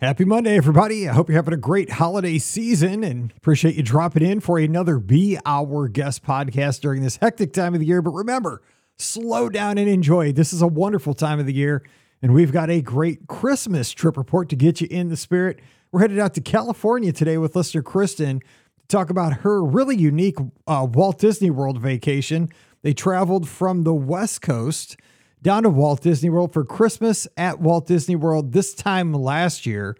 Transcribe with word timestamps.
Happy 0.00 0.24
Monday, 0.24 0.56
everybody. 0.56 1.06
I 1.06 1.12
hope 1.12 1.28
you're 1.28 1.36
having 1.36 1.52
a 1.52 1.58
great 1.58 1.90
holiday 1.90 2.38
season 2.38 3.04
and 3.04 3.34
appreciate 3.36 3.74
you 3.74 3.82
dropping 3.82 4.22
in 4.22 4.40
for 4.40 4.58
another 4.58 4.98
Be 4.98 5.36
Our 5.44 5.88
Guest 5.88 6.24
podcast 6.24 6.80
during 6.80 7.02
this 7.02 7.18
hectic 7.18 7.52
time 7.52 7.74
of 7.74 7.80
the 7.80 7.86
year. 7.86 8.00
But 8.00 8.12
remember, 8.12 8.62
slow 8.96 9.50
down 9.50 9.76
and 9.76 9.90
enjoy. 9.90 10.32
This 10.32 10.54
is 10.54 10.62
a 10.62 10.66
wonderful 10.66 11.12
time 11.12 11.38
of 11.38 11.44
the 11.44 11.52
year, 11.52 11.82
and 12.22 12.32
we've 12.32 12.50
got 12.50 12.70
a 12.70 12.80
great 12.80 13.26
Christmas 13.26 13.90
trip 13.90 14.16
report 14.16 14.48
to 14.48 14.56
get 14.56 14.80
you 14.80 14.88
in 14.90 15.10
the 15.10 15.18
spirit. 15.18 15.60
We're 15.92 16.00
headed 16.00 16.18
out 16.18 16.32
to 16.32 16.40
California 16.40 17.12
today 17.12 17.36
with 17.36 17.54
listener 17.54 17.82
Kristen 17.82 18.40
to 18.40 18.86
talk 18.88 19.10
about 19.10 19.40
her 19.40 19.62
really 19.62 19.98
unique 19.98 20.38
uh, 20.66 20.86
Walt 20.90 21.18
Disney 21.18 21.50
World 21.50 21.78
vacation. 21.78 22.48
They 22.80 22.94
traveled 22.94 23.46
from 23.46 23.82
the 23.82 23.92
West 23.92 24.40
Coast 24.40 24.96
down 25.42 25.62
to 25.62 25.70
Walt 25.70 26.02
Disney 26.02 26.30
World 26.30 26.52
for 26.52 26.64
Christmas 26.64 27.26
at 27.36 27.60
Walt 27.60 27.86
Disney 27.86 28.16
World 28.16 28.52
this 28.52 28.74
time 28.74 29.12
last 29.12 29.66
year. 29.66 29.96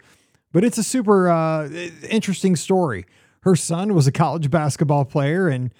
But 0.51 0.63
it's 0.63 0.77
a 0.77 0.83
super 0.83 1.29
uh, 1.29 1.69
interesting 2.09 2.55
story. 2.55 3.05
Her 3.43 3.55
son 3.55 3.93
was 3.93 4.05
a 4.05 4.11
college 4.11 4.51
basketball 4.51 5.05
player, 5.05 5.47
and 5.47 5.73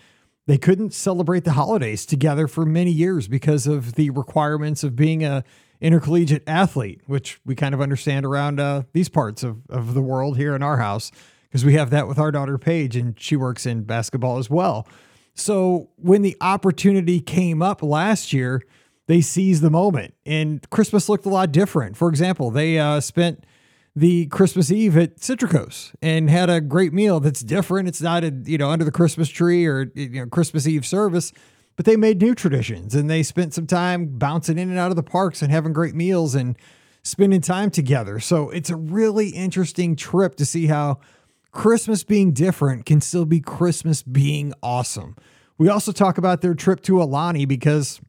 they 0.48 0.58
couldn't 0.58 0.94
celebrate 0.94 1.44
the 1.44 1.52
holidays 1.52 2.05
together 2.05 2.48
for 2.48 2.66
many 2.66 2.92
years 2.92 3.28
because 3.28 3.68
of 3.68 3.96
the 3.96 4.10
requirements 4.10 4.84
of 4.84 4.96
being 4.96 5.24
a 5.24 5.44
intercollegiate 5.82 6.44
athlete, 6.48 7.02
which 7.08 7.40
we 7.44 7.55
kind 7.55 7.74
of 7.74 7.82
understand 7.82 8.26
around 8.26 8.60
uh, 8.60 8.84
these 8.94 9.10
parts 9.10 9.44
of, 9.44 9.62
of 9.70 9.94
the 9.94 10.02
world 10.02 10.38
here 10.38 10.55
in 10.55 10.62
our 10.62 10.78
house 10.78 11.12
because 11.52 11.66
we 11.66 11.74
have 11.74 11.90
that 11.90 12.08
with 12.08 12.18
our 12.18 12.32
daughter 12.32 12.58
Paige, 12.58 12.96
and 12.96 13.20
she 13.20 13.36
works 13.36 13.66
in 13.66 13.84
basketball 13.84 14.38
as 14.38 14.50
well. 14.50 14.88
So 15.34 15.90
when 15.98 16.22
the 16.22 16.38
opportunity 16.40 17.20
came 17.20 17.62
up 17.62 17.84
last 17.84 18.32
year, 18.32 18.62
they 19.08 19.22
seized 19.22 19.62
the 19.62 19.70
moment. 19.70 20.14
And 20.26 20.68
Christmas 20.70 21.10
looked 21.10 21.26
a 21.26 21.30
lot 21.30 21.52
different. 21.52 21.98
For 21.98 22.10
example, 22.10 22.52
they 22.52 22.80
uh, 22.80 23.00
spent 23.00 23.46
the 23.96 24.27
Christmas 24.27 24.72
Eve 24.72 24.98
at 24.98 25.18
Citricos 25.18 25.94
and 26.02 26.30
had 26.30 26.50
a 26.50 26.62
great 26.62 26.94
meal 26.94 27.20
that's 27.20 27.41
different. 27.41 27.88
It's 27.88 28.02
not 28.02 28.24
a, 28.24 28.32
you 28.46 28.57
know 28.57 28.70
under 28.70 28.85
the 28.85 28.91
Christmas 28.91 29.29
tree 29.29 29.66
or 29.66 29.91
you 29.96 30.10
know 30.22 30.27
Christmas 30.27 30.66
Eve 30.66 30.85
service, 30.85 31.34
but 31.76 31.85
they 31.85 31.98
made 31.98 32.22
new 32.22 32.34
traditions 32.34 32.96
and 32.96 33.10
they 33.10 33.24
spent 33.24 33.54
some 33.54 33.68
time 33.68 34.18
bouncing 34.18 34.57
in 34.57 34.70
and 34.70 34.79
out 34.79 34.91
of 34.91 34.96
the 34.96 35.04
parks 35.04 35.41
and 35.41 35.52
having 35.52 35.74
great 35.74 35.96
meals 35.96 36.35
and 36.35 36.57
spending 37.04 37.41
time 37.41 37.70
together. 37.70 38.20
So 38.20 38.49
it's 38.49 38.70
a 38.70 38.76
really 38.76 39.29
interesting 39.29 39.96
trip 39.96 40.35
to 40.35 40.46
see 40.46 40.68
how 40.68 40.99
Christmas 41.52 42.04
being 42.04 42.32
different 42.32 42.85
can 42.85 43.02
still 43.02 43.26
be 43.26 43.41
Christmas 43.41 44.04
being 44.04 44.54
awesome. 44.63 45.16
We 45.57 45.68
also 45.68 45.91
talk 45.91 46.18
about 46.18 46.41
their 46.41 46.54
trip 46.54 46.82
to 46.84 46.94
Aulani 46.94 47.48
because 47.48 47.99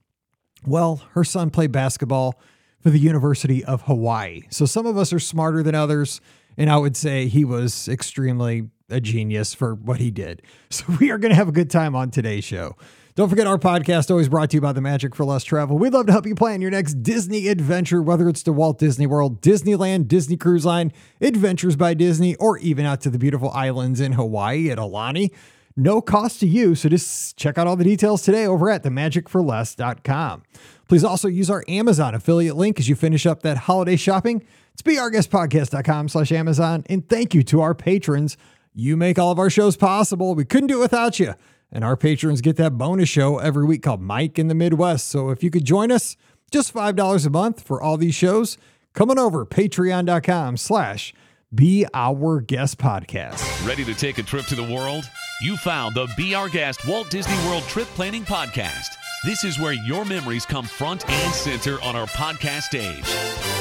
well, 0.67 1.03
her 1.13 1.25
son 1.25 1.51
played 1.51 1.73
basketball 1.73 2.41
for 2.81 2.91
the 2.91 2.99
University 2.99 3.65
of 3.65 3.83
Hawaii. 3.83 4.43
So 4.51 4.67
some 4.67 4.87
of 4.87 4.97
us 4.97 5.13
are 5.13 5.21
smarter 5.21 5.63
than 5.63 5.75
others. 5.75 6.21
And 6.57 6.71
I 6.71 6.77
would 6.77 6.97
say 6.97 7.29
he 7.29 7.45
was 7.45 7.89
extremely 7.89 8.69
a 8.91 9.01
genius 9.01 9.55
for 9.55 9.75
what 9.75 9.99
he 9.99 10.11
did. 10.11 10.43
So 10.71 10.85
we 11.01 11.11
are 11.11 11.19
going 11.19 11.31
to 11.31 11.37
have 11.37 11.49
a 11.49 11.53
good 11.53 11.71
time 11.71 11.95
on 11.95 12.11
today's 12.11 12.45
show. 12.45 12.77
Don't 13.15 13.29
forget 13.29 13.47
our 13.47 13.59
podcast, 13.59 14.11
always 14.11 14.31
brought 14.31 14.49
to 14.51 14.57
you 14.57 14.63
by 14.63 14.73
the 14.73 14.81
Magic 14.81 15.15
for 15.15 15.27
Less 15.27 15.45
Travel. 15.45 15.77
We'd 15.77 15.93
love 15.93 16.07
to 16.07 16.13
help 16.13 16.27
you 16.27 16.35
plan 16.35 16.63
your 16.63 16.71
next 16.71 17.03
Disney 17.03 17.49
adventure, 17.49 18.01
whether 18.01 18.27
it's 18.27 18.43
to 18.45 18.55
Walt 18.55 18.79
Disney 18.79 19.07
World, 19.07 19.43
Disneyland, 19.43 20.09
Disney 20.09 20.39
Cruise 20.39 20.65
Line, 20.65 20.95
Adventures 21.21 21.77
by 21.77 21.93
Disney, 21.93 22.37
or 22.37 22.57
even 22.57 22.87
out 22.87 23.03
to 23.03 23.11
the 23.11 23.19
beautiful 23.19 23.51
islands 23.51 24.01
in 24.01 24.13
Hawaii 24.13 24.71
at 24.71 24.79
Aulani 24.79 25.31
no 25.77 26.01
cost 26.01 26.41
to 26.41 26.47
you. 26.47 26.75
So 26.75 26.89
just 26.89 27.37
check 27.37 27.59
out 27.59 27.67
all 27.67 27.77
the 27.77 27.85
details 27.85 28.23
today 28.23 28.47
over 28.47 28.71
at 28.71 28.83
themagicforless.com. 28.83 30.43
Please 30.89 31.05
also 31.05 31.29
use 31.29 31.51
our 31.51 31.65
Amazon 31.69 32.15
affiliate 32.15 32.57
link 32.57 32.79
as 32.79 32.89
you 32.89 32.95
finish 32.95 33.27
up 33.27 33.43
that 33.43 33.57
holiday 33.57 33.97
shopping. 33.97 34.45
It's 34.73 34.83
beourguestpodcast.com 34.83 36.09
slash 36.09 36.33
Amazon. 36.33 36.85
And 36.89 37.09
thank 37.09 37.35
you 37.35 37.43
to 37.45 37.61
our 37.61 37.75
patrons. 37.75 38.37
You 38.75 38.97
make 38.97 39.19
all 39.19 39.31
of 39.31 39.39
our 39.39 39.51
shows 39.51 39.77
possible. 39.77 40.35
We 40.35 40.45
couldn't 40.45 40.69
do 40.69 40.79
it 40.79 40.83
without 40.83 41.19
you. 41.19 41.35
And 41.71 41.85
our 41.85 41.97
patrons 41.97 42.43
get 42.43 42.57
that 42.57 42.77
bonus 42.77 43.09
show 43.09 43.39
every 43.39 43.65
week 43.65 43.83
called 43.83 44.03
Mike 44.03 44.39
in 44.39 44.49
the 44.49 44.55
Midwest. 44.55 45.09
So 45.09 45.31
if 45.31 45.43
you 45.43 45.51
could 45.51 45.65
join 45.65 45.91
us, 45.91 46.17
just 46.51 46.75
$5 46.75 47.27
a 47.27 47.31
month 47.31 47.63
for 47.63 47.81
all 47.81 47.97
these 47.97 48.15
shows, 48.15 48.59
come 48.93 49.11
on 49.11 49.19
over, 49.19 49.47
patreon.com 49.47 50.59
slash 50.59 51.15
be 51.55 51.87
Our 51.95 52.41
Guest 52.41 52.79
podcast. 52.79 53.67
Ready 53.67 53.85
to 53.85 53.95
take 53.95 54.19
a 54.19 54.23
trip 54.23 54.47
to 54.47 54.55
the 54.55 54.63
world? 54.75 55.05
You 55.43 55.57
found 55.57 55.97
the 55.97 56.07
Be 56.17 56.37
Our 56.37 56.49
Guest 56.49 56.87
Walt 56.87 57.11
Disney 57.11 57.35
World 57.49 57.65
Trip 57.65 57.89
Planning 57.89 58.23
Podcast. 58.23 58.95
This 59.25 59.43
is 59.43 59.59
where 59.59 59.73
your 59.73 60.05
memories 60.05 60.47
come 60.47 60.65
front 60.65 61.05
and 61.11 61.35
center 61.35 61.83
on 61.83 61.97
our 61.97 62.07
podcast 62.07 62.63
stage. 62.63 63.52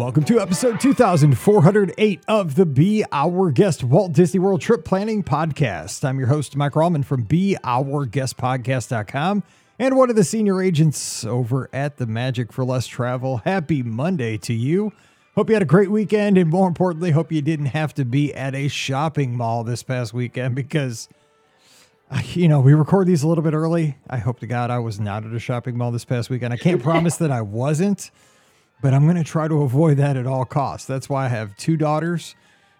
Welcome 0.00 0.24
to 0.24 0.40
episode 0.40 0.80
2408 0.80 2.24
of 2.26 2.54
the 2.54 2.64
Be 2.64 3.04
Our 3.12 3.50
Guest 3.50 3.84
Walt 3.84 4.14
Disney 4.14 4.40
World 4.40 4.62
Trip 4.62 4.82
Planning 4.82 5.22
Podcast. 5.22 6.08
I'm 6.08 6.18
your 6.18 6.28
host, 6.28 6.56
Mike 6.56 6.72
Rallman 6.72 7.04
from 7.04 7.26
BeOurGuestPodcast.com 7.26 9.42
and 9.78 9.96
one 9.98 10.08
of 10.08 10.16
the 10.16 10.24
senior 10.24 10.62
agents 10.62 11.22
over 11.26 11.68
at 11.74 11.98
the 11.98 12.06
Magic 12.06 12.50
for 12.50 12.64
Less 12.64 12.86
Travel. 12.86 13.42
Happy 13.44 13.82
Monday 13.82 14.38
to 14.38 14.54
you. 14.54 14.94
Hope 15.34 15.50
you 15.50 15.54
had 15.54 15.62
a 15.62 15.66
great 15.66 15.90
weekend, 15.90 16.38
and 16.38 16.48
more 16.48 16.66
importantly, 16.66 17.10
hope 17.10 17.30
you 17.30 17.42
didn't 17.42 17.66
have 17.66 17.92
to 17.92 18.06
be 18.06 18.32
at 18.32 18.54
a 18.54 18.68
shopping 18.68 19.36
mall 19.36 19.64
this 19.64 19.82
past 19.82 20.14
weekend 20.14 20.54
because, 20.54 21.10
you 22.32 22.48
know, 22.48 22.60
we 22.60 22.72
record 22.72 23.06
these 23.06 23.22
a 23.22 23.28
little 23.28 23.44
bit 23.44 23.52
early. 23.52 23.98
I 24.08 24.16
hope 24.16 24.40
to 24.40 24.46
God 24.46 24.70
I 24.70 24.78
was 24.78 24.98
not 24.98 25.26
at 25.26 25.34
a 25.34 25.38
shopping 25.38 25.76
mall 25.76 25.92
this 25.92 26.06
past 26.06 26.30
weekend. 26.30 26.54
I 26.54 26.56
can't 26.56 26.82
promise 26.90 27.18
that 27.18 27.30
I 27.30 27.42
wasn't 27.42 28.10
but 28.82 28.94
I'm 28.94 29.04
going 29.04 29.16
to 29.16 29.24
try 29.24 29.48
to 29.48 29.62
avoid 29.62 29.96
that 29.98 30.16
at 30.16 30.26
all 30.26 30.44
costs. 30.44 30.86
That's 30.86 31.08
why 31.08 31.26
I 31.26 31.28
have 31.28 31.56
two 31.56 31.76
daughters, 31.76 32.34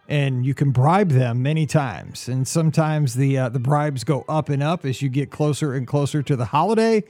and 0.09 0.45
you 0.45 0.55
can 0.55 0.71
bribe 0.71 1.11
them 1.11 1.43
many 1.43 1.67
times. 1.67 2.29
And 2.29 2.47
sometimes 2.47 3.15
the 3.15 3.39
uh, 3.39 3.49
the 3.49 3.59
bribes 3.59 4.05
go 4.05 4.25
up 4.29 4.49
and 4.49 4.63
up 4.63 4.85
as 4.85 5.03
you 5.03 5.09
get 5.09 5.31
closer 5.31 5.75
and 5.75 5.87
closer 5.87 6.23
to 6.23 6.37
the 6.37 6.47
holiday. 6.47 7.05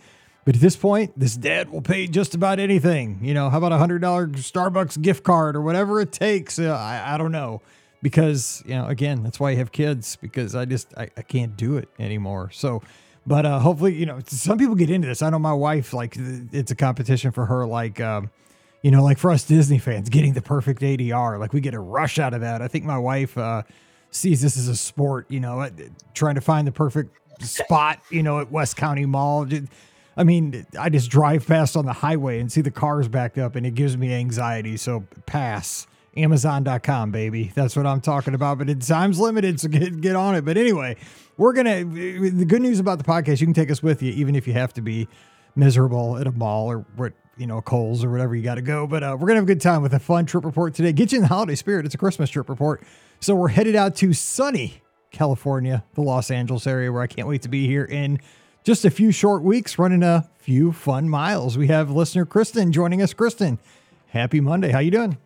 But 0.45 0.57
at 0.57 0.61
this 0.61 0.75
point, 0.75 1.19
this 1.19 1.37
dad 1.37 1.71
will 1.71 1.83
pay 1.83 2.07
just 2.07 2.35
about 2.35 2.59
anything. 2.59 3.21
You 3.23 3.35
know, 3.35 3.51
how 3.51 3.59
about 3.59 3.73
a 3.73 3.79
hundred 3.79 4.01
dollar 4.01 4.27
Starbucks 4.27 5.01
gift 5.01 5.23
card 5.23 5.55
or 5.55 5.61
whatever 5.61 6.01
it 6.01 6.13
takes? 6.13 6.59
Uh, 6.59 6.73
I, 6.73 7.15
I 7.15 7.19
don't 7.19 7.33
know 7.33 7.61
because 8.03 8.63
you 8.67 8.75
know 8.75 8.87
again 8.87 9.23
that's 9.23 9.39
why 9.39 9.51
I 9.51 9.55
have 9.57 9.71
kids 9.71 10.17
because 10.17 10.55
I 10.55 10.65
just 10.65 10.93
I, 10.97 11.11
I 11.17 11.23
can't 11.23 11.57
do 11.57 11.77
it 11.77 11.89
anymore. 11.99 12.51
So. 12.53 12.83
But 13.27 13.45
uh, 13.45 13.59
hopefully, 13.59 13.95
you 13.95 14.07
know, 14.07 14.19
some 14.27 14.57
people 14.57 14.75
get 14.75 14.89
into 14.89 15.07
this. 15.07 15.21
I 15.21 15.29
know 15.29 15.39
my 15.39 15.53
wife, 15.53 15.93
like, 15.93 16.17
it's 16.17 16.71
a 16.71 16.75
competition 16.75 17.33
for 17.33 17.45
her. 17.45 17.67
Like, 17.67 18.01
um, 18.01 18.31
you 18.83 18.91
know, 18.91 19.03
like 19.03 19.19
for 19.19 19.31
us 19.31 19.45
Disney 19.45 19.79
fans, 19.79 20.09
getting 20.09 20.33
the 20.33 20.43
perfect 20.43 20.81
ADR, 20.81 21.39
like 21.39 21.53
we 21.53 21.61
get 21.61 21.75
a 21.75 21.81
rush 21.81 22.19
out 22.19 22.35
of 22.35 22.41
that. 22.41 22.63
I 22.63 22.69
think 22.69 22.85
my 22.85 22.99
wife 22.99 23.37
uh, 23.37 23.63
sees 24.11 24.41
this 24.41 24.57
as 24.57 24.69
a 24.69 24.77
sport, 24.77 25.27
you 25.29 25.41
know, 25.41 25.69
trying 26.15 26.37
to 26.37 26.41
find 26.41 26.67
the 26.67 26.73
perfect 26.73 27.17
spot, 27.45 28.01
you 28.11 28.23
know, 28.23 28.41
at 28.41 28.51
West 28.51 28.77
County 28.77 29.07
Mall. 29.07 29.47
I 30.17 30.25
mean, 30.25 30.67
I 30.79 30.89
just 30.89 31.11
drive 31.11 31.47
past 31.47 31.77
on 31.77 31.87
the 31.87 31.93
highway 31.93 32.41
and 32.41 32.51
see 32.51 32.61
the 32.61 32.71
cars 32.71 33.09
backed 33.09 33.39
up 33.39 33.55
and 33.55 33.67
it 33.67 33.75
gives 33.75 33.97
me 33.97 34.13
anxiety. 34.13 34.77
So 34.77 35.05
pass. 35.27 35.87
Amazon.com, 36.17 37.13
baby. 37.13 37.53
That's 37.55 37.77
what 37.77 37.87
I'm 37.87 38.01
talking 38.01 38.35
about. 38.35 38.59
But 38.59 38.69
it's 38.69 38.89
time's 38.89 39.21
limited, 39.21 39.61
so 39.61 39.69
get, 39.69 40.01
get 40.01 40.17
on 40.17 40.35
it. 40.35 40.45
But 40.45 40.57
anyway, 40.57 40.97
we're 41.37 41.53
to, 41.53 41.85
the 41.85 42.45
good 42.45 42.63
news 42.63 42.81
about 42.81 42.99
the 42.99 43.05
podcast, 43.05 43.41
you 43.41 43.47
can 43.47 43.55
take 43.55 43.71
us 43.71 43.81
with 43.81 44.03
you, 44.03 44.13
even 44.13 44.35
if 44.35 44.49
you 44.49 44.53
have 44.55 44.75
to 44.75 44.81
be 44.81 45.07
miserable 45.55 46.17
at 46.17 46.27
a 46.27 46.33
mall 46.33 46.71
or 46.71 46.85
what 46.97 47.13
you 47.41 47.47
know, 47.47 47.63
Kohl's 47.63 48.05
or 48.05 48.11
whatever 48.11 48.37
you 48.37 48.43
got 48.43 48.57
to 48.57 48.63
go. 48.63 48.87
But 48.87 49.03
uh, 49.03 49.17
we're 49.19 49.27
going 49.27 49.37
to 49.37 49.37
have 49.37 49.45
a 49.45 49.47
good 49.47 49.63
time 49.63 49.81
with 49.81 49.95
a 49.95 49.99
fun 49.99 50.27
trip 50.27 50.45
report 50.45 50.75
today. 50.75 50.93
Get 50.93 51.11
you 51.11 51.17
in 51.17 51.23
the 51.23 51.29
holiday 51.29 51.55
spirit. 51.55 51.87
It's 51.87 51.95
a 51.95 51.99
Christmas 51.99 52.29
trip 52.29 52.51
report. 52.51 52.83
So 53.19 53.35
we're 53.35 53.49
headed 53.49 53.75
out 53.75 53.97
to 53.97 54.13
sunny 54.13 54.83
California, 55.11 55.83
the 55.95 56.03
Los 56.03 56.31
Angeles 56.31 56.67
area, 56.67 56.93
where 56.93 57.03
I 57.03 57.07
can't 57.07 57.27
wait 57.27 57.43
to 57.43 57.49
be 57.49 57.67
here 57.67 57.85
in 57.85 58.21
just 58.63 58.85
a 58.85 58.91
few 58.91 59.11
short 59.11 59.43
weeks, 59.43 59.79
running 59.79 60.03
a 60.03 60.29
few 60.39 60.71
fun 60.71 61.09
miles. 61.09 61.57
We 61.57 61.69
have 61.69 61.91
listener 61.91 62.27
Kristen 62.27 62.73
joining 62.73 63.01
us. 63.01 63.15
Kristen, 63.15 63.59
happy 64.09 64.41
Monday. 64.41 64.71
How 64.71 64.81
you 64.81 64.91
doing? 64.91 65.17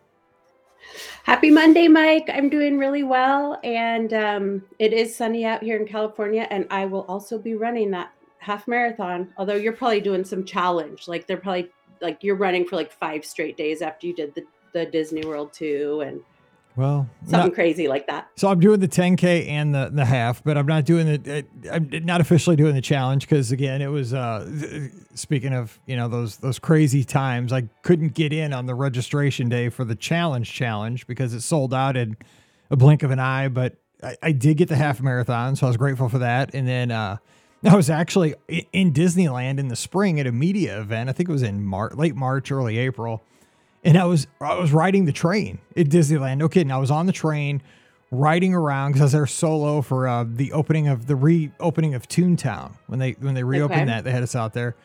Happy 1.23 1.49
Monday, 1.51 1.89
Mike. 1.89 2.29
I'm 2.33 2.49
doing 2.49 2.77
really 2.77 3.03
well. 3.03 3.59
And 3.61 4.13
um, 4.13 4.63
it 4.79 4.93
is 4.93 5.13
sunny 5.13 5.43
out 5.43 5.63
here 5.63 5.75
in 5.77 5.85
California. 5.85 6.47
And 6.49 6.65
I 6.69 6.85
will 6.85 7.03
also 7.09 7.37
be 7.37 7.55
running 7.55 7.91
that 7.91 8.11
half 8.37 8.67
marathon, 8.67 9.33
although 9.37 9.55
you're 9.55 9.73
probably 9.73 9.99
doing 9.99 10.23
some 10.23 10.45
challenge. 10.45 11.07
Like 11.07 11.27
they're 11.27 11.35
probably 11.35 11.69
like 12.05 12.23
you're 12.23 12.35
running 12.35 12.65
for 12.65 12.75
like 12.75 12.91
five 12.91 13.25
straight 13.25 13.57
days 13.57 13.81
after 13.81 14.05
you 14.05 14.15
did 14.15 14.35
the, 14.35 14.43
the 14.73 14.85
Disney 14.85 15.25
World 15.25 15.51
too 15.51 16.03
and 16.05 16.21
well, 16.75 17.09
something 17.21 17.47
not, 17.47 17.53
crazy 17.53 17.87
like 17.87 18.05
that. 18.07 18.29
So 18.35 18.49
I'm 18.49 18.59
doing 18.59 18.81
the 18.81 18.87
10k 18.87 19.47
and 19.47 19.73
the 19.73 19.89
the 19.91 20.03
half, 20.03 20.43
but 20.43 20.57
I'm 20.57 20.65
not 20.65 20.83
doing 20.83 21.07
the 21.07 21.45
I'm 21.71 21.89
not 22.05 22.19
officially 22.21 22.57
doing 22.57 22.75
the 22.75 22.81
challenge 22.81 23.27
because 23.27 23.51
again, 23.51 23.81
it 23.81 23.87
was 23.87 24.13
uh 24.13 24.45
speaking 25.13 25.53
of 25.53 25.79
you 25.85 25.95
know 25.95 26.07
those 26.09 26.37
those 26.37 26.59
crazy 26.59 27.03
times, 27.03 27.53
I 27.53 27.69
couldn't 27.81 28.13
get 28.13 28.33
in 28.33 28.53
on 28.53 28.65
the 28.65 28.75
registration 28.75 29.47
day 29.47 29.69
for 29.69 29.85
the 29.85 29.95
challenge 29.95 30.51
challenge 30.51 31.07
because 31.07 31.33
it 31.33 31.41
sold 31.41 31.73
out 31.73 31.95
in 31.95 32.17
a 32.69 32.75
blink 32.75 33.03
of 33.03 33.11
an 33.11 33.19
eye, 33.19 33.47
but 33.47 33.77
I, 34.03 34.17
I 34.21 34.31
did 34.33 34.57
get 34.57 34.67
the 34.67 34.75
half 34.75 35.01
marathon, 35.01 35.55
so 35.55 35.67
I 35.67 35.69
was 35.69 35.77
grateful 35.77 36.09
for 36.09 36.19
that. 36.19 36.53
And 36.53 36.67
then 36.67 36.91
uh, 36.91 37.17
I 37.63 37.75
was 37.75 37.89
actually 37.89 38.35
in 38.73 38.93
Disneyland 38.93 39.57
in 39.59 39.69
the 39.69 39.75
spring 39.75 40.19
at 40.19 40.27
a 40.27 40.31
media 40.31 40.79
event. 40.79 41.09
I 41.09 41.13
think 41.13 41.29
it 41.29 41.31
was 41.31 41.43
in 41.43 41.63
Mar- 41.65 41.91
late 41.95 42.15
March, 42.15 42.51
early 42.51 42.77
April, 42.77 43.23
and 43.83 43.97
I 43.97 44.05
was 44.05 44.27
I 44.39 44.55
was 44.55 44.71
riding 44.71 45.05
the 45.05 45.11
train 45.11 45.59
at 45.75 45.87
Disneyland. 45.87 46.37
No 46.37 46.47
kidding. 46.49 46.71
I 46.71 46.77
was 46.77 46.91
on 46.91 47.05
the 47.07 47.11
train 47.11 47.61
riding 48.11 48.53
around 48.53 48.91
because 48.91 49.01
I 49.01 49.05
was 49.05 49.11
there 49.13 49.25
solo 49.27 49.81
for 49.81 50.07
uh, 50.07 50.25
the 50.27 50.51
opening 50.51 50.87
of 50.87 51.07
the 51.07 51.15
reopening 51.15 51.95
of 51.95 52.07
Toontown 52.07 52.73
when 52.87 52.99
they 52.99 53.11
when 53.13 53.33
they 53.33 53.43
reopened 53.43 53.81
Okay. 53.81 53.89
that 53.89 54.03
they 54.03 54.11
had 54.11 54.21
us 54.23 54.35
out 54.35 54.53
there. 54.53 54.75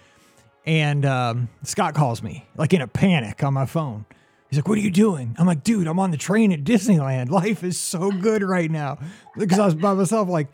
And 0.66 1.04
um, 1.06 1.48
Scott 1.62 1.94
calls 1.94 2.22
me 2.22 2.46
like 2.56 2.72
in 2.72 2.80
a 2.80 2.86
panic 2.86 3.42
on 3.42 3.52
my 3.54 3.66
phone. 3.66 4.06
He's 4.48 4.58
like, 4.58 4.68
"What 4.68 4.78
are 4.78 4.82
you 4.82 4.90
doing?" 4.90 5.34
I'm 5.38 5.46
like, 5.46 5.64
"Dude, 5.64 5.86
I'm 5.86 5.98
on 5.98 6.10
the 6.12 6.16
train 6.16 6.50
at 6.52 6.64
Disneyland. 6.64 7.28
Life 7.30 7.62
is 7.62 7.78
so 7.78 8.10
good 8.10 8.42
right 8.42 8.70
now." 8.70 8.98
Because 9.36 9.58
I 9.58 9.64
was 9.66 9.74
by 9.74 9.94
myself, 9.94 10.28
like, 10.28 10.48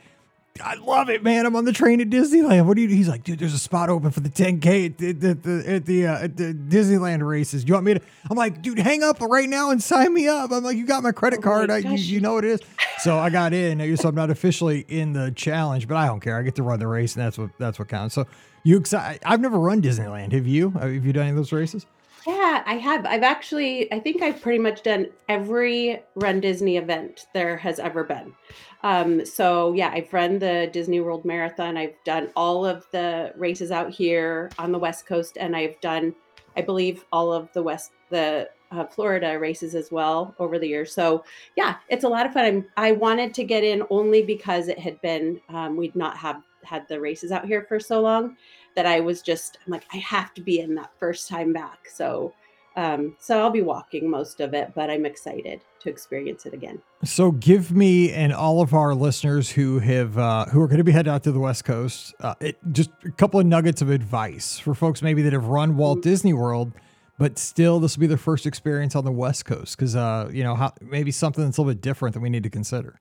I 0.62 0.74
love 0.74 1.10
it, 1.10 1.22
man. 1.22 1.46
I'm 1.46 1.56
on 1.56 1.64
the 1.64 1.72
train 1.72 2.00
at 2.00 2.08
Disneyland. 2.08 2.66
What 2.66 2.76
do 2.76 2.82
you? 2.82 2.88
Do? 2.88 2.94
He's 2.94 3.08
like, 3.08 3.24
dude, 3.24 3.38
there's 3.38 3.54
a 3.54 3.58
spot 3.58 3.88
open 3.88 4.10
for 4.10 4.20
the 4.20 4.28
10k 4.28 4.86
at 4.86 4.98
the, 4.98 5.12
the, 5.12 5.34
the, 5.34 5.64
at 5.70 5.86
the, 5.86 6.06
uh, 6.06 6.24
at 6.24 6.36
the 6.36 6.54
Disneyland 6.54 7.26
races. 7.26 7.64
You 7.66 7.74
want 7.74 7.86
me 7.86 7.94
to? 7.94 8.00
I'm 8.30 8.36
like, 8.36 8.62
dude, 8.62 8.78
hang 8.78 9.02
up 9.02 9.20
right 9.20 9.48
now 9.48 9.70
and 9.70 9.82
sign 9.82 10.12
me 10.12 10.28
up. 10.28 10.50
I'm 10.52 10.64
like, 10.64 10.76
you 10.76 10.86
got 10.86 11.02
my 11.02 11.12
credit 11.12 11.38
Oh 11.38 11.40
my 11.40 11.44
card. 11.44 11.70
I, 11.70 11.78
you, 11.78 11.96
you 11.96 12.20
know 12.20 12.34
what 12.34 12.44
it 12.44 12.50
is. 12.50 12.60
So 12.98 13.18
I 13.18 13.30
got 13.30 13.52
in. 13.52 13.96
So 13.96 14.08
I'm 14.08 14.14
not 14.14 14.30
officially 14.30 14.84
in 14.88 15.12
the 15.12 15.30
challenge, 15.32 15.86
but 15.88 15.96
I 15.96 16.06
don't 16.06 16.20
care. 16.20 16.38
I 16.38 16.42
get 16.42 16.54
to 16.56 16.62
run 16.62 16.78
the 16.78 16.86
race, 16.86 17.14
and 17.14 17.24
that's 17.24 17.38
what 17.38 17.50
that's 17.58 17.78
what 17.78 17.88
counts. 17.88 18.14
So 18.14 18.26
you 18.62 18.78
excited? 18.78 19.22
I've 19.24 19.40
never 19.40 19.58
run 19.58 19.82
Disneyland. 19.82 20.32
Have 20.32 20.46
you? 20.46 20.70
Have 20.70 21.04
you 21.04 21.12
done 21.12 21.22
any 21.24 21.30
of 21.30 21.36
those 21.36 21.52
races? 21.52 21.86
Yeah, 22.26 22.64
I 22.66 22.74
have. 22.74 23.06
I've 23.06 23.22
actually, 23.22 23.92
I 23.92 24.00
think 24.00 24.20
I've 24.20 24.42
pretty 24.42 24.58
much 24.58 24.82
done 24.82 25.06
every 25.28 26.02
Run 26.16 26.40
Disney 26.40 26.76
event 26.76 27.26
there 27.32 27.56
has 27.56 27.78
ever 27.78 28.02
been. 28.02 28.34
Um, 28.82 29.24
so 29.24 29.72
yeah, 29.74 29.90
I've 29.94 30.12
run 30.12 30.40
the 30.40 30.68
Disney 30.72 31.00
World 31.00 31.24
Marathon. 31.24 31.76
I've 31.76 31.94
done 32.04 32.30
all 32.34 32.66
of 32.66 32.84
the 32.90 33.32
races 33.36 33.70
out 33.70 33.90
here 33.90 34.50
on 34.58 34.72
the 34.72 34.78
West 34.78 35.06
Coast, 35.06 35.38
and 35.38 35.54
I've 35.54 35.80
done, 35.80 36.16
I 36.56 36.62
believe, 36.62 37.04
all 37.12 37.32
of 37.32 37.48
the 37.52 37.62
West, 37.62 37.92
the 38.10 38.48
uh, 38.72 38.86
Florida 38.86 39.38
races 39.38 39.76
as 39.76 39.92
well 39.92 40.34
over 40.40 40.58
the 40.58 40.66
years. 40.66 40.92
So 40.92 41.24
yeah, 41.56 41.76
it's 41.88 42.02
a 42.02 42.08
lot 42.08 42.26
of 42.26 42.32
fun. 42.32 42.44
I'm, 42.44 42.66
I 42.76 42.90
wanted 42.90 43.34
to 43.34 43.44
get 43.44 43.62
in 43.62 43.84
only 43.88 44.22
because 44.22 44.66
it 44.66 44.80
had 44.80 45.00
been, 45.00 45.40
um, 45.48 45.76
we'd 45.76 45.94
not 45.94 46.16
have 46.16 46.42
had 46.64 46.88
the 46.88 47.00
races 47.00 47.30
out 47.30 47.46
here 47.46 47.64
for 47.68 47.78
so 47.78 48.00
long 48.00 48.36
that 48.76 48.86
I 48.86 49.00
was 49.00 49.22
just 49.22 49.58
I'm 49.66 49.72
like 49.72 49.84
I 49.92 49.96
have 49.96 50.32
to 50.34 50.40
be 50.40 50.60
in 50.60 50.76
that 50.76 50.92
first 50.98 51.28
time 51.28 51.52
back. 51.52 51.88
So 51.92 52.32
um 52.76 53.16
so 53.18 53.40
I'll 53.40 53.50
be 53.50 53.62
walking 53.62 54.08
most 54.08 54.40
of 54.40 54.54
it, 54.54 54.72
but 54.74 54.90
I'm 54.90 55.04
excited 55.04 55.62
to 55.80 55.90
experience 55.90 56.46
it 56.46 56.54
again. 56.54 56.80
So 57.04 57.32
give 57.32 57.72
me 57.72 58.12
and 58.12 58.32
all 58.32 58.60
of 58.60 58.74
our 58.74 58.94
listeners 58.94 59.50
who 59.50 59.78
have 59.78 60.18
uh, 60.18 60.44
who 60.46 60.60
are 60.60 60.68
going 60.68 60.78
to 60.78 60.84
be 60.84 60.92
heading 60.92 61.12
out 61.12 61.22
to 61.24 61.32
the 61.32 61.40
West 61.40 61.64
Coast, 61.64 62.14
uh, 62.20 62.34
it, 62.40 62.58
just 62.72 62.90
a 63.04 63.10
couple 63.10 63.40
of 63.40 63.46
nuggets 63.46 63.82
of 63.82 63.90
advice 63.90 64.58
for 64.58 64.74
folks 64.74 65.02
maybe 65.02 65.22
that 65.22 65.32
have 65.32 65.46
run 65.46 65.76
Walt 65.76 66.02
Disney 66.02 66.32
World, 66.32 66.72
but 67.18 67.38
still 67.38 67.80
this 67.80 67.96
will 67.96 68.02
be 68.02 68.06
their 68.06 68.16
first 68.16 68.46
experience 68.46 68.94
on 68.94 69.04
the 69.04 69.12
West 69.12 69.44
Coast 69.46 69.76
because 69.76 69.96
uh, 69.96 70.28
you 70.32 70.44
know 70.44 70.54
how 70.54 70.72
maybe 70.80 71.10
something 71.10 71.44
that's 71.44 71.56
a 71.56 71.62
little 71.62 71.72
bit 71.72 71.80
different 71.80 72.14
that 72.14 72.20
we 72.20 72.30
need 72.30 72.42
to 72.42 72.50
consider. 72.50 73.00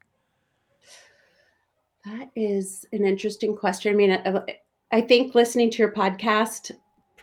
That 2.05 2.29
is 2.35 2.85
an 2.93 3.03
interesting 3.03 3.57
question. 3.57 3.93
I 3.93 3.95
mean, 3.95 4.11
I, 4.91 5.01
think 5.01 5.35
listening 5.35 5.69
to 5.71 5.77
your 5.77 5.91
podcast, 5.91 6.71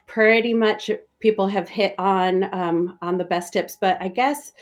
pretty 0.06 0.52
much 0.54 0.90
people 1.20 1.46
have 1.46 1.68
hit 1.68 1.94
on 1.98 2.52
um, 2.54 2.98
on 3.02 3.18
the 3.18 3.24
best 3.24 3.52
tips. 3.52 3.76
But 3.80 3.96
I 4.00 4.08
guess 4.08 4.52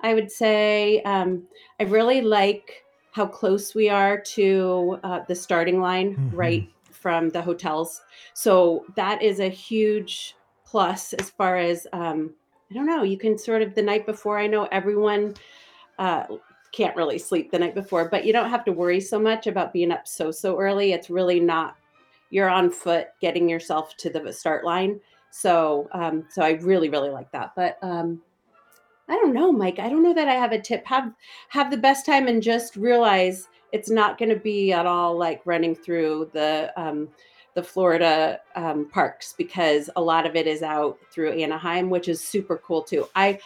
I 0.00 0.14
would 0.14 0.30
say 0.30 1.02
um, 1.02 1.44
I 1.80 1.84
really 1.84 2.20
like 2.20 2.84
how 3.12 3.26
close 3.26 3.74
we 3.74 3.88
are 3.88 4.20
to 4.20 4.98
uh, 5.04 5.20
the 5.26 5.34
starting 5.34 5.80
line, 5.80 6.16
Mhm. 6.16 6.30
right 6.32 6.68
from 6.90 7.30
the 7.30 7.40
hotels. 7.40 8.02
So 8.34 8.84
that 8.96 9.22
is 9.22 9.40
a 9.40 9.48
huge 9.48 10.34
plus 10.64 11.12
as 11.14 11.30
far 11.30 11.56
as 11.56 11.86
um, 11.92 12.34
I 12.70 12.74
don't 12.74 12.86
know. 12.86 13.04
You 13.04 13.16
can 13.16 13.38
sort 13.38 13.62
of 13.62 13.74
the 13.74 13.82
night 13.82 14.06
before. 14.06 14.38
I 14.38 14.46
know 14.46 14.64
everyone. 14.72 15.34
Uh, 15.98 16.24
can't 16.72 16.96
really 16.96 17.18
sleep 17.18 17.50
the 17.50 17.58
night 17.58 17.74
before, 17.74 18.06
but 18.10 18.26
you 18.26 18.34
don't 18.34 18.50
have 18.50 18.62
to 18.62 18.72
worry 18.72 19.00
so 19.00 19.18
much 19.18 19.46
about 19.46 19.72
being 19.72 19.90
up 19.90 20.06
so 20.06 20.30
so 20.30 20.58
early. 20.58 20.92
It's 20.92 21.08
really 21.08 21.40
not 21.40 21.74
you're 22.30 22.50
on 22.50 22.70
foot 22.70 23.08
getting 23.20 23.48
yourself 23.48 23.96
to 23.98 24.10
the 24.10 24.32
start 24.32 24.64
line. 24.64 25.00
So 25.30 25.88
um 25.92 26.26
so 26.30 26.42
I 26.42 26.52
really 26.62 26.88
really 26.88 27.10
like 27.10 27.30
that. 27.32 27.52
But 27.56 27.78
um 27.82 28.22
I 29.08 29.14
don't 29.14 29.34
know, 29.34 29.52
Mike. 29.52 29.78
I 29.78 29.88
don't 29.88 30.02
know 30.02 30.14
that 30.14 30.28
I 30.28 30.34
have 30.34 30.52
a 30.52 30.60
tip. 30.60 30.84
Have 30.86 31.12
have 31.48 31.70
the 31.70 31.76
best 31.76 32.04
time 32.06 32.26
and 32.26 32.42
just 32.42 32.76
realize 32.76 33.48
it's 33.72 33.90
not 33.90 34.18
going 34.18 34.30
to 34.30 34.36
be 34.36 34.72
at 34.72 34.86
all 34.86 35.16
like 35.16 35.42
running 35.44 35.74
through 35.74 36.30
the 36.32 36.72
um 36.76 37.08
the 37.54 37.62
Florida 37.62 38.38
um, 38.54 38.88
parks 38.90 39.34
because 39.36 39.88
a 39.96 40.00
lot 40.00 40.26
of 40.26 40.36
it 40.36 40.46
is 40.46 40.62
out 40.62 40.98
through 41.10 41.32
Anaheim, 41.32 41.88
which 41.88 42.06
is 42.06 42.22
super 42.22 42.58
cool 42.58 42.82
too. 42.82 43.08
I 43.14 43.40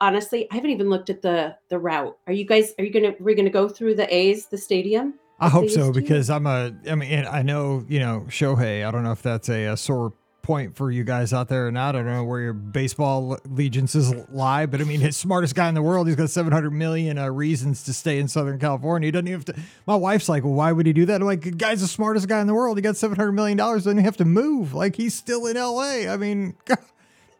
honestly, 0.00 0.46
I 0.52 0.54
haven't 0.54 0.70
even 0.70 0.88
looked 0.88 1.10
at 1.10 1.20
the 1.20 1.56
the 1.68 1.78
route. 1.78 2.16
Are 2.28 2.32
you 2.32 2.44
guys? 2.44 2.74
Are 2.78 2.84
you 2.84 2.92
gonna? 2.92 3.14
We're 3.18 3.34
gonna 3.34 3.50
go 3.50 3.68
through 3.68 3.96
the 3.96 4.14
A's, 4.14 4.46
the 4.46 4.56
stadium? 4.56 5.14
I 5.38 5.48
hope 5.48 5.68
so 5.68 5.92
because 5.92 6.30
I'm 6.30 6.46
a. 6.46 6.72
I 6.90 6.94
mean, 6.94 7.26
I 7.26 7.42
know 7.42 7.84
you 7.88 8.00
know 8.00 8.24
Shohei. 8.28 8.86
I 8.86 8.90
don't 8.90 9.02
know 9.02 9.12
if 9.12 9.22
that's 9.22 9.48
a, 9.48 9.66
a 9.66 9.76
sore 9.76 10.14
point 10.46 10.76
for 10.76 10.90
you 10.92 11.02
guys 11.02 11.32
out 11.32 11.48
there 11.48 11.66
or 11.66 11.72
not. 11.72 11.96
I 11.96 11.98
don't 11.98 12.06
know 12.12 12.24
where 12.24 12.40
your 12.40 12.52
baseball 12.52 13.36
allegiances 13.44 14.14
lie, 14.30 14.64
but 14.66 14.80
I 14.80 14.84
mean, 14.84 15.00
his 15.00 15.16
smartest 15.16 15.54
guy 15.54 15.68
in 15.68 15.74
the 15.74 15.82
world. 15.82 16.06
He's 16.06 16.16
got 16.16 16.30
700 16.30 16.70
million 16.70 17.18
uh, 17.18 17.28
reasons 17.28 17.82
to 17.84 17.92
stay 17.92 18.18
in 18.18 18.28
Southern 18.28 18.58
California. 18.58 19.08
He 19.08 19.10
doesn't 19.10 19.26
even 19.26 19.40
have 19.40 19.44
to. 19.46 19.56
My 19.86 19.96
wife's 19.96 20.28
like, 20.28 20.44
well, 20.44 20.54
why 20.54 20.72
would 20.72 20.86
he 20.86 20.92
do 20.92 21.04
that? 21.06 21.20
I'm 21.20 21.26
like, 21.26 21.42
the 21.42 21.50
guy's 21.50 21.80
the 21.80 21.88
smartest 21.88 22.28
guy 22.28 22.40
in 22.40 22.46
the 22.46 22.54
world. 22.54 22.78
He 22.78 22.82
got 22.82 22.96
700 22.96 23.32
million 23.32 23.58
dollars. 23.58 23.84
Doesn't 23.84 23.98
have 23.98 24.16
to 24.18 24.24
move. 24.24 24.72
Like 24.72 24.96
he's 24.96 25.14
still 25.14 25.46
in 25.46 25.56
L.A. 25.56 26.08
I 26.08 26.16
mean. 26.16 26.56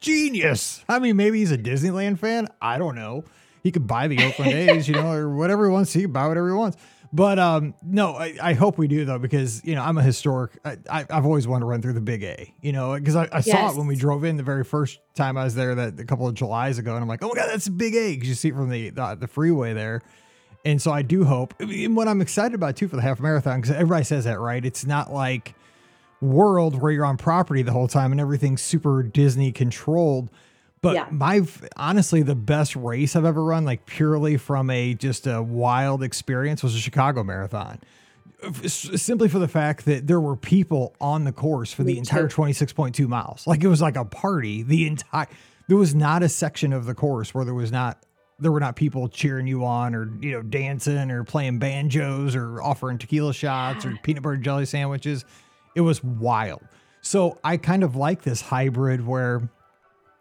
Genius. 0.00 0.84
I 0.88 0.98
mean, 0.98 1.16
maybe 1.16 1.38
he's 1.38 1.52
a 1.52 1.58
Disneyland 1.58 2.18
fan. 2.18 2.48
I 2.60 2.76
don't 2.76 2.94
know. 2.94 3.24
He 3.62 3.72
could 3.72 3.86
buy 3.86 4.06
the 4.06 4.22
Oakland 4.22 4.52
A's, 4.52 4.86
you 4.86 4.94
know, 4.94 5.10
or 5.10 5.28
whatever 5.34 5.66
he 5.66 5.72
wants. 5.72 5.92
He 5.92 6.02
can 6.02 6.12
buy 6.12 6.28
whatever 6.28 6.48
he 6.48 6.54
wants. 6.54 6.76
But 7.12 7.38
um, 7.38 7.74
no, 7.82 8.14
I, 8.14 8.36
I 8.42 8.52
hope 8.54 8.78
we 8.78 8.88
do 8.88 9.04
though, 9.04 9.18
because 9.18 9.64
you 9.64 9.74
know 9.74 9.82
I'm 9.82 9.96
a 9.98 10.02
historic. 10.02 10.58
I, 10.64 10.76
I've 10.88 11.24
always 11.24 11.46
wanted 11.46 11.60
to 11.60 11.66
run 11.66 11.82
through 11.82 11.94
the 11.94 12.00
Big 12.00 12.22
A, 12.24 12.54
you 12.60 12.72
know, 12.72 12.94
because 12.94 13.16
I, 13.16 13.28
I 13.32 13.40
saw 13.40 13.70
it 13.70 13.76
when 13.76 13.86
we 13.86 13.96
drove 13.96 14.24
in 14.24 14.36
the 14.36 14.42
very 14.42 14.64
first 14.64 14.98
time 15.14 15.36
I 15.36 15.44
was 15.44 15.54
there, 15.54 15.74
that 15.74 16.00
a 16.00 16.04
couple 16.04 16.26
of 16.26 16.34
Julys 16.34 16.78
ago, 16.78 16.94
and 16.94 17.02
I'm 17.02 17.08
like, 17.08 17.22
oh 17.22 17.28
my 17.28 17.34
god, 17.34 17.48
that's 17.48 17.66
a 17.66 17.70
Big 17.70 17.94
A, 17.94 18.14
because 18.14 18.28
you 18.28 18.34
see 18.34 18.48
it 18.48 18.54
from 18.54 18.70
the, 18.70 18.90
the 18.90 19.16
the 19.20 19.28
freeway 19.28 19.72
there. 19.72 20.02
And 20.64 20.82
so 20.82 20.90
I 20.90 21.02
do 21.02 21.24
hope. 21.24 21.54
And 21.60 21.96
what 21.96 22.08
I'm 22.08 22.20
excited 22.20 22.54
about 22.54 22.74
too 22.74 22.88
for 22.88 22.96
the 22.96 23.02
half 23.02 23.20
marathon, 23.20 23.60
because 23.60 23.76
everybody 23.76 24.02
says 24.02 24.24
that, 24.24 24.40
right? 24.40 24.64
It's 24.64 24.84
not 24.84 25.12
like 25.12 25.54
world 26.20 26.80
where 26.80 26.90
you're 26.90 27.04
on 27.04 27.16
property 27.16 27.62
the 27.62 27.72
whole 27.72 27.86
time 27.86 28.10
and 28.10 28.20
everything's 28.20 28.62
super 28.62 29.04
Disney 29.04 29.52
controlled. 29.52 30.28
But 30.82 30.94
Yeah. 30.94 31.06
my 31.10 31.42
honestly, 31.76 32.22
the 32.22 32.34
best 32.34 32.76
race 32.76 33.16
I've 33.16 33.24
ever 33.24 33.42
run, 33.42 33.64
like 33.64 33.86
purely 33.86 34.36
from 34.36 34.70
a 34.70 34.94
just 34.94 35.26
a 35.26 35.42
wild 35.42 36.02
experience, 36.02 36.62
was 36.62 36.74
a 36.74 36.78
Chicago 36.78 37.24
Marathon. 37.24 37.78
S- 38.62 38.90
Simply 39.02 39.28
for 39.28 39.38
the 39.38 39.48
fact 39.48 39.86
that 39.86 40.06
there 40.06 40.20
were 40.20 40.36
people 40.36 40.94
on 41.00 41.24
the 41.24 41.32
course 41.32 41.72
for 41.72 41.82
the 41.82 41.94
Me 41.94 41.98
entire 41.98 42.28
26.2 42.28 43.08
miles. 43.08 43.46
Like 43.46 43.64
it 43.64 43.68
was 43.68 43.80
like 43.80 43.96
a 43.96 44.04
party. 44.04 44.62
The 44.62 44.86
entire 44.86 45.26
there 45.68 45.76
was 45.76 45.94
not 45.94 46.22
a 46.22 46.28
section 46.28 46.72
of 46.72 46.84
the 46.86 46.94
course 46.94 47.34
where 47.34 47.44
there 47.44 47.54
was 47.54 47.72
not 47.72 47.98
there 48.38 48.52
were 48.52 48.60
not 48.60 48.76
people 48.76 49.08
cheering 49.08 49.46
you 49.46 49.64
on 49.64 49.94
or 49.94 50.10
you 50.20 50.32
know 50.32 50.42
dancing 50.42 51.10
or 51.10 51.24
playing 51.24 51.58
banjos 51.58 52.36
or 52.36 52.62
offering 52.62 52.98
tequila 52.98 53.32
shots 53.32 53.86
or 53.86 53.98
peanut 54.02 54.22
butter 54.22 54.36
jelly 54.36 54.66
sandwiches. 54.66 55.24
It 55.74 55.80
was 55.80 56.04
wild. 56.04 56.62
So 57.00 57.38
I 57.42 57.56
kind 57.56 57.82
of 57.82 57.96
like 57.96 58.22
this 58.22 58.42
hybrid 58.42 59.06
where 59.06 59.48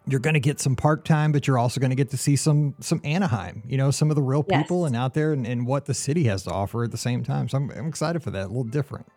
you're 0.07 0.19
going 0.19 0.33
to 0.35 0.39
get 0.39 0.59
some 0.59 0.75
park 0.75 1.03
time, 1.03 1.31
but 1.31 1.47
you're 1.47 1.57
also 1.57 1.79
going 1.79 1.89
to 1.89 1.95
get 1.95 2.09
to 2.11 2.17
see 2.17 2.35
some 2.35 2.75
some 2.79 3.01
Anaheim. 3.03 3.63
You 3.67 3.77
know, 3.77 3.91
some 3.91 4.09
of 4.09 4.15
the 4.15 4.21
real 4.21 4.43
people 4.43 4.81
Yes. 4.81 4.87
and 4.87 4.95
out 4.95 5.13
there 5.13 5.33
and, 5.33 5.45
and 5.47 5.65
what 5.65 5.85
the 5.85 5.93
city 5.93 6.25
has 6.25 6.43
to 6.43 6.51
offer 6.51 6.83
at 6.83 6.91
the 6.91 6.97
same 6.97 7.23
time. 7.23 7.49
So 7.49 7.57
I'm, 7.57 7.71
I'm 7.71 7.87
excited 7.87 8.21
for 8.23 8.31
that. 8.31 8.43
A 8.45 8.47
little 8.47 8.63
different. 8.63 9.07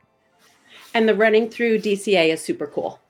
And 0.95 1.09
the 1.09 1.14
running 1.14 1.50
through 1.50 1.80
DCA 1.80 2.33
is 2.33 2.40
super 2.40 2.66
cool. 2.66 3.00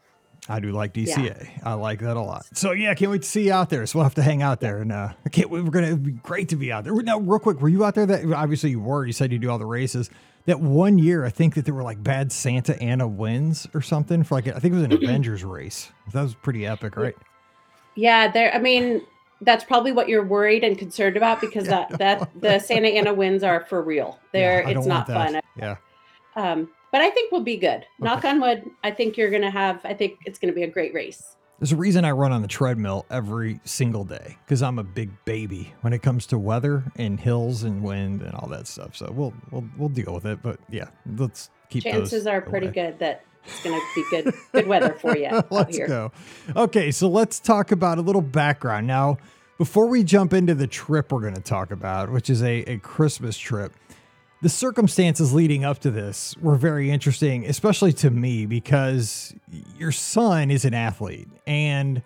I 0.51 0.61
do 0.61 0.73
like 0.73 0.95
DCA. 0.95 1.61
I 1.63 1.75
like 1.75 2.01
that 2.01 2.17
a 2.17 2.23
lot. 2.23 2.47
So 2.55 2.73
yeah, 2.73 2.95
can't 2.95 3.11
wait 3.11 3.23
to 3.23 3.29
see 3.29 3.47
you 3.47 3.53
out 3.53 3.69
there. 3.69 3.85
So 3.87 3.99
we'll 3.99 4.05
have 4.05 4.15
to 4.15 4.23
hang 4.23 4.41
out 4.43 4.61
there, 4.61 4.79
and 4.81 4.91
uh, 4.91 5.13
I 5.25 5.29
can't 5.29 5.51
wait. 5.51 5.63
We're 5.63 5.71
gonna 5.71 5.89
it'd 5.89 6.03
be 6.03 6.13
great 6.13 6.49
to 6.49 6.57
be 6.57 6.73
out 6.73 6.85
there. 6.85 6.95
Now, 6.95 7.19
real 7.19 7.39
quick, 7.39 7.61
were 7.61 7.69
you 7.69 7.85
out 7.85 7.95
there? 7.95 8.07
That 8.07 8.25
obviously 8.33 8.71
you 8.71 8.81
were. 8.81 9.05
You 9.05 9.13
said 9.13 9.31
you 9.31 9.39
do 9.39 9.51
all 9.51 9.59
the 9.59 9.67
races. 9.67 10.09
That 10.47 10.61
one 10.61 10.99
year, 10.99 11.27
I 11.27 11.29
think 11.29 11.55
that 11.57 11.67
there 11.67 11.75
were 11.75 11.83
like 11.83 12.03
bad 12.03 12.33
Santa 12.33 12.81
Ana 12.83 13.07
winds 13.07 13.69
or 13.75 13.83
something 13.83 14.25
for 14.25 14.37
like 14.37 14.49
I 14.49 14.59
think 14.59 14.73
it 14.73 14.77
was 14.77 14.85
an 14.85 14.93
Avengers 15.05 15.45
race. 15.45 15.93
That 16.15 16.23
was 16.23 16.35
pretty 16.35 16.67
epic, 16.67 16.97
right? 16.97 17.15
Yeah, 17.99 18.31
there. 18.31 18.55
I 18.55 18.61
mean, 18.61 19.03
that's 19.41 19.65
probably 19.65 19.91
what 19.91 20.09
you're 20.09 20.25
worried 20.25 20.63
and 20.63 20.79
concerned 20.79 21.17
about 21.17 21.41
because 21.41 21.67
that 21.67 21.99
that 21.99 22.31
the 22.41 22.61
Santa 22.61 22.87
Ana 22.87 23.13
winds 23.13 23.43
are 23.43 23.67
for 23.67 23.83
real. 23.83 24.21
They're 24.33 24.63
Yeah, 24.63 24.79
it's 24.79 24.87
not 24.87 25.09
fun. 25.09 25.41
Yeah. 25.57 25.77
Um, 26.37 26.71
but 26.93 27.01
I 27.01 27.11
think 27.11 27.33
we'll 27.33 27.43
be 27.43 27.57
good. 27.57 27.85
Knock 27.99 28.25
on 28.25 28.41
wood. 28.41 28.71
I 28.85 28.93
think 28.93 29.17
you're 29.17 29.31
gonna 29.31 29.51
have. 29.51 29.85
I 29.85 29.95
think 29.95 30.21
it's 30.25 30.39
gonna 30.39 30.53
be 30.53 30.63
a 30.63 30.71
great 30.71 30.95
race. 30.95 31.35
There's 31.59 31.73
a 31.73 31.77
reason 31.77 32.05
I 32.05 32.13
run 32.13 32.31
on 32.31 32.41
the 32.41 32.47
treadmill 32.47 33.05
every 33.11 33.61
single 33.65 34.05
day 34.05 34.39
because 34.45 34.63
I'm 34.63 34.79
a 34.79 34.85
big 34.85 35.11
baby 35.25 35.75
when 35.81 35.93
it 35.93 36.01
comes 36.01 36.25
to 36.27 36.39
weather 36.39 36.85
and 36.95 37.19
hills 37.19 37.65
and 37.65 37.83
wind 37.83 38.23
and 38.23 38.33
all 38.33 38.49
that 38.51 38.69
stuff. 38.69 38.95
So 38.95 39.11
we'll 39.13 39.35
we'll 39.51 39.69
we'll 39.77 39.89
deal 39.89 40.15
with 40.15 40.25
it. 40.25 40.41
But 40.41 40.61
yeah, 40.71 40.91
let's 41.17 41.51
keep 41.69 41.83
Chances 41.83 42.29
are 42.29 42.41
away. 42.41 42.49
pretty 42.49 42.69
good 42.69 43.01
that 43.01 43.25
it's 43.45 43.63
going 43.63 43.79
to 43.79 43.87
be 43.95 44.05
good 44.11 44.35
good 44.53 44.67
weather 44.67 44.95
for 44.95 45.17
you 45.17 45.43
let's 45.51 45.77
here. 45.77 45.87
go. 45.87 46.13
Okay, 46.57 46.91
so 46.91 47.09
let's 47.09 47.41
talk 47.41 47.73
about 47.73 47.99
a 47.99 48.03
little 48.03 48.23
background 48.23 48.87
now. 48.87 49.19
Before 49.57 49.87
we 49.87 50.05
jump 50.05 50.33
into 50.33 50.55
the 50.55 50.67
trip 50.67 51.11
we're 51.11 51.21
going 51.21 51.35
to 51.35 51.41
talk 51.41 51.71
about, 51.71 52.13
which 52.13 52.31
is 52.31 52.43
a, 52.43 52.61
a 52.63 52.79
Christmas 52.79 53.37
trip, 53.37 53.73
the 54.41 54.49
circumstances 54.49 55.35
leading 55.35 55.65
up 55.65 55.81
to 55.81 55.91
this 55.91 56.37
were 56.41 56.55
very 56.55 56.91
interesting, 56.91 57.45
especially 57.47 57.93
to 57.95 58.11
me, 58.11 58.47
because 58.47 59.35
your 59.77 59.91
son 59.91 60.51
is 60.51 60.65
an 60.65 60.75
athlete 60.75 61.29
and 61.47 62.03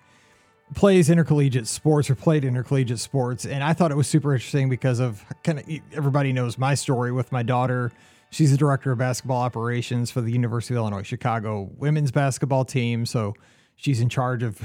plays 0.75 1.11
intercollegiate 1.11 1.67
sports 1.67 2.09
or 2.09 2.15
played 2.15 2.45
intercollegiate 2.45 2.99
sports. 2.99 3.45
And 3.45 3.63
I 3.63 3.75
thought 3.75 3.91
it 3.91 3.97
was 3.97 4.09
super 4.09 4.33
interesting 4.33 4.71
because 4.71 4.99
of 4.99 5.25
kind 5.45 5.59
of 5.59 5.69
everybody 5.93 6.33
knows 6.33 6.57
my 6.57 6.75
story 6.75 7.13
with 7.13 7.33
my 7.33 7.43
daughter. 7.43 7.93
She's 8.33 8.51
the 8.51 8.57
director 8.57 8.91
of 8.91 8.99
basketball 8.99 9.43
operations 9.43 10.11
for 10.11 10.23
the 10.23 10.33
University 10.33 10.73
of 10.73 10.79
Illinois 10.79 11.03
Chicago 11.03 11.71
women's 11.77 12.11
basketball 12.11 12.65
team. 12.65 13.05
So 13.05 13.35
she's 13.77 14.01
in 14.01 14.09
charge 14.09 14.43
of 14.43 14.59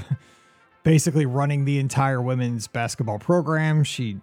basically 0.84 1.26
running 1.26 1.66
the 1.66 1.78
entire 1.78 2.22
women's 2.22 2.66
basketball 2.66 3.18
program. 3.18 3.84
She 3.84 4.16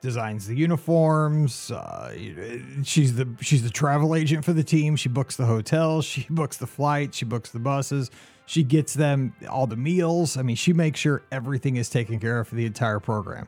designs 0.00 0.48
the 0.48 0.56
uniforms. 0.56 1.70
Uh, 1.70 2.16
she's 2.82 3.14
the 3.14 3.28
she's 3.40 3.62
the 3.62 3.70
travel 3.70 4.16
agent 4.16 4.44
for 4.44 4.52
the 4.52 4.64
team. 4.64 4.96
She 4.96 5.08
books 5.08 5.36
the 5.36 5.46
hotels. 5.46 6.04
She 6.10 6.26
books 6.28 6.56
the 6.56 6.66
flights. 6.66 7.16
She 7.16 7.24
books 7.24 7.50
the 7.50 7.60
buses. 7.60 8.10
She 8.46 8.64
gets 8.64 8.94
them 8.94 9.34
all 9.48 9.68
the 9.68 9.76
meals. 9.76 10.36
I 10.36 10.42
mean, 10.42 10.56
she 10.56 10.72
makes 10.72 10.98
sure 10.98 11.22
everything 11.30 11.76
is 11.76 11.88
taken 11.88 12.18
care 12.18 12.40
of 12.40 12.48
for 12.48 12.56
the 12.56 12.66
entire 12.66 12.98
program. 12.98 13.46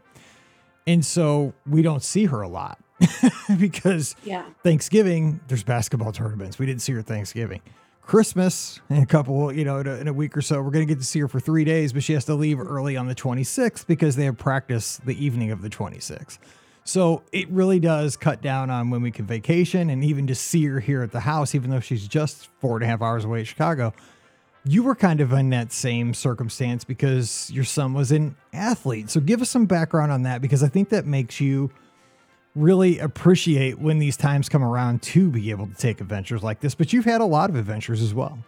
And 0.86 1.04
so 1.04 1.52
we 1.66 1.82
don't 1.82 2.02
see 2.04 2.26
her 2.26 2.42
a 2.42 2.48
lot 2.48 2.78
because 3.58 4.16
Yeah. 4.24 4.44
Thanksgiving 4.62 5.40
there's 5.48 5.64
basketball 5.64 6.12
tournaments. 6.12 6.58
We 6.58 6.66
didn't 6.66 6.82
see 6.82 6.92
her 6.92 7.02
Thanksgiving. 7.02 7.60
Christmas 8.02 8.80
in 8.90 8.98
a 8.98 9.06
couple, 9.06 9.52
you 9.52 9.64
know, 9.64 9.78
in 9.78 9.86
a, 9.86 9.94
in 9.94 10.08
a 10.08 10.12
week 10.12 10.36
or 10.36 10.42
so, 10.42 10.60
we're 10.60 10.70
going 10.70 10.86
to 10.86 10.92
get 10.92 11.00
to 11.00 11.06
see 11.06 11.20
her 11.20 11.28
for 11.28 11.38
three 11.38 11.64
days, 11.64 11.92
but 11.92 12.02
she 12.02 12.12
has 12.14 12.24
to 12.24 12.34
leave 12.34 12.58
early 12.60 12.96
on 12.96 13.06
the 13.06 13.14
26th 13.14 13.86
because 13.86 14.16
they 14.16 14.24
have 14.24 14.36
practice 14.36 15.00
the 15.04 15.24
evening 15.24 15.52
of 15.52 15.62
the 15.62 15.70
26th. 15.70 16.38
So 16.84 17.22
it 17.30 17.48
really 17.48 17.78
does 17.78 18.16
cut 18.16 18.42
down 18.42 18.68
on 18.70 18.90
when 18.90 19.02
we 19.02 19.12
can 19.12 19.24
vacation 19.24 19.88
and 19.88 20.04
even 20.04 20.26
to 20.26 20.34
see 20.34 20.64
her 20.66 20.80
here 20.80 21.02
at 21.02 21.12
the 21.12 21.20
house, 21.20 21.54
even 21.54 21.70
though 21.70 21.80
she's 21.80 22.08
just 22.08 22.48
four 22.60 22.76
and 22.76 22.84
a 22.84 22.88
half 22.88 23.00
hours 23.02 23.24
away 23.24 23.40
in 23.40 23.44
Chicago. 23.44 23.94
You 24.64 24.82
were 24.82 24.94
kind 24.94 25.20
of 25.20 25.32
in 25.32 25.50
that 25.50 25.72
same 25.72 26.12
circumstance 26.12 26.84
because 26.84 27.50
your 27.52 27.64
son 27.64 27.94
was 27.94 28.10
an 28.10 28.36
athlete. 28.52 29.10
So 29.10 29.20
give 29.20 29.42
us 29.42 29.50
some 29.50 29.66
background 29.66 30.10
on 30.10 30.22
that 30.24 30.42
because 30.42 30.62
I 30.62 30.68
think 30.68 30.88
that 30.88 31.06
makes 31.06 31.40
you 31.40 31.70
really 32.54 32.98
appreciate 32.98 33.78
when 33.78 33.98
these 33.98 34.16
times 34.16 34.48
come 34.48 34.62
around 34.62 35.02
to 35.02 35.30
be 35.30 35.50
able 35.50 35.66
to 35.66 35.74
take 35.74 36.00
adventures 36.00 36.42
like 36.42 36.60
this. 36.60 36.74
But 36.74 36.92
you've 36.92 37.04
had 37.04 37.20
a 37.20 37.26
lot 37.26 37.50
of 37.50 37.56
adventures 37.56 38.02
as 38.02 38.14
well. 38.14 38.38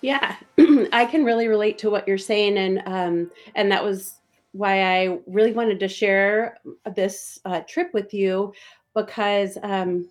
Yeah, 0.00 0.36
I 0.92 1.06
can 1.06 1.24
really 1.24 1.48
relate 1.48 1.78
to 1.78 1.90
what 1.90 2.06
you're 2.06 2.18
saying, 2.18 2.58
and 2.58 2.82
um, 2.86 3.30
and 3.54 3.70
that 3.72 3.82
was 3.82 4.14
why 4.52 4.82
I 4.82 5.18
really 5.26 5.52
wanted 5.52 5.80
to 5.80 5.88
share 5.88 6.58
this 6.94 7.38
uh, 7.44 7.60
trip 7.60 7.92
with 7.94 8.12
you 8.12 8.52
because 8.94 9.56
um, 9.62 10.08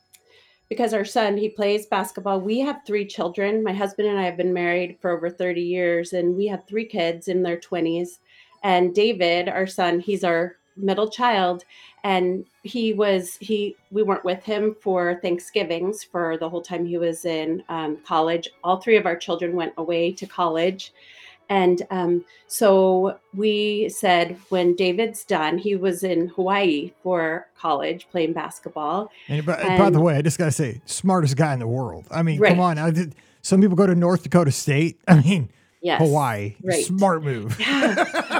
because 0.67 0.93
our 0.93 1.05
son 1.05 1.37
he 1.37 1.49
plays 1.49 1.85
basketball. 1.85 2.41
We 2.41 2.59
have 2.61 2.81
three 2.85 3.05
children. 3.05 3.63
My 3.63 3.73
husband 3.73 4.07
and 4.07 4.17
I 4.17 4.23
have 4.23 4.37
been 4.37 4.53
married 4.53 4.97
for 4.99 5.11
over 5.11 5.29
30 5.29 5.61
years, 5.61 6.13
and 6.13 6.35
we 6.35 6.47
have 6.47 6.67
three 6.67 6.85
kids 6.85 7.27
in 7.27 7.43
their 7.43 7.57
20s. 7.57 8.19
And 8.63 8.95
David, 8.95 9.49
our 9.49 9.67
son, 9.67 9.99
he's 9.99 10.23
our 10.23 10.57
middle 10.75 11.09
child 11.09 11.63
and 12.03 12.45
he 12.63 12.93
was 12.93 13.35
he 13.39 13.75
we 13.91 14.03
weren't 14.03 14.25
with 14.25 14.43
him 14.43 14.75
for 14.81 15.19
thanksgivings 15.21 16.03
for 16.03 16.37
the 16.37 16.49
whole 16.49 16.61
time 16.61 16.85
he 16.85 16.97
was 16.97 17.25
in 17.25 17.63
um, 17.69 17.97
college 18.05 18.49
all 18.63 18.77
three 18.81 18.97
of 18.97 19.05
our 19.05 19.15
children 19.15 19.55
went 19.55 19.73
away 19.77 20.11
to 20.11 20.25
college 20.25 20.93
and 21.49 21.83
um, 21.91 22.23
so 22.47 23.17
we 23.33 23.89
said 23.89 24.37
when 24.49 24.75
david's 24.75 25.23
done 25.25 25.57
he 25.57 25.75
was 25.75 26.03
in 26.03 26.27
hawaii 26.29 26.91
for 27.03 27.47
college 27.57 28.07
playing 28.11 28.33
basketball 28.33 29.11
And, 29.27 29.45
by, 29.45 29.77
by 29.77 29.89
the 29.89 29.99
way, 29.99 30.15
I 30.15 30.21
just 30.21 30.37
got 30.37 30.45
to 30.45 30.51
say, 30.51 30.81
smartest 30.85 31.35
guy 31.37 31.53
in 31.53 31.59
the 31.59 31.67
world. 31.67 32.05
I 32.11 32.23
mean, 32.23 32.39
Right. 32.39 32.49
come 32.49 32.59
on. 32.59 32.77
I 32.77 32.91
did, 32.91 33.15
some 33.41 33.61
people 33.61 33.75
go 33.77 33.87
to 33.87 33.95
North 33.95 34.23
Dakota 34.23 34.51
State. 34.51 34.99
I 35.07 35.21
mean, 35.21 35.49
yes 35.81 35.99
Hawaii. 36.01 36.55
right. 36.63 36.83
Smart 36.85 37.23
move. 37.23 37.57
Yeah, 37.59 37.93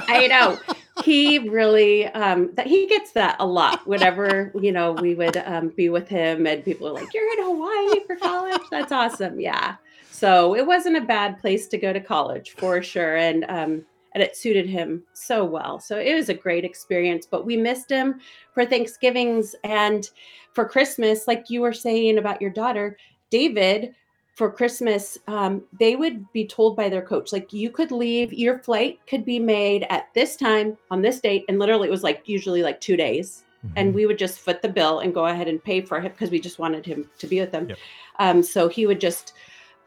I 0.08 0.26
know. 0.26 0.58
He 1.02 1.40
really 1.40 2.06
um 2.08 2.50
that 2.54 2.66
he 2.66 2.86
gets 2.86 3.12
that 3.12 3.36
a 3.40 3.46
lot. 3.46 3.86
Whenever, 3.86 4.52
you 4.60 4.70
know, 4.70 4.92
we 4.92 5.14
would 5.14 5.36
um 5.38 5.70
be 5.70 5.88
with 5.88 6.08
him 6.08 6.46
and 6.46 6.64
people 6.64 6.88
are 6.88 6.92
like, 6.92 7.12
You're 7.12 7.32
in 7.38 7.44
Hawaii 7.44 8.00
for 8.06 8.16
college? 8.16 8.62
That's 8.70 8.92
awesome. 8.92 9.40
Yeah. 9.40 9.76
So 10.10 10.54
it 10.54 10.66
wasn't 10.66 10.96
a 10.96 11.00
bad 11.00 11.40
place 11.40 11.66
to 11.68 11.78
go 11.78 11.92
to 11.92 12.00
college 12.00 12.52
for 12.52 12.82
sure. 12.82 13.16
And 13.16 13.44
um 13.48 13.84
and 14.12 14.22
it 14.22 14.36
suited 14.36 14.68
him 14.68 15.02
so 15.12 15.44
well. 15.44 15.80
So 15.80 15.98
it 15.98 16.14
was 16.14 16.28
a 16.28 16.34
great 16.34 16.64
experience. 16.64 17.26
But 17.28 17.44
we 17.44 17.56
missed 17.56 17.90
him 17.90 18.20
for 18.52 18.64
Thanksgivings 18.64 19.56
and 19.64 20.08
for 20.52 20.68
Christmas, 20.68 21.26
like 21.26 21.50
you 21.50 21.60
were 21.60 21.72
saying 21.72 22.18
about 22.18 22.40
your 22.40 22.52
daughter, 22.52 22.96
David 23.30 23.94
for 24.34 24.50
Christmas, 24.50 25.16
um, 25.28 25.62
they 25.78 25.96
would 25.96 26.30
be 26.32 26.46
told 26.46 26.76
by 26.76 26.88
their 26.88 27.02
coach, 27.02 27.32
like 27.32 27.52
you 27.52 27.70
could 27.70 27.92
leave, 27.92 28.32
your 28.32 28.58
flight 28.58 28.98
could 29.06 29.24
be 29.24 29.38
made 29.38 29.86
at 29.90 30.12
this 30.14 30.36
time 30.36 30.76
on 30.90 31.02
this 31.02 31.20
date. 31.20 31.44
And 31.48 31.58
literally, 31.58 31.88
it 31.88 31.92
was 31.92 32.02
like 32.02 32.28
usually 32.28 32.62
like 32.62 32.80
two 32.80 32.96
days. 32.96 33.44
And 33.76 33.94
we 33.94 34.04
would 34.04 34.18
just 34.18 34.40
foot 34.40 34.60
the 34.60 34.68
bill 34.68 35.00
and 35.00 35.14
go 35.14 35.24
ahead 35.24 35.48
and 35.48 35.62
pay 35.62 35.80
for 35.80 35.98
it 35.98 36.12
because 36.12 36.30
we 36.30 36.38
just 36.38 36.58
wanted 36.58 36.84
him 36.84 37.08
to 37.18 37.26
be 37.26 37.40
with 37.40 37.50
them. 37.50 37.68
Yep. 37.70 37.78
Um, 38.18 38.42
so 38.42 38.68
he 38.68 38.86
would 38.86 39.00
just 39.00 39.32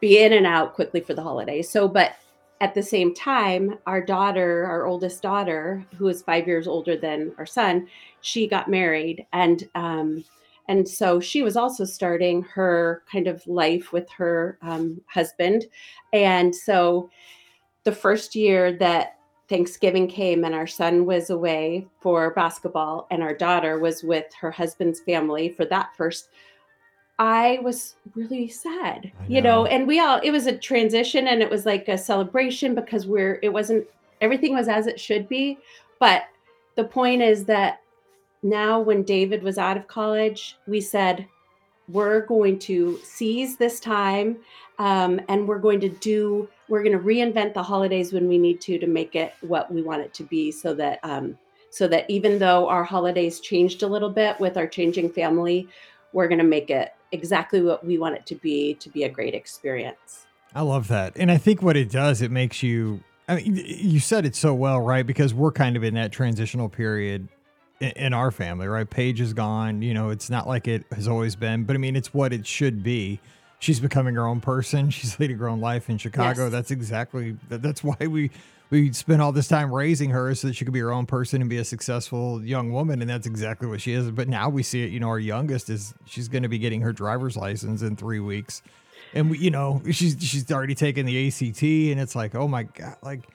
be 0.00 0.18
in 0.18 0.32
and 0.32 0.46
out 0.46 0.74
quickly 0.74 1.00
for 1.00 1.14
the 1.14 1.22
holidays. 1.22 1.70
So, 1.70 1.86
but 1.86 2.16
at 2.60 2.74
the 2.74 2.82
same 2.82 3.14
time, 3.14 3.78
our 3.86 4.04
daughter, 4.04 4.66
our 4.66 4.86
oldest 4.86 5.22
daughter, 5.22 5.86
who 5.96 6.08
is 6.08 6.22
five 6.22 6.48
years 6.48 6.66
older 6.66 6.96
than 6.96 7.32
our 7.38 7.46
son, 7.46 7.86
she 8.20 8.48
got 8.48 8.68
married. 8.68 9.24
And 9.32 9.68
um, 9.76 10.24
and 10.68 10.86
so 10.86 11.18
she 11.18 11.42
was 11.42 11.56
also 11.56 11.84
starting 11.84 12.42
her 12.42 13.02
kind 13.10 13.26
of 13.26 13.46
life 13.46 13.92
with 13.92 14.08
her 14.10 14.58
um, 14.62 15.00
husband. 15.06 15.66
And 16.12 16.54
so 16.54 17.10
the 17.84 17.92
first 17.92 18.34
year 18.34 18.72
that 18.74 19.16
Thanksgiving 19.48 20.06
came 20.06 20.44
and 20.44 20.54
our 20.54 20.66
son 20.66 21.06
was 21.06 21.30
away 21.30 21.86
for 22.00 22.34
basketball 22.34 23.06
and 23.10 23.22
our 23.22 23.34
daughter 23.34 23.78
was 23.78 24.02
with 24.02 24.26
her 24.38 24.50
husband's 24.50 25.00
family 25.00 25.48
for 25.48 25.64
that 25.64 25.96
first 25.96 26.28
I 27.20 27.58
was 27.62 27.96
really 28.14 28.46
sad, 28.46 29.10
I 29.18 29.26
you 29.26 29.42
know, 29.42 29.64
know. 29.64 29.66
and 29.66 29.88
we 29.88 29.98
all 29.98 30.20
it 30.20 30.30
was 30.30 30.46
a 30.46 30.56
transition 30.56 31.26
and 31.26 31.42
it 31.42 31.50
was 31.50 31.66
like 31.66 31.88
a 31.88 31.98
celebration 31.98 32.76
because 32.76 33.08
we're 33.08 33.40
it 33.42 33.48
wasn't 33.48 33.86
everything 34.20 34.54
was 34.54 34.68
as 34.68 34.86
it 34.86 35.00
should 35.00 35.28
be, 35.28 35.58
but 35.98 36.24
the 36.76 36.84
point 36.84 37.22
is 37.22 37.44
that 37.46 37.80
now 38.42 38.80
when 38.80 39.02
David 39.02 39.42
was 39.42 39.58
out 39.58 39.76
of 39.76 39.88
college, 39.88 40.56
we 40.66 40.80
said 40.80 41.26
we're 41.88 42.20
going 42.26 42.58
to 42.58 42.98
seize 43.02 43.56
this 43.56 43.80
time 43.80 44.36
um, 44.78 45.20
and 45.28 45.48
we're 45.48 45.58
going 45.58 45.80
to 45.80 45.88
do 45.88 46.48
we're 46.68 46.82
going 46.82 46.96
to 46.96 47.02
reinvent 47.02 47.54
the 47.54 47.62
holidays 47.62 48.12
when 48.12 48.28
we 48.28 48.36
need 48.36 48.60
to 48.60 48.78
to 48.78 48.86
make 48.86 49.16
it 49.16 49.32
what 49.40 49.72
we 49.72 49.80
want 49.82 50.02
it 50.02 50.12
to 50.12 50.22
be 50.22 50.52
so 50.52 50.74
that 50.74 51.00
um, 51.02 51.38
so 51.70 51.88
that 51.88 52.08
even 52.10 52.38
though 52.38 52.68
our 52.68 52.84
holidays 52.84 53.40
changed 53.40 53.82
a 53.82 53.86
little 53.86 54.10
bit 54.10 54.38
with 54.38 54.58
our 54.58 54.66
changing 54.66 55.10
family 55.10 55.66
we're 56.12 56.28
going 56.28 56.38
to 56.38 56.44
make 56.44 56.68
it 56.68 56.92
exactly 57.12 57.62
what 57.62 57.84
we 57.84 57.96
want 57.96 58.14
it 58.14 58.26
to 58.26 58.34
be 58.34 58.74
to 58.74 58.90
be 58.90 59.04
a 59.04 59.08
great 59.08 59.34
experience 59.34 60.26
I 60.54 60.62
love 60.62 60.88
that. 60.88 61.12
And 61.16 61.30
I 61.30 61.36
think 61.36 61.62
what 61.62 61.76
it 61.76 61.90
does, 61.90 62.22
it 62.22 62.30
makes 62.30 62.62
you, 62.62 63.02
I 63.28 63.36
mean, 63.36 63.62
you 63.64 64.00
said 64.00 64.24
it 64.24 64.34
so 64.34 64.54
well, 64.54 64.80
right? 64.80 65.06
Because 65.06 65.34
we're 65.34 65.52
kind 65.52 65.76
of 65.76 65.84
in 65.84 65.94
that 65.94 66.10
transitional 66.10 66.68
period 66.68 67.28
in, 67.80 68.12
our 68.12 68.30
family, 68.30 68.66
right? 68.66 68.88
Paige 68.88 69.20
is 69.20 69.32
gone. 69.32 69.82
You 69.82 69.94
know, 69.94 70.10
it's 70.10 70.30
not 70.30 70.46
like 70.46 70.66
it 70.68 70.84
has 70.92 71.08
always 71.08 71.36
been, 71.36 71.64
but 71.64 71.74
I 71.74 71.78
mean, 71.78 71.96
it's 71.96 72.12
what 72.12 72.32
it 72.32 72.46
should 72.46 72.82
be. 72.82 73.20
She's 73.60 73.80
becoming 73.80 74.14
her 74.14 74.26
own 74.26 74.40
person. 74.40 74.90
She's 74.90 75.18
leading 75.18 75.38
her 75.38 75.48
own 75.48 75.60
life 75.60 75.88
in 75.90 75.98
Chicago. 75.98 76.44
Yes. 76.44 76.52
That's 76.52 76.70
exactly, 76.70 77.36
that's 77.48 77.82
why 77.82 77.96
we, 78.00 78.30
we 78.70 78.92
spent 78.92 79.22
all 79.22 79.32
this 79.32 79.48
time 79.48 79.72
raising 79.72 80.10
her 80.10 80.34
so 80.34 80.48
that 80.48 80.54
she 80.54 80.64
could 80.64 80.74
be 80.74 80.80
her 80.80 80.92
own 80.92 81.06
person 81.06 81.40
and 81.40 81.48
be 81.48 81.58
a 81.58 81.64
successful 81.64 82.44
young 82.44 82.72
woman. 82.72 83.00
And 83.00 83.10
that's 83.10 83.26
exactly 83.26 83.68
what 83.68 83.80
she 83.80 83.92
is. 83.92 84.10
But 84.10 84.28
now 84.28 84.48
we 84.48 84.62
see 84.62 84.84
it, 84.84 84.90
you 84.90 85.00
know, 85.00 85.08
our 85.08 85.18
youngest 85.18 85.70
is, 85.70 85.94
she's 86.04 86.28
going 86.28 86.42
to 86.42 86.48
be 86.48 86.58
getting 86.58 86.80
her 86.82 86.92
driver's 86.92 87.36
license 87.36 87.82
in 87.82 87.96
three 87.96 88.20
weeks 88.20 88.62
and 89.14 89.30
we, 89.30 89.38
you 89.38 89.50
know, 89.50 89.80
she's 89.90 90.16
she's 90.20 90.50
already 90.50 90.74
taken 90.74 91.06
the 91.06 91.28
ACT, 91.28 91.62
and 91.62 92.00
it's 92.00 92.14
like, 92.14 92.34
oh 92.34 92.48
my 92.48 92.64
god, 92.64 92.96
like, 93.02 93.26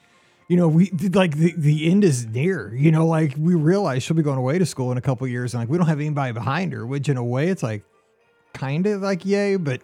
you 0.54 0.60
know, 0.60 0.68
we 0.68 0.88
did 0.92 1.16
like 1.16 1.36
the 1.36 1.52
the 1.58 1.90
end 1.90 2.04
is 2.04 2.28
near. 2.28 2.72
You 2.76 2.92
know, 2.92 3.08
like 3.08 3.34
we 3.40 3.56
realize 3.56 4.04
she'll 4.04 4.16
be 4.16 4.22
going 4.22 4.38
away 4.38 4.60
to 4.60 4.68
school 4.68 4.92
in 4.92 5.00
a 5.00 5.02
couple 5.02 5.26
years, 5.28 5.56
and 5.56 5.62
like 5.64 5.68
we 5.70 5.80
don't 5.80 5.88
have 5.88 6.00
anybody 6.00 6.32
behind 6.32 6.74
her. 6.74 6.86
Which 6.86 7.10
in 7.10 7.18
a 7.18 7.24
way, 7.24 7.50
it's 7.50 7.64
like 7.64 7.82
kind 8.54 8.86
of 8.86 9.02
like 9.02 9.26
yay, 9.26 9.56
but 9.56 9.82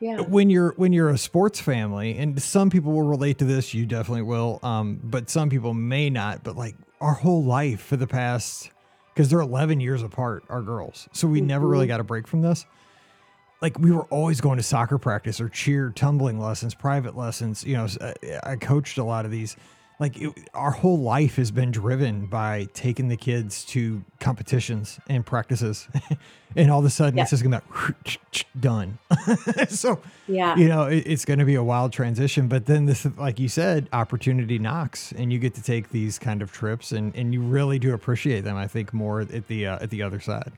Yeah. 0.00 0.22
when 0.22 0.48
you're 0.48 0.72
when 0.78 0.94
you're 0.94 1.10
a 1.10 1.18
sports 1.18 1.60
family 1.60 2.16
and 2.16 2.40
some 2.40 2.70
people 2.70 2.92
will 2.92 3.02
relate 3.02 3.36
to 3.40 3.44
this 3.44 3.74
you 3.74 3.84
definitely 3.84 4.22
will 4.22 4.58
um 4.62 5.00
but 5.04 5.28
some 5.28 5.50
people 5.50 5.74
may 5.74 6.08
not 6.08 6.42
but 6.42 6.56
like 6.56 6.74
our 7.02 7.12
whole 7.12 7.44
life 7.44 7.80
for 7.82 7.96
the 7.98 8.06
past 8.06 8.70
because 9.12 9.28
they're 9.28 9.40
11 9.40 9.80
years 9.80 10.02
apart 10.02 10.44
our 10.48 10.62
girls 10.62 11.08
so 11.12 11.28
we 11.28 11.40
never 11.42 11.66
really 11.68 11.84
Mhm. 11.84 11.88
got 11.88 12.00
a 12.00 12.04
break 12.04 12.26
from 12.26 12.40
this 12.42 12.64
like 13.62 13.78
we 13.78 13.90
were 13.92 14.04
always 14.04 14.40
going 14.40 14.56
to 14.58 14.62
soccer 14.62 14.98
practice 14.98 15.40
or 15.40 15.48
cheer 15.48 15.90
tumbling 15.94 16.38
lessons 16.40 16.74
private 16.74 17.16
lessons 17.16 17.64
you 17.64 17.74
know 17.76 17.86
i 18.44 18.56
coached 18.56 18.98
a 18.98 19.04
lot 19.04 19.24
of 19.24 19.30
these 19.30 19.56
like 20.00 20.20
it, 20.20 20.32
our 20.54 20.72
whole 20.72 20.98
life 20.98 21.36
has 21.36 21.50
been 21.50 21.70
driven 21.70 22.26
by 22.26 22.66
taking 22.74 23.08
the 23.08 23.16
kids 23.16 23.64
to 23.66 24.02
competitions 24.20 24.98
and 25.08 25.24
practices 25.24 25.88
and 26.56 26.70
all 26.70 26.80
of 26.80 26.84
a 26.84 26.90
sudden 26.90 27.16
Yeah. 27.16 27.22
it's 27.22 27.30
just 27.30 27.42
gonna 27.42 27.62
be 28.04 28.16
done 28.60 28.98
so 29.68 30.00
Yeah. 30.26 30.56
you 30.56 30.68
know 30.68 30.84
it, 30.84 31.04
it's 31.06 31.24
going 31.24 31.38
to 31.38 31.44
be 31.44 31.54
a 31.54 31.62
wild 31.62 31.92
transition 31.92 32.48
but 32.48 32.66
then 32.66 32.86
this 32.86 33.06
like 33.16 33.38
you 33.38 33.48
said 33.48 33.88
opportunity 33.92 34.58
knocks 34.58 35.12
and 35.12 35.32
you 35.32 35.38
get 35.38 35.54
to 35.54 35.62
take 35.62 35.90
these 35.90 36.18
kind 36.18 36.42
of 36.42 36.50
trips 36.52 36.90
and 36.92 37.14
and 37.14 37.32
you 37.32 37.40
really 37.40 37.78
do 37.78 37.94
appreciate 37.94 38.40
them 38.42 38.56
i 38.56 38.66
think 38.66 38.92
more 38.92 39.20
at 39.20 39.46
the 39.48 39.66
uh, 39.66 39.78
at 39.82 39.90
the 39.90 40.02
other 40.02 40.20
side 40.20 40.52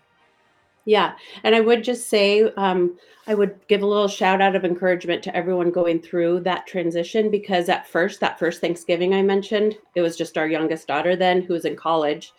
Yeah, 0.87 1.15
and 1.43 1.55
I 1.55 1.61
would 1.61 1.83
just 1.83 2.09
say, 2.09 2.45
um, 2.57 2.97
I 3.27 3.35
would 3.35 3.59
give 3.67 3.83
a 3.83 3.87
little 3.87 4.07
shout 4.07 4.41
out 4.41 4.55
of 4.55 4.65
encouragement 4.65 5.21
to 5.25 5.37
everyone 5.37 5.73
going 5.73 6.01
through 6.01 6.41
that 6.41 6.69
transition 6.69 7.29
because 7.29 7.69
at 7.69 7.89
first, 7.89 8.21
that 8.21 8.39
first 8.39 8.61
Thanksgiving 8.61 9.13
I 9.13 9.23
mentioned, 9.23 9.77
it 9.97 10.01
was 10.01 10.17
just 10.17 10.39
our 10.39 10.47
youngest 10.47 10.87
daughter 10.87 11.17
then 11.17 11.43
who 11.43 11.55
was 11.55 11.65
in 11.65 11.75
college. 11.75 12.33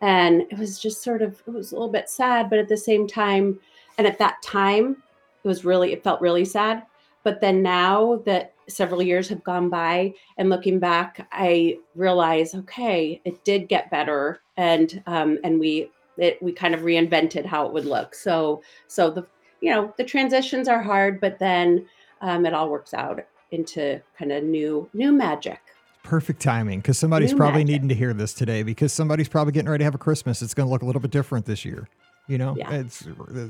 And 0.00 0.42
it 0.42 0.58
was 0.58 0.78
just 0.78 1.02
sort 1.02 1.22
of, 1.22 1.42
it 1.44 1.50
was 1.50 1.72
a 1.72 1.74
little 1.74 1.90
bit 1.90 2.08
sad, 2.08 2.48
but 2.48 2.60
at 2.60 2.68
the 2.68 2.76
same 2.76 3.08
time, 3.08 3.58
and 3.98 4.06
at 4.06 4.18
that 4.18 4.40
time, 4.42 5.02
it 5.42 5.48
was 5.48 5.64
really, 5.64 5.92
it 5.92 6.04
felt 6.04 6.20
really 6.20 6.44
sad. 6.44 6.84
But 7.24 7.40
then 7.40 7.62
now 7.62 8.22
that 8.26 8.54
several 8.68 9.02
years 9.02 9.28
have 9.28 9.42
gone 9.42 9.68
by 9.68 10.14
and 10.38 10.48
looking 10.48 10.78
back, 10.78 11.26
I 11.32 11.78
realize, 11.96 12.54
okay, 12.54 13.20
it 13.24 13.44
did 13.44 13.68
get 13.68 13.90
better. 13.90 14.40
And, 14.56 15.02
um, 15.06 15.38
and 15.42 15.58
we, 15.58 15.90
it, 16.22 16.42
we 16.42 16.52
kind 16.52 16.74
of 16.74 16.80
reinvented 16.82 17.44
how 17.44 17.66
it 17.66 17.72
would 17.72 17.84
look. 17.84 18.14
So, 18.14 18.62
so 18.88 19.10
the, 19.10 19.26
you 19.60 19.70
know, 19.72 19.92
the 19.98 20.04
transitions 20.04 20.68
are 20.68 20.82
hard, 20.82 21.20
but 21.20 21.38
then 21.38 21.86
um, 22.20 22.46
it 22.46 22.54
all 22.54 22.68
works 22.70 22.94
out 22.94 23.24
into 23.50 24.00
kind 24.18 24.32
of 24.32 24.42
new, 24.44 24.88
new 24.94 25.12
magic. 25.12 25.60
perfect 26.04 26.40
timing 26.40 26.80
because 26.80 26.96
somebody's 26.98 27.32
New 27.32 27.36
probably 27.38 27.64
magic. 27.64 27.72
needing 27.72 27.88
to 27.88 27.94
hear 27.94 28.12
this 28.14 28.32
today 28.34 28.62
because 28.62 28.92
somebody's 28.92 29.28
probably 29.28 29.52
getting 29.52 29.68
ready 29.70 29.82
to 29.82 29.84
have 29.84 29.94
a 29.94 29.98
christmas 29.98 30.42
it's 30.42 30.54
going 30.54 30.66
to 30.66 30.70
look 30.72 30.82
a 30.82 30.84
little 30.86 31.00
bit 31.00 31.10
different 31.12 31.44
this 31.46 31.64
year 31.64 31.88
you 32.28 32.38
know 32.38 32.56
Yeah. 32.56 32.72
it's 32.72 33.06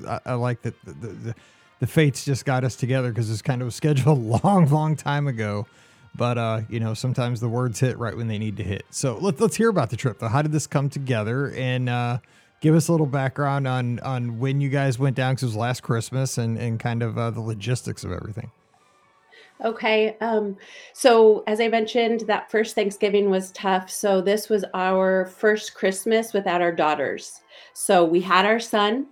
I, 0.07 0.21
I 0.27 0.35
like 0.35 0.61
that 0.63 0.75
the, 0.85 0.93
the, 0.93 1.07
the, 1.09 1.35
the 1.81 1.87
fates 1.87 2.25
just 2.27 2.45
got 2.45 2.63
us 2.65 2.77
together 2.77 3.09
because 3.11 3.31
it's 3.31 3.41
kind 3.43 3.63
of 3.63 3.73
scheduled 3.73 4.19
a 4.19 4.21
long 4.45 4.69
long 4.69 4.97
time 4.97 5.27
ago 5.29 5.67
but 6.15 6.37
uh 6.37 6.61
you 6.69 6.79
know 6.81 6.93
sometimes 6.95 7.41
the 7.41 7.49
words 7.49 7.81
hit 7.81 7.97
right 7.99 8.17
when 8.17 8.29
they 8.29 8.39
need 8.39 8.57
to 8.59 8.65
hit 8.65 8.85
so 8.91 9.17
let's 9.21 9.41
let's 9.41 9.57
hear 9.57 9.71
about 9.71 9.89
the 9.89 9.97
trip 9.97 10.19
though 10.19 10.29
how 10.29 10.43
did 10.43 10.53
this 10.53 10.67
come 10.67 10.91
together 10.91 11.53
and 11.57 11.89
uh 11.89 12.19
give 12.63 12.75
us 12.75 12.89
a 12.89 12.93
little 12.93 13.07
background 13.07 13.69
on 13.69 14.01
on 14.01 14.39
when 14.39 14.63
you 14.63 14.71
guys 14.71 14.99
went 14.99 15.15
down 15.15 15.35
because 15.35 15.43
it 15.43 15.47
was 15.47 15.57
last 15.57 15.83
christmas 15.83 16.39
and 16.39 16.57
and 16.57 16.81
kind 16.81 17.03
of 17.03 17.19
uh, 17.19 17.31
the 17.31 17.41
logistics 17.41 18.05
of 18.05 18.13
everything 18.13 18.51
Okay. 19.65 20.17
Um, 20.21 20.57
so 20.93 21.45
as 21.47 21.61
I 21.61 21.69
mentioned, 21.69 22.21
that 22.27 22.51
first 22.51 22.75
Thanksgiving 22.75 23.31
was 23.31 23.53
tough. 23.53 23.91
So 23.91 24.21
this 24.21 24.49
was 24.49 24.65
our 24.75 25.27
first 25.27 25.75
Christmas 25.75 26.33
without 26.33 26.61
our 26.61 26.73
daughters. 26.73 27.43
So 27.73 28.05
we 28.05 28.21
had 28.21 28.45
our 28.45 28.59
son, 28.59 29.07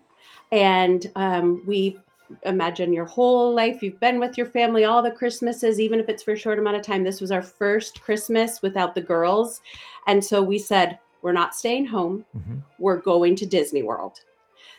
and 0.51 1.11
um, 1.15 1.63
we 1.67 1.99
imagine 2.45 2.93
your 2.93 3.05
whole 3.05 3.55
life 3.55 3.83
you've 3.83 4.01
been 4.01 4.19
with 4.21 4.37
your 4.37 4.47
family 4.47 4.85
all 4.85 5.03
the 5.03 5.11
Christmases, 5.11 5.79
even 5.79 6.01
if 6.01 6.09
it's 6.09 6.23
for 6.23 6.33
a 6.33 6.39
short 6.39 6.59
amount 6.59 6.77
of 6.77 6.83
time. 6.83 7.05
This 7.05 7.21
was 7.21 7.31
our 7.31 7.43
first 7.43 8.01
Christmas 8.01 8.61
without 8.61 8.95
the 8.95 9.01
girls, 9.01 9.61
and 10.09 10.25
so 10.25 10.43
we 10.43 10.59
said 10.59 10.99
we're 11.23 11.33
not 11.33 11.55
staying 11.55 11.87
home. 11.87 12.25
Mhm. 12.37 12.63
We're 12.79 12.97
going 13.01 13.37
to 13.37 13.47
Disney 13.47 13.83
World. 13.83 14.21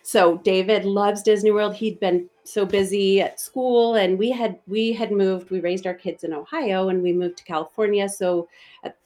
So 0.03 0.38
David 0.39 0.83
loves 0.86 1.21
Disney 1.21 1.51
World. 1.51 1.75
He'd 1.75 2.00
been 2.00 2.29
so 2.43 2.65
busy 2.65 3.21
at 3.21 3.39
school 3.39 3.95
and 3.95 4.17
we 4.17 4.31
had 4.31 4.57
we 4.67 4.92
had 4.92 5.11
moved 5.11 5.51
we 5.51 5.59
raised 5.59 5.85
our 5.85 5.94
kids 5.94 6.24
in 6.24 6.33
ohio 6.33 6.89
and 6.89 7.03
we 7.03 7.13
moved 7.13 7.37
to 7.37 7.44
california 7.44 8.09
so 8.09 8.48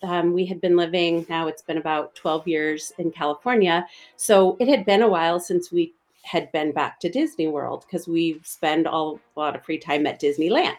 um, 0.04 0.32
we 0.32 0.46
had 0.46 0.62
been 0.62 0.78
living 0.78 1.26
now 1.28 1.46
it's 1.46 1.62
been 1.62 1.78
about 1.78 2.16
12 2.16 2.48
years 2.48 2.94
in 2.98 3.12
california 3.12 3.86
so 4.16 4.56
it 4.62 4.70
had 4.70 4.86
been 4.86 5.02
a 5.02 5.08
while 5.10 5.38
since 5.38 5.70
we 5.70 5.94
had 6.24 6.50
been 6.54 6.72
back 6.72 6.98
to 6.98 7.10
disney 7.10 7.48
world 7.48 7.84
because 7.86 8.08
we 8.08 8.40
spend 8.44 8.88
all 8.88 9.20
a 9.36 9.40
lot 9.40 9.54
of 9.54 9.64
free 9.66 9.78
time 9.78 10.08
at 10.08 10.20
disneyland 10.20 10.78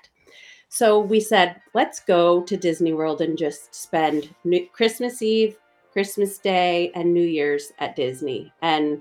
so 0.71 0.99
we 0.99 1.21
said 1.21 1.61
let's 1.75 2.01
go 2.01 2.43
to 2.43 2.57
disney 2.57 2.95
world 2.95 3.21
and 3.21 3.37
just 3.37 3.75
spend 3.75 4.35
New- 4.45 4.67
christmas 4.73 5.21
eve 5.21 5.59
christmas 5.97 6.37
day 6.37 6.93
and 6.95 7.13
new 7.13 7.27
year's 7.27 7.73
at 7.79 7.97
disney 7.97 8.53
and 8.61 9.01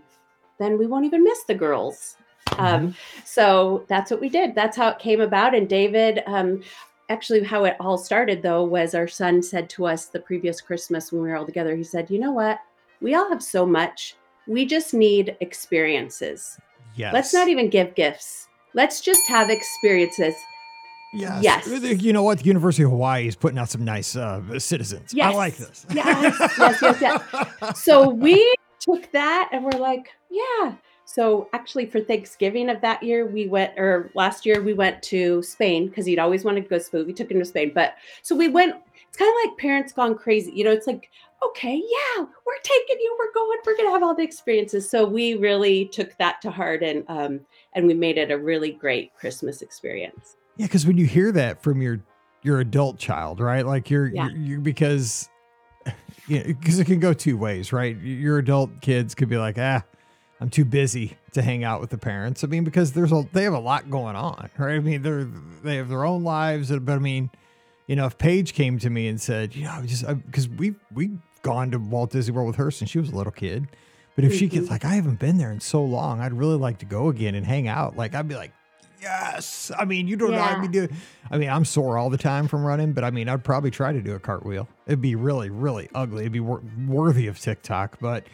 then 0.58 0.78
we 0.78 0.88
won't 0.88 1.06
even 1.06 1.24
miss 1.24 1.44
the 1.44 1.54
girls 1.54 2.16
um, 2.58 2.96
so 3.24 3.86
that's 3.88 4.12
what 4.12 4.22
we 4.22 4.30
did. 4.30 4.56
That's 4.56 4.78
how 4.78 4.90
it 4.90 5.00
came 5.00 5.22
about. 5.22 5.56
And 5.56 5.68
David, 5.68 6.24
um, 6.26 6.62
actually, 7.10 7.44
how 7.44 7.66
it 7.66 7.76
all 7.80 7.98
started 7.98 8.42
though 8.42 8.64
was 8.64 8.96
our 8.96 9.08
son 9.08 9.42
said 9.42 9.70
to 9.72 9.86
us 9.86 10.06
the 10.06 10.20
previous 10.20 10.62
Christmas 10.62 11.12
when 11.12 11.22
we 11.22 11.30
were 11.30 11.36
all 11.36 11.46
together, 11.46 11.76
he 11.76 11.84
said, 11.84 12.10
You 12.10 12.20
know 12.20 12.32
what? 12.32 12.60
We 13.02 13.16
all 13.16 13.30
have 13.30 13.44
so 13.44 13.66
much. 13.66 14.16
We 14.48 14.66
just 14.66 14.94
need 14.94 15.36
experiences. 15.42 16.60
yes 16.96 17.14
Let's 17.14 17.34
not 17.34 17.48
even 17.48 17.70
give 17.70 17.96
gifts. 17.96 18.48
Let's 18.74 19.02
just 19.02 19.28
have 19.28 19.50
experiences. 19.50 20.36
Yes. 21.16 21.44
Yes. 21.68 22.02
You 22.02 22.14
know 22.14 22.24
what? 22.24 22.40
The 22.40 22.46
University 22.46 22.84
of 22.84 22.92
Hawaii 22.92 23.28
is 23.28 23.36
putting 23.36 23.58
out 23.58 23.70
some 23.70 23.84
nice 23.84 24.16
uh, 24.16 24.60
citizens. 24.60 25.14
I 25.20 25.32
like 25.32 25.58
this. 25.58 25.86
Yes, 25.94 26.36
yes, 26.58 26.82
yes, 26.82 27.02
yes. 27.02 27.82
So 27.82 28.10
we 28.10 28.56
took 28.80 29.12
that 29.12 29.50
and 29.52 29.64
we're 29.64 29.80
like, 29.80 30.10
yeah. 30.30 30.76
So 31.06 31.50
actually, 31.54 31.86
for 31.86 32.02
Thanksgiving 32.02 32.70
of 32.70 32.82
that 32.82 33.02
year, 33.04 33.28
we 33.28 33.48
went, 33.48 33.78
or 33.78 34.12
last 34.16 34.46
year, 34.46 34.62
we 34.62 34.74
went 34.74 35.02
to 35.04 35.42
Spain 35.44 35.88
because 35.88 36.06
he'd 36.06 36.20
always 36.20 36.44
wanted 36.44 36.64
to 36.64 36.70
go 36.70 36.78
to 36.78 36.84
Spain. 36.84 37.06
We 37.06 37.14
took 37.14 37.30
him 37.30 37.40
to 37.40 37.46
Spain. 37.46 37.72
But 37.74 37.96
so 38.24 38.36
we 38.36 38.48
went, 38.48 38.76
it's 39.08 39.18
kind 39.18 39.30
of 39.30 39.50
like 39.50 39.58
parents 39.58 39.94
gone 39.94 40.16
crazy. 40.18 40.52
You 40.52 40.64
know, 40.64 40.72
it's 40.72 40.88
like, 40.88 41.10
okay, 41.46 41.76
yeah, 41.76 42.24
we're 42.24 42.62
taking 42.64 42.98
you, 43.00 43.16
we're 43.20 43.32
going, 43.34 43.60
we're 43.66 43.78
going 43.78 43.88
to 43.88 43.94
have 43.94 44.04
all 44.04 44.16
the 44.16 44.24
experiences. 44.24 44.90
So 44.90 45.06
we 45.06 45.36
really 45.36 45.86
took 45.86 46.18
that 46.18 46.42
to 46.42 46.50
heart 46.50 46.82
and, 46.82 47.04
um, 47.08 47.42
and 47.74 47.86
we 47.86 47.94
made 47.94 48.18
it 48.18 48.32
a 48.32 48.38
really 48.38 48.72
great 48.72 49.14
Christmas 49.16 49.62
experience. 49.62 50.38
Yeah, 50.58 50.66
because 50.68 50.86
when 50.86 50.98
you 50.98 51.06
hear 51.06 51.32
that 51.34 51.62
from 51.62 51.82
your 51.82 52.00
your 52.44 52.60
adult 52.60 52.98
child, 53.00 53.40
right? 53.40 53.66
Like 53.66 53.90
you're, 53.90 54.08
Yeah. 54.08 54.28
you're, 54.30 54.38
you 54.38 54.60
because 54.60 55.30
you 56.28 56.44
because 56.44 56.80
it 56.80 56.86
can 56.86 57.00
go 57.00 57.14
two 57.14 57.38
ways, 57.38 57.74
right? 57.74 57.98
Your 57.98 58.38
adult 58.38 58.82
kids 58.82 59.16
could 59.16 59.30
be 59.30 59.38
like, 59.38 59.58
ah, 59.58 59.84
I'm 60.40 60.50
too 60.50 60.66
busy 60.66 61.18
to 61.34 61.42
hang 61.42 61.64
out 61.64 61.82
with 61.82 61.90
the 61.90 61.98
parents. 61.98 62.44
I 62.44 62.48
mean, 62.48 62.64
because 62.64 62.92
there's 62.94 63.12
a 63.12 63.28
they 63.34 63.44
have 63.44 63.54
a 63.54 63.60
lot 63.60 63.90
going 63.90 64.16
on, 64.16 64.50
right? 64.58 64.76
I 64.76 64.80
mean, 64.80 65.02
they're 65.02 65.24
they 65.64 65.76
have 65.78 65.90
their 65.90 66.06
own 66.06 66.24
lives, 66.24 66.70
but 66.72 66.94
I 66.94 67.00
mean, 67.00 67.30
you 67.88 67.96
know, 67.96 68.06
if 68.06 68.18
Paige 68.18 68.54
came 68.54 68.80
to 68.80 68.90
me 68.90 69.08
and 69.08 69.20
said, 69.20 69.56
you 69.56 69.64
know, 69.64 69.72
I 69.72 69.86
just 69.86 70.06
because 70.26 70.48
we 70.50 70.76
we've 70.94 71.18
gone 71.42 71.72
to 71.72 71.78
Walt 71.78 72.12
Disney 72.12 72.34
World 72.34 72.48
with 72.48 72.56
her 72.58 72.72
since 72.72 72.90
she 72.90 73.00
was 73.00 73.10
a 73.10 73.16
little 73.16 73.32
kid, 73.32 73.68
but 74.16 74.24
if 74.26 74.34
she 74.34 74.48
gets 74.48 74.70
like, 74.70 74.84
I 74.84 74.96
haven't 74.96 75.20
been 75.20 75.38
there 75.38 75.52
in 75.52 75.60
so 75.60 75.84
long, 75.84 76.20
I'd 76.22 76.34
really 76.34 76.58
like 76.58 76.80
to 76.80 76.86
go 76.86 77.10
again 77.10 77.36
and 77.36 77.46
hang 77.46 77.68
out. 77.68 77.96
Like, 77.96 78.16
I'd 78.16 78.28
be 78.28 78.36
like, 78.36 78.52
yes. 79.02 79.72
I 79.78 79.86
mean, 79.86 80.08
you 80.08 80.16
don't 80.16 80.32
know 80.32 80.40
I'd 80.42 80.62
be 80.62 80.68
doing. 80.68 80.90
I 81.32 81.38
mean, 81.38 81.50
I'm 81.50 81.66
sore 81.66 81.98
all 81.98 82.10
the 82.10 82.18
time 82.18 82.48
from 82.48 82.64
running, 82.66 82.94
but 82.94 83.04
I 83.04 83.12
mean, 83.12 83.28
I'd 83.30 83.44
probably 83.44 83.72
try 83.72 83.92
to 83.94 84.02
do 84.02 84.14
a 84.16 84.20
cartwheel. 84.20 84.68
It'd 84.88 85.02
be 85.02 85.16
really, 85.16 85.50
really 85.50 85.90
ugly. 85.96 86.22
It'd 86.24 86.32
be 86.34 86.40
wor- 86.40 86.62
worthy 86.88 87.28
of 87.28 87.40
TikTok, 87.40 87.98
but 88.00 88.26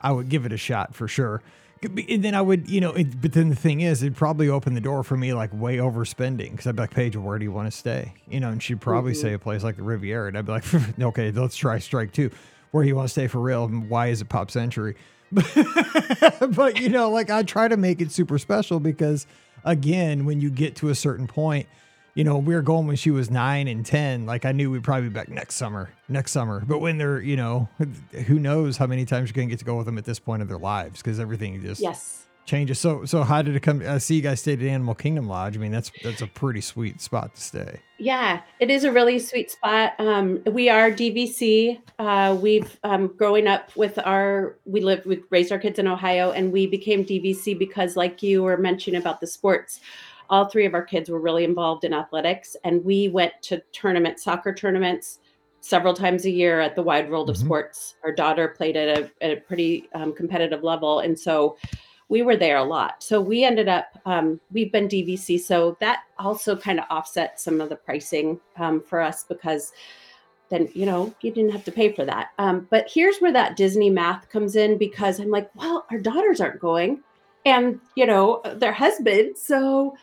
I 0.00 0.12
would 0.12 0.28
give 0.28 0.44
it 0.46 0.52
a 0.52 0.56
shot 0.56 0.94
for 0.94 1.08
sure. 1.08 1.42
And 1.82 2.24
then 2.24 2.34
I 2.34 2.40
would, 2.40 2.68
you 2.70 2.80
know, 2.80 2.92
it, 2.92 3.20
but 3.20 3.32
then 3.34 3.48
the 3.50 3.54
thing 3.54 3.80
is, 3.82 4.02
it'd 4.02 4.16
probably 4.16 4.48
open 4.48 4.74
the 4.74 4.80
door 4.80 5.02
for 5.04 5.16
me 5.16 5.34
like 5.34 5.50
way 5.52 5.76
overspending 5.76 6.50
because 6.52 6.66
I'd 6.66 6.74
be 6.76 6.82
like, 6.82 6.90
Paige, 6.90 7.16
where 7.16 7.38
do 7.38 7.44
you 7.44 7.52
want 7.52 7.70
to 7.70 7.76
stay? 7.76 8.14
You 8.28 8.40
know, 8.40 8.48
and 8.48 8.62
she'd 8.62 8.80
probably 8.80 9.12
Mhm. 9.12 9.16
say 9.20 9.32
a 9.34 9.38
place 9.38 9.62
like 9.62 9.76
the 9.76 9.82
Riviera. 9.82 10.28
And 10.28 10.38
I'd 10.38 10.46
be 10.46 10.52
like, 10.52 10.64
okay, 11.00 11.30
let's 11.30 11.54
try 11.56 11.78
strike 11.78 12.12
two. 12.12 12.30
Where 12.70 12.82
do 12.82 12.88
you 12.88 12.96
want 12.96 13.08
to 13.08 13.12
stay 13.12 13.26
for 13.28 13.40
real? 13.40 13.64
And 13.66 13.88
why 13.90 14.08
is 14.08 14.20
it 14.22 14.28
Pop 14.28 14.50
Century? 14.50 14.96
but, 15.32 16.80
you 16.80 16.88
know, 16.88 17.10
like 17.10 17.30
I 17.30 17.42
try 17.42 17.68
to 17.68 17.76
make 17.76 18.00
it 18.00 18.10
super 18.12 18.38
special 18.38 18.80
because, 18.80 19.26
again, 19.66 20.24
when 20.24 20.40
you 20.40 20.48
get 20.48 20.76
to 20.76 20.88
a 20.88 20.94
certain 20.94 21.26
point, 21.26 21.66
you 22.14 22.24
know, 22.24 22.38
we 22.38 22.54
were 22.54 22.62
going 22.62 22.86
when 22.86 22.96
she 22.96 23.10
was 23.10 23.30
nine 23.30 23.68
and 23.68 23.84
10. 23.84 24.24
Like 24.24 24.46
I 24.46 24.52
knew 24.52 24.70
we'd 24.70 24.82
probably 24.82 25.10
be 25.10 25.12
back 25.12 25.28
next 25.28 25.56
summer, 25.56 25.90
next 26.08 26.32
summer. 26.32 26.62
But 26.66 26.78
when 26.78 26.96
they're, 26.96 27.20
you 27.20 27.36
know, 27.36 27.68
who 28.26 28.38
knows 28.38 28.78
how 28.78 28.86
many 28.86 29.04
times 29.04 29.28
you're 29.28 29.34
going 29.34 29.48
to 29.48 29.52
get 29.52 29.58
to 29.58 29.66
go 29.66 29.76
with 29.76 29.84
them 29.84 29.98
at 29.98 30.06
this 30.06 30.18
point 30.18 30.40
of 30.40 30.48
their 30.48 30.56
lives 30.56 31.02
because 31.02 31.20
everything 31.20 31.60
just 31.60 31.82
Yes. 31.82 32.25
Changes. 32.46 32.78
So, 32.78 33.04
so 33.04 33.22
how 33.22 33.42
did 33.42 33.56
it 33.56 33.60
come? 33.60 33.82
I 33.86 33.98
see 33.98 34.16
you 34.16 34.22
guys 34.22 34.40
stayed 34.40 34.62
at 34.62 34.68
Animal 34.68 34.94
Kingdom 34.94 35.28
Lodge. 35.28 35.56
I 35.56 35.60
mean, 35.60 35.72
that's, 35.72 35.90
that's 36.02 36.22
a 36.22 36.26
pretty 36.26 36.60
sweet 36.60 37.00
spot 37.00 37.34
to 37.34 37.40
stay. 37.40 37.80
Yeah, 37.98 38.42
it 38.60 38.70
is 38.70 38.84
a 38.84 38.92
really 38.92 39.18
sweet 39.18 39.50
spot. 39.50 39.94
Um, 39.98 40.42
we 40.46 40.68
are 40.68 40.90
DVC. 40.90 41.80
Uh, 41.98 42.36
we've 42.40 42.78
um, 42.84 43.08
growing 43.08 43.46
up 43.46 43.74
with 43.76 43.98
our 43.98 44.58
we 44.66 44.80
lived 44.80 45.06
we 45.06 45.22
raised 45.30 45.50
our 45.50 45.58
kids 45.58 45.78
in 45.78 45.86
Ohio, 45.86 46.30
and 46.32 46.52
we 46.52 46.66
became 46.66 47.04
DVC 47.04 47.58
because, 47.58 47.96
like 47.96 48.22
you 48.22 48.42
were 48.42 48.58
mentioning 48.58 49.00
about 49.00 49.20
the 49.20 49.26
sports, 49.26 49.80
all 50.28 50.44
three 50.44 50.66
of 50.66 50.74
our 50.74 50.84
kids 50.84 51.08
were 51.08 51.20
really 51.20 51.44
involved 51.44 51.84
in 51.84 51.94
athletics, 51.94 52.54
and 52.64 52.84
we 52.84 53.08
went 53.08 53.32
to 53.42 53.62
tournament 53.72 54.20
soccer 54.20 54.52
tournaments, 54.52 55.20
several 55.60 55.94
times 55.94 56.26
a 56.26 56.30
year 56.30 56.60
at 56.60 56.76
the 56.76 56.82
wide 56.82 57.10
world 57.10 57.30
of 57.30 57.36
Mhm. 57.36 57.46
sports. 57.46 57.94
Our 58.04 58.12
daughter 58.12 58.48
played 58.48 58.76
at 58.76 58.98
a, 58.98 59.10
at 59.22 59.38
a 59.38 59.40
pretty 59.40 59.88
um, 59.94 60.12
competitive 60.12 60.62
level, 60.62 60.98
and 60.98 61.18
so 61.18 61.56
we 62.08 62.22
were 62.22 62.36
there 62.36 62.56
a 62.56 62.64
lot. 62.64 63.02
So 63.02 63.20
we 63.20 63.44
ended 63.44 63.68
up 63.68 63.86
um, 64.06 64.40
we've 64.52 64.70
been 64.70 64.88
DVC, 64.88 65.40
so 65.40 65.76
that 65.80 66.04
also 66.18 66.56
kind 66.56 66.78
of 66.78 66.86
offset 66.90 67.40
some 67.40 67.60
of 67.60 67.68
the 67.68 67.76
pricing 67.76 68.40
um, 68.56 68.80
for 68.80 69.00
us 69.00 69.24
because 69.24 69.72
then 70.48 70.68
you 70.74 70.86
know 70.86 71.12
you 71.20 71.32
didn't 71.32 71.50
have 71.50 71.64
to 71.64 71.72
pay 71.72 71.92
for 71.92 72.04
that. 72.04 72.28
Um, 72.38 72.68
but 72.70 72.88
here's 72.92 73.18
where 73.18 73.32
that 73.32 73.56
Disney 73.56 73.90
math 73.90 74.28
comes 74.30 74.56
in 74.56 74.78
because 74.78 75.18
I'm 75.18 75.30
like, 75.30 75.50
well, 75.54 75.84
our 75.90 75.98
daughters 75.98 76.40
aren't 76.40 76.60
going, 76.60 77.02
and 77.44 77.80
you 77.96 78.06
know 78.06 78.40
their 78.54 78.72
husbands, 78.72 79.42
so 79.42 79.96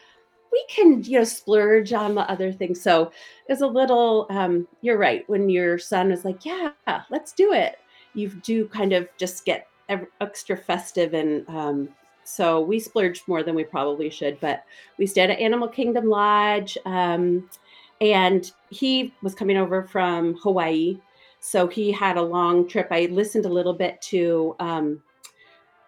we 0.51 0.63
can 0.69 1.03
you 1.03 1.19
know 1.19 1.23
splurge 1.23 1.93
on 1.93 2.15
the 2.15 2.29
other 2.29 2.51
things. 2.51 2.81
So 2.81 3.11
it's 3.47 3.61
a 3.61 3.67
little. 3.67 4.27
Um, 4.29 4.67
you're 4.81 4.97
right 4.97 5.27
when 5.29 5.49
your 5.49 5.77
son 5.77 6.11
is 6.11 6.25
like, 6.25 6.45
yeah, 6.45 6.71
let's 7.09 7.31
do 7.31 7.53
it. 7.53 7.77
You 8.13 8.29
do 8.29 8.67
kind 8.67 8.91
of 8.91 9.07
just 9.17 9.45
get 9.45 9.67
extra 9.89 10.57
festive 10.57 11.13
and. 11.13 11.47
Um, 11.49 11.89
so 12.25 12.61
we 12.61 12.79
splurged 12.79 13.27
more 13.27 13.43
than 13.43 13.53
we 13.53 13.65
probably 13.65 14.09
should, 14.09 14.39
but 14.39 14.63
we 14.97 15.05
stayed 15.05 15.29
at 15.29 15.39
Animal 15.39 15.67
Kingdom 15.67 16.07
Lodge. 16.07 16.77
Um, 16.85 17.49
and 17.99 18.49
he 18.69 19.13
was 19.21 19.35
coming 19.35 19.57
over 19.57 19.83
from 19.83 20.35
Hawaii, 20.35 20.99
so 21.41 21.67
he 21.67 21.91
had 21.91 22.15
a 22.15 22.21
long 22.21 22.65
trip. 22.67 22.87
I 22.91 23.07
listened 23.11 23.45
a 23.45 23.49
little 23.49 23.73
bit 23.73 24.01
to 24.03 24.55
um, 24.59 25.01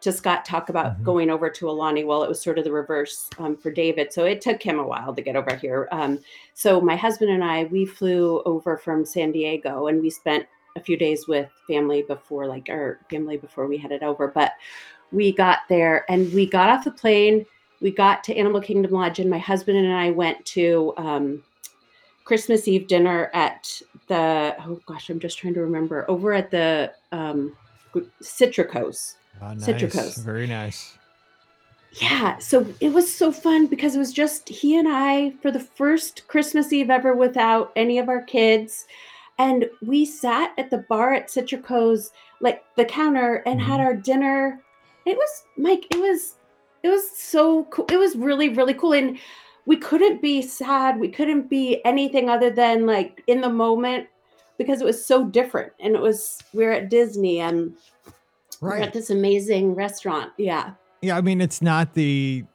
to 0.02 0.12
Scott 0.12 0.44
talk 0.46 0.70
about 0.70 1.00
Mhm. 1.00 1.04
going 1.04 1.30
over 1.30 1.50
to 1.50 1.66
Aulani. 1.66 2.06
Well, 2.06 2.22
it 2.24 2.30
was 2.30 2.42
sort 2.42 2.58
of 2.60 2.64
the 2.66 2.72
reverse 2.72 3.30
um, 3.40 3.56
for 3.56 3.72
David, 3.72 4.12
so 4.12 4.26
it 4.26 4.42
took 4.42 4.62
him 4.62 4.78
a 4.78 4.86
while 4.86 5.16
to 5.16 5.22
get 5.22 5.36
over 5.38 5.56
here. 5.56 5.88
Um, 5.92 6.20
so 6.54 6.80
my 6.82 6.96
husband 6.98 7.32
and 7.32 7.44
I 7.44 7.64
we 7.66 7.86
flew 7.86 8.44
over 8.46 8.78
from 8.78 9.06
San 9.06 9.32
Diego, 9.32 9.88
and 9.88 10.02
we 10.02 10.10
spent 10.10 10.46
a 10.76 10.82
few 10.82 10.98
days 10.98 11.28
with 11.28 11.50
family 11.68 12.02
before, 12.04 12.48
like 12.48 12.68
our 12.70 13.00
family 13.10 13.38
before 13.38 13.68
we 13.68 13.78
headed 13.78 14.04
over. 14.04 14.28
But 14.28 14.54
we 15.12 15.32
got 15.32 15.60
there, 15.70 16.10
and 16.10 16.32
we 16.34 16.46
got 16.46 16.70
off 16.70 16.84
the 16.84 16.92
plane. 16.92 17.46
We 17.82 17.92
got 17.92 18.24
to 18.26 18.36
Animal 18.36 18.62
Kingdom 18.62 18.92
Lodge, 18.92 19.20
and 19.20 19.30
my 19.30 19.38
husband 19.38 19.78
and 19.78 19.94
I 19.94 20.12
went 20.12 20.44
to 20.48 20.94
um, 20.98 21.44
Christmas 22.24 22.68
Eve 22.68 22.88
dinner 22.88 23.30
at 23.34 23.82
the 24.08 24.56
oh 24.66 24.80
gosh, 24.86 25.10
I'm 25.10 25.20
just 25.20 25.38
trying 25.38 25.54
to 25.54 25.62
remember 25.62 26.06
over 26.10 26.34
at 26.34 26.52
the 26.52 26.94
um, 27.12 27.56
Citricos. 28.22 29.16
Ah, 29.42 29.54
nice. 29.54 29.66
Citricos. 29.66 30.24
Very 30.24 30.48
nice. 30.48 30.98
Yeah, 32.02 32.38
so 32.40 32.66
it 32.82 32.92
was 32.92 33.14
so 33.14 33.32
fun 33.32 33.68
because 33.68 33.96
it 33.96 34.00
was 34.00 34.12
just 34.12 34.50
he 34.50 34.78
and 34.78 34.88
I 34.90 35.32
for 35.42 35.50
the 35.50 35.62
first 35.62 36.28
Christmas 36.28 36.74
Eve 36.74 36.90
ever 36.90 37.16
without 37.16 37.72
any 37.78 38.00
of 38.00 38.10
our 38.10 38.22
kids. 38.22 38.86
And 39.38 39.70
we 39.82 40.06
sat 40.06 40.54
at 40.58 40.70
the 40.70 40.80
bar 40.90 41.14
at 41.14 41.28
Citricos, 41.28 42.12
like 42.40 42.64
the 42.76 42.86
counter, 42.86 43.44
and 43.46 43.62
had 43.62 43.80
Mhm. 43.80 43.86
our 43.86 43.96
dinner. 43.96 44.62
It 45.06 45.18
was 45.18 45.44
Mike, 45.58 45.86
it 45.92 46.00
was 46.00 46.36
it 46.84 46.90
was 46.90 47.10
so 47.18 47.64
cool. 47.66 47.86
It 47.90 47.98
was 47.98 48.16
really, 48.16 48.50
really 48.50 48.76
cool. 48.76 48.94
And 48.94 49.18
we 49.66 49.76
couldn't 49.76 50.22
be 50.22 50.44
sad. 50.44 51.00
We 51.00 51.10
couldn't 51.10 51.50
be 51.50 51.84
anything 51.84 52.30
other 52.30 52.52
than 52.52 52.86
like 52.86 53.24
in 53.26 53.42
the 53.42 53.50
moment 53.50 54.08
because 54.60 54.82
it 54.82 54.86
was 54.86 55.04
so 55.04 55.26
different. 55.26 55.74
And 55.80 55.96
it 55.96 56.02
was 56.02 56.40
we 56.54 56.64
are 56.64 56.72
at 56.72 56.90
Disney 56.90 57.40
and 57.40 57.76
we're 58.62 58.78
at 58.78 58.94
this 58.94 59.10
amazing 59.10 59.74
restaurant. 59.74 60.32
Yeah. 60.38 60.74
Yeah, 61.02 61.18
I 61.18 61.22
mean 61.22 61.42
it's 61.42 61.62
not 61.62 61.94
the 61.96 62.46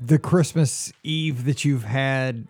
the 0.00 0.18
Christmas 0.18 0.92
Eve 1.02 1.44
that 1.44 1.64
you've 1.64 1.84
had 1.84 2.46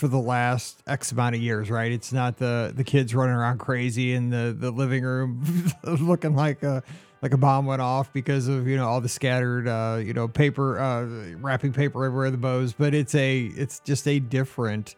for 0.00 0.08
the 0.08 0.18
last 0.18 0.82
X 0.86 1.12
amount 1.12 1.34
of 1.36 1.40
years, 1.42 1.70
right? 1.70 1.92
It's 1.92 2.12
not 2.12 2.38
the 2.38 2.72
the 2.74 2.82
kids 2.84 3.14
running 3.14 3.34
around 3.36 3.58
crazy 3.58 4.14
in 4.14 4.30
the 4.30 4.56
the 4.58 4.70
living 4.70 5.04
room 5.04 5.44
looking 5.84 6.34
like 6.34 6.62
a 6.62 6.82
like 7.22 7.34
a 7.34 7.36
bomb 7.36 7.66
went 7.66 7.82
off 7.82 8.10
because 8.14 8.48
of 8.48 8.66
you 8.66 8.76
know 8.78 8.88
all 8.88 9.02
the 9.02 9.08
scattered 9.08 9.68
uh 9.68 9.98
you 10.02 10.14
know 10.14 10.26
paper 10.26 10.80
uh 10.80 11.04
wrapping 11.36 11.70
paper 11.72 12.02
everywhere 12.06 12.30
the 12.30 12.38
bows 12.38 12.72
but 12.72 12.94
it's 12.94 13.14
a 13.14 13.42
it's 13.42 13.80
just 13.80 14.08
a 14.08 14.18
different 14.18 14.94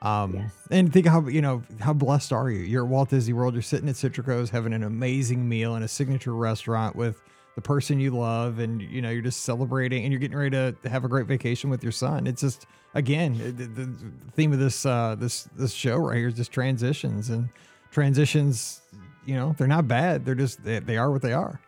um 0.00 0.32
Yes. 0.36 0.52
and 0.70 0.90
think 0.90 1.06
how 1.06 1.28
you 1.28 1.42
know 1.42 1.62
how 1.80 1.92
blessed 1.92 2.32
are 2.32 2.50
you 2.50 2.60
you're 2.60 2.84
at 2.84 2.88
Walt 2.88 3.10
Disney 3.10 3.34
World 3.34 3.52
you're 3.52 3.60
sitting 3.62 3.90
at 3.90 3.96
Citricos 3.96 4.48
having 4.48 4.72
an 4.72 4.82
amazing 4.82 5.46
meal 5.46 5.76
in 5.76 5.82
a 5.82 5.88
signature 5.88 6.34
restaurant 6.34 6.96
with 6.96 7.20
the 7.60 7.68
person 7.68 8.00
you 8.00 8.10
love 8.10 8.58
and 8.58 8.80
you 8.82 9.02
know 9.02 9.10
you're 9.10 9.22
just 9.22 9.42
celebrating 9.42 10.04
and 10.04 10.12
you're 10.12 10.20
getting 10.20 10.36
ready 10.36 10.50
to 10.50 10.88
have 10.88 11.04
a 11.04 11.08
great 11.08 11.26
vacation 11.26 11.70
with 11.70 11.82
your 11.82 11.92
son 11.92 12.26
it's 12.26 12.40
just 12.40 12.66
again 12.94 13.36
the, 13.38 13.50
the 13.50 13.84
the 13.84 14.12
theme 14.32 14.52
of 14.52 14.58
this 14.58 14.86
uh 14.86 15.14
this 15.18 15.44
this 15.56 15.72
show 15.72 15.96
right 15.96 16.18
here 16.18 16.28
is 16.28 16.34
just 16.34 16.52
transitions 16.52 17.30
and 17.30 17.48
transitions 17.90 18.82
you 19.26 19.34
know 19.34 19.54
they're 19.58 19.66
not 19.66 19.86
bad 19.86 20.24
they're 20.24 20.34
just 20.34 20.62
they, 20.64 20.78
they 20.78 20.96
are 20.96 21.10
what 21.10 21.22
they 21.22 21.32
are 21.32 21.60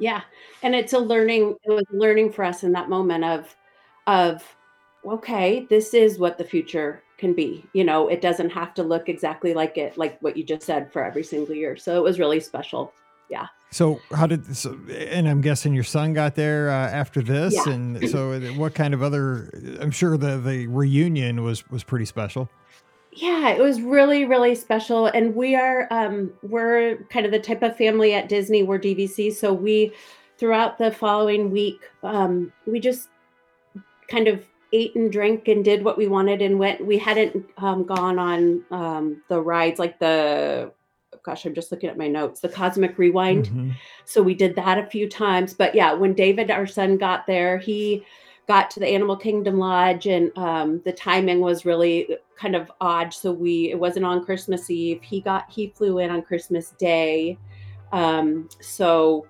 Yeah. 0.00 0.22
And 0.62 0.74
it's 0.74 0.94
a 0.94 0.98
learning, 0.98 1.56
it 1.62 1.70
was 1.70 1.84
learning 1.90 2.32
for 2.32 2.44
us 2.44 2.64
in 2.64 2.72
that 2.72 2.88
moment 2.88 3.24
of 3.24 3.54
of 4.06 4.42
okay, 5.04 5.66
this 5.70 5.94
is 5.94 6.18
what 6.18 6.38
the 6.38 6.44
future 6.44 7.02
can 7.18 7.34
be. 7.34 7.64
You 7.74 7.84
know, 7.84 8.08
it 8.08 8.20
doesn't 8.20 8.50
have 8.50 8.74
to 8.74 8.82
look 8.82 9.08
exactly 9.08 9.54
like 9.54 9.78
it, 9.78 9.96
like 9.96 10.20
what 10.20 10.36
you 10.36 10.44
just 10.44 10.62
said 10.62 10.92
for 10.92 11.04
every 11.04 11.22
single 11.22 11.54
year. 11.54 11.76
So 11.76 11.96
it 11.96 12.02
was 12.02 12.18
really 12.18 12.40
special. 12.40 12.92
So 13.70 14.00
how 14.12 14.26
did 14.26 14.56
so 14.56 14.78
and 14.90 15.28
i'm 15.28 15.40
guessing 15.40 15.72
your 15.74 15.84
son 15.84 16.12
got 16.12 16.34
there 16.34 16.70
uh, 16.70 16.88
after 16.88 17.22
this 17.22 17.54
Yeah. 17.54 17.72
and 17.72 18.08
so 18.10 18.38
what 18.56 18.74
kind 18.74 18.94
of 18.94 19.02
other 19.02 19.50
i'm 19.80 19.90
sure 19.90 20.16
the 20.16 20.38
the 20.38 20.66
reunion 20.66 21.42
was 21.42 21.68
was 21.70 21.84
pretty 21.84 22.04
special 22.04 22.48
Yeah, 23.12 23.48
it 23.50 23.60
was 23.60 23.80
really, 23.80 24.24
really 24.24 24.54
special. 24.54 25.06
And 25.06 25.34
we 25.34 25.56
are 25.56 25.88
um 25.90 26.30
we're 26.42 26.98
kind 27.10 27.26
of 27.26 27.32
the 27.32 27.40
type 27.40 27.62
of 27.62 27.76
family 27.76 28.14
at 28.14 28.28
Disney, 28.28 28.62
we're 28.62 28.78
DVC. 28.78 29.34
So 29.34 29.52
we 29.52 29.92
throughout 30.38 30.78
the 30.78 30.92
following 30.92 31.50
week, 31.50 31.80
um, 32.04 32.52
we 32.66 32.78
just 32.78 33.08
kind 34.08 34.28
of 34.28 34.46
ate 34.72 34.94
and 34.94 35.10
drank 35.10 35.48
and 35.48 35.64
did 35.64 35.84
what 35.84 35.98
we 35.98 36.06
wanted 36.06 36.40
and 36.40 36.56
went. 36.60 36.86
We 36.86 36.98
hadn't 36.98 37.44
um, 37.58 37.84
gone 37.84 38.18
on 38.20 38.64
um, 38.70 39.22
the 39.28 39.40
rides 39.40 39.80
like 39.80 39.98
the 39.98 40.70
gosh, 41.24 41.44
I'm 41.44 41.54
just 41.54 41.70
looking 41.70 41.90
at 41.90 41.98
my 41.98 42.08
notes, 42.08 42.40
the 42.40 42.48
Cosmic 42.48 42.98
Rewind. 42.98 43.46
Mhm. 43.46 43.72
So 44.04 44.22
we 44.22 44.34
did 44.34 44.54
that 44.56 44.78
a 44.78 44.86
few 44.86 45.08
times. 45.08 45.54
But 45.54 45.74
yeah, 45.74 45.92
when 45.92 46.14
David, 46.14 46.50
our 46.50 46.66
son, 46.66 46.96
got 46.96 47.26
there, 47.26 47.58
he 47.58 48.04
got 48.46 48.70
to 48.72 48.80
the 48.80 48.88
Animal 48.88 49.16
Kingdom 49.16 49.58
Lodge, 49.58 50.06
and 50.06 50.36
um, 50.36 50.80
the 50.84 50.92
timing 50.92 51.40
was 51.40 51.64
really 51.64 52.16
kind 52.36 52.56
of 52.56 52.70
odd. 52.80 53.14
So 53.14 53.32
we 53.32 53.70
it 53.70 53.78
wasn't 53.78 54.06
on 54.06 54.24
Christmas 54.24 54.70
Eve. 54.70 55.02
He 55.02 55.20
got 55.20 55.50
he 55.50 55.68
flew 55.68 55.98
in 55.98 56.10
on 56.10 56.22
Christmas 56.22 56.70
Day. 56.72 57.38
Um, 57.92 58.48
so 58.60 59.26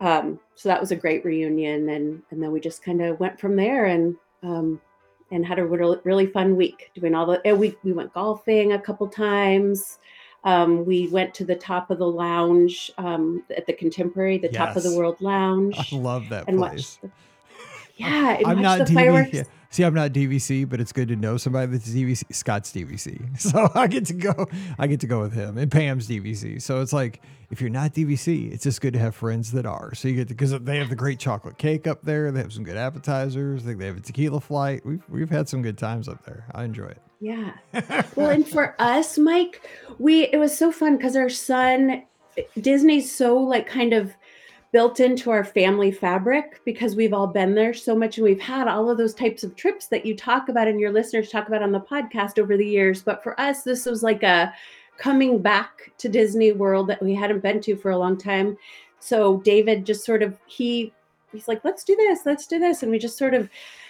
um, 0.00 0.38
so 0.54 0.68
that 0.68 0.80
was 0.80 0.92
a 0.92 0.96
great 0.96 1.24
reunion, 1.24 1.88
and 1.90 2.22
and 2.30 2.42
then 2.42 2.52
we 2.52 2.60
just 2.60 2.82
kind 2.82 3.02
of 3.02 3.18
went 3.20 3.38
from 3.38 3.56
there 3.56 3.86
and 3.86 4.16
um, 4.42 4.80
and 5.30 5.44
had 5.44 5.58
a 5.58 5.66
really, 5.66 5.98
really 6.04 6.26
fun 6.26 6.56
week 6.56 6.90
doing 6.94 7.14
all 7.14 7.26
the. 7.26 7.40
And 7.44 7.58
we 7.58 7.76
we 7.82 7.92
went 7.92 8.14
golfing 8.14 8.72
a 8.72 8.80
couple 8.80 9.08
times. 9.08 9.98
Um, 10.44 10.84
we 10.84 11.08
went 11.08 11.34
to 11.34 11.44
the 11.44 11.56
top 11.56 11.90
of 11.90 11.98
the 11.98 12.06
lounge 12.06 12.90
um, 12.96 13.42
at 13.56 13.66
the 13.66 13.72
Contemporary, 13.72 14.38
the 14.38 14.48
top 14.48 14.76
of 14.76 14.82
the 14.82 14.96
World 14.96 15.20
Lounge, 15.20 15.76
i 15.76 15.96
love 15.96 16.28
that 16.28 16.44
and 16.46 16.58
place 16.58 16.98
watched. 17.00 17.02
The, 17.02 17.10
yeah, 17.96 18.36
and 18.36 18.46
I'm 18.46 18.62
not 18.62 18.78
the 18.78 18.84
DVC. 18.84 18.94
fireworks. 18.94 19.32
yeah. 19.32 19.42
See, 19.70 19.82
I'm 19.82 19.92
not 19.92 20.12
DVC, 20.12 20.66
but 20.66 20.80
it's 20.80 20.92
good 20.92 21.08
to 21.08 21.16
know 21.16 21.36
somebody 21.36 21.72
that's 21.72 21.90
DVC. 21.90 22.34
Scott's 22.34 22.72
DVC, 22.72 23.38
so 23.40 23.70
I 23.74 23.86
get 23.86 24.06
to 24.06 24.14
go. 24.14 24.46
I 24.78 24.86
get 24.86 25.00
to 25.00 25.06
go 25.06 25.20
with 25.20 25.34
him, 25.34 25.58
and 25.58 25.70
Pam's 25.70 26.08
DVC. 26.08 26.62
So 26.62 26.80
it's 26.80 26.92
like 26.92 27.20
if 27.50 27.60
you're 27.60 27.68
not 27.68 27.92
DVC, 27.92 28.50
it's 28.52 28.64
just 28.64 28.80
good 28.80 28.94
to 28.94 28.98
have 28.98 29.14
friends 29.14 29.52
that 29.52 29.66
are. 29.66 29.94
So 29.94 30.08
you 30.08 30.14
get 30.14 30.28
because 30.28 30.58
they 30.60 30.78
have 30.78 30.88
the 30.88 30.96
great 30.96 31.18
chocolate 31.18 31.58
cake 31.58 31.86
up 31.86 32.02
there. 32.02 32.30
They 32.30 32.40
have 32.40 32.52
some 32.52 32.64
good 32.64 32.76
appetizers. 32.78 33.64
They 33.64 33.74
they 33.74 33.86
have 33.86 33.98
a 33.98 34.00
tequila 34.00 34.40
flight. 34.40 34.86
We've 34.86 35.02
we've 35.08 35.30
had 35.30 35.48
some 35.48 35.60
good 35.60 35.76
times 35.76 36.08
up 36.08 36.24
there. 36.24 36.46
I 36.54 36.64
enjoy 36.64 36.86
it. 36.86 37.02
Yeah. 37.20 37.52
Well, 38.16 38.30
and 38.30 38.46
for 38.46 38.74
us, 38.80 39.16
Mike, 39.18 39.68
we 39.98 40.24
it 40.24 40.38
was 40.38 40.56
so 40.56 40.72
fun 40.72 40.96
because 40.96 41.16
our 41.16 41.28
son 41.28 42.02
Disney's 42.60 43.14
so 43.14 43.36
like 43.36 43.66
kind 43.66 43.92
of 43.92 44.12
built 44.72 45.00
into 45.00 45.30
our 45.30 45.44
family 45.44 45.90
fabric 45.90 46.60
because 46.64 46.94
we've 46.94 47.14
all 47.14 47.26
been 47.26 47.54
there 47.54 47.72
so 47.72 47.96
much 47.96 48.18
and 48.18 48.24
we've 48.24 48.40
had 48.40 48.68
all 48.68 48.90
of 48.90 48.98
those 48.98 49.14
types 49.14 49.42
of 49.42 49.56
trips 49.56 49.86
that 49.86 50.04
you 50.04 50.14
talk 50.14 50.48
about 50.48 50.68
and 50.68 50.78
your 50.78 50.92
listeners 50.92 51.30
talk 51.30 51.48
about 51.48 51.62
on 51.62 51.72
the 51.72 51.80
podcast 51.80 52.38
over 52.38 52.56
the 52.56 52.66
years. 52.66 53.02
But 53.02 53.22
for 53.22 53.38
us, 53.40 53.62
this 53.62 53.86
was 53.86 54.02
like 54.02 54.22
a 54.22 54.52
coming 54.98 55.40
back 55.40 55.92
to 55.98 56.08
Disney 56.08 56.52
World 56.52 56.88
that 56.88 57.02
we 57.02 57.14
hadn't 57.14 57.40
been 57.40 57.60
to 57.62 57.76
for 57.76 57.92
a 57.92 57.98
long 57.98 58.18
time. 58.18 58.58
So 58.98 59.38
David 59.38 59.86
just 59.86 60.04
sort 60.04 60.22
of 60.22 60.38
he 60.46 60.92
he's 61.32 61.48
like, 61.48 61.64
let's 61.64 61.84
do 61.84 61.96
this, 61.96 62.20
let's 62.26 62.46
do 62.46 62.58
this. 62.58 62.82
And 62.82 62.90
we 62.90 62.98
just 62.98 63.16
sort 63.16 63.34
of 63.34 63.48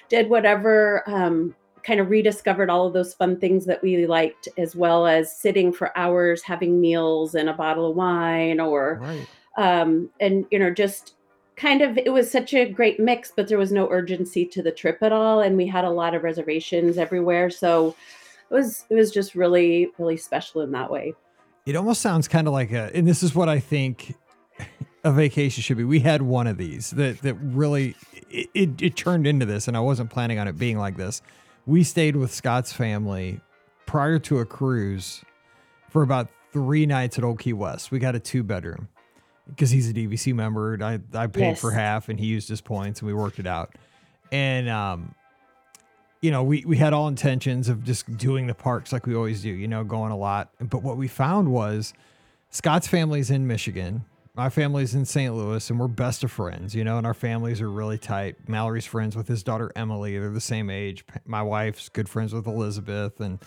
did 0.09 0.29
whatever 0.29 1.03
um 1.09 1.55
kind 1.89 2.01
of 2.01 2.11
rediscovered 2.11 2.69
all 2.69 2.87
of 2.87 2.93
those 2.93 3.15
fun 3.15 3.41
things 3.41 3.65
that 3.65 3.83
we 3.83 4.07
liked, 4.07 4.47
as 4.59 4.77
well 4.77 5.07
as 5.07 5.35
sitting 5.35 5.73
for 5.73 5.97
hours 5.97 6.43
having 6.43 6.83
meals 6.83 7.35
and 7.35 7.49
a 7.49 7.55
bottle 7.55 7.89
of 7.91 7.97
wine, 7.97 8.61
or 8.61 8.99
Right. 9.01 9.27
um, 9.57 10.11
and 10.21 10.45
you 10.51 10.59
know 10.59 10.71
just 10.71 11.15
kind 11.57 11.81
of 11.81 11.97
it 11.97 12.13
was 12.13 12.31
such 12.31 12.53
a 12.53 12.69
great 12.69 13.01
mix, 13.01 13.33
but 13.35 13.49
there 13.49 13.57
was 13.57 13.73
no 13.73 13.89
urgency 13.91 14.45
to 14.45 14.63
the 14.63 14.71
trip 14.71 14.99
at 15.03 15.13
all, 15.13 15.41
and 15.41 15.57
we 15.57 15.67
had 15.67 15.87
a 15.87 15.91
lot 15.91 16.15
of 16.15 16.23
reservations 16.23 16.99
everywhere, 16.99 17.49
so 17.49 17.97
it 18.51 18.55
was 18.55 18.85
it 18.91 18.95
was 18.95 19.11
just 19.11 19.35
really 19.35 19.91
really 19.97 20.19
special 20.19 20.61
in 20.61 20.71
that 20.73 20.91
way. 20.91 21.15
It 21.65 21.75
almost 21.75 22.03
sounds 22.03 22.29
kind 22.29 22.47
of 22.47 22.53
like 22.53 22.71
a, 22.71 22.91
and 22.95 23.09
this 23.09 23.23
is 23.23 23.35
what 23.35 23.49
I 23.49 23.61
think 23.61 24.15
a 25.05 25.11
vacation 25.13 25.63
should 25.63 25.79
be. 25.79 25.85
We 25.85 26.01
had 26.01 26.21
one 26.21 26.47
of 26.47 26.59
these 26.59 26.91
that 26.91 27.23
that 27.23 27.35
really 27.37 27.97
it, 28.31 28.51
it, 28.53 28.83
it 28.83 28.97
turned 28.97 29.27
into 29.27 29.47
this, 29.47 29.69
and 29.69 29.77
I 29.77 29.81
wasn't 29.81 30.11
planning 30.11 30.39
on 30.39 30.49
it 30.49 30.59
being 30.59 30.77
like 30.77 30.99
this. 30.99 31.23
We 31.69 31.85
stayed 31.85 32.17
with 32.17 32.33
Scott's 32.33 32.73
family 32.73 33.43
prior 33.85 34.19
to 34.21 34.39
a 34.39 34.47
cruise 34.47 35.23
for 35.91 36.03
about 36.03 36.29
three 36.51 36.87
nights 36.87 37.19
at 37.19 37.25
Old 37.25 37.41
Key 37.41 37.53
West. 37.53 37.91
We 37.91 37.99
got 37.99 38.15
a 38.15 38.19
two 38.19 38.43
bedroom 38.43 38.89
because 39.47 39.69
he's 39.69 39.91
a 39.91 39.93
DVC 39.93 40.33
member. 40.33 40.79
I 40.83 40.99
I 41.13 41.27
paid 41.27 41.43
yes. 41.43 41.61
for 41.61 41.71
half, 41.73 42.09
and 42.09 42.19
he 42.19 42.25
used 42.25 42.49
his 42.49 42.63
points, 42.63 43.01
and 43.01 43.07
we 43.07 43.13
worked 43.13 43.39
it 43.39 43.47
out. 43.47 43.75
And 44.33 44.67
um, 44.71 45.15
you 46.23 46.31
know, 46.31 46.43
we 46.43 46.65
we 46.65 46.79
had 46.79 46.95
all 46.95 47.07
intentions 47.07 47.69
of 47.69 47.85
just 47.85 48.17
doing 48.17 48.47
the 48.47 48.55
parks 48.55 48.91
like 48.91 49.07
we 49.07 49.15
always 49.15 49.43
do. 49.43 49.51
You 49.51 49.69
know, 49.69 49.85
going 49.85 50.11
a 50.11 50.17
lot. 50.17 50.49
But 50.59 50.83
what 50.83 50.97
we 50.97 51.07
found 51.07 51.53
was 51.53 51.93
Scott's 52.49 52.89
family's 52.89 53.31
in 53.31 53.47
Michigan. 53.47 54.07
My 54.39 54.51
family's 54.51 54.95
in 54.95 55.05
St. 55.05 55.35
Louis, 55.35 55.69
and 55.69 55.81
we're 55.81 55.89
best 55.89 56.23
of 56.23 56.31
friends. 56.31 56.73
You 56.73 56.85
know, 56.85 56.97
and 56.97 57.05
our 57.05 57.13
families 57.13 57.61
are 57.61 57.69
really 57.69 57.99
tight. 57.99 58.37
Mallory's 58.49 58.87
friends 58.87 59.17
with 59.17 59.27
his 59.27 59.43
daughter 59.43 59.73
Emily. 59.75 60.17
They're 60.17 60.31
the 60.31 60.41
same 60.41 60.71
age. 60.71 61.05
My 61.27 61.43
wife's 61.43 61.89
good 61.89 62.09
friends 62.09 62.33
with 62.33 62.47
Elizabeth, 62.47 63.19
and 63.21 63.41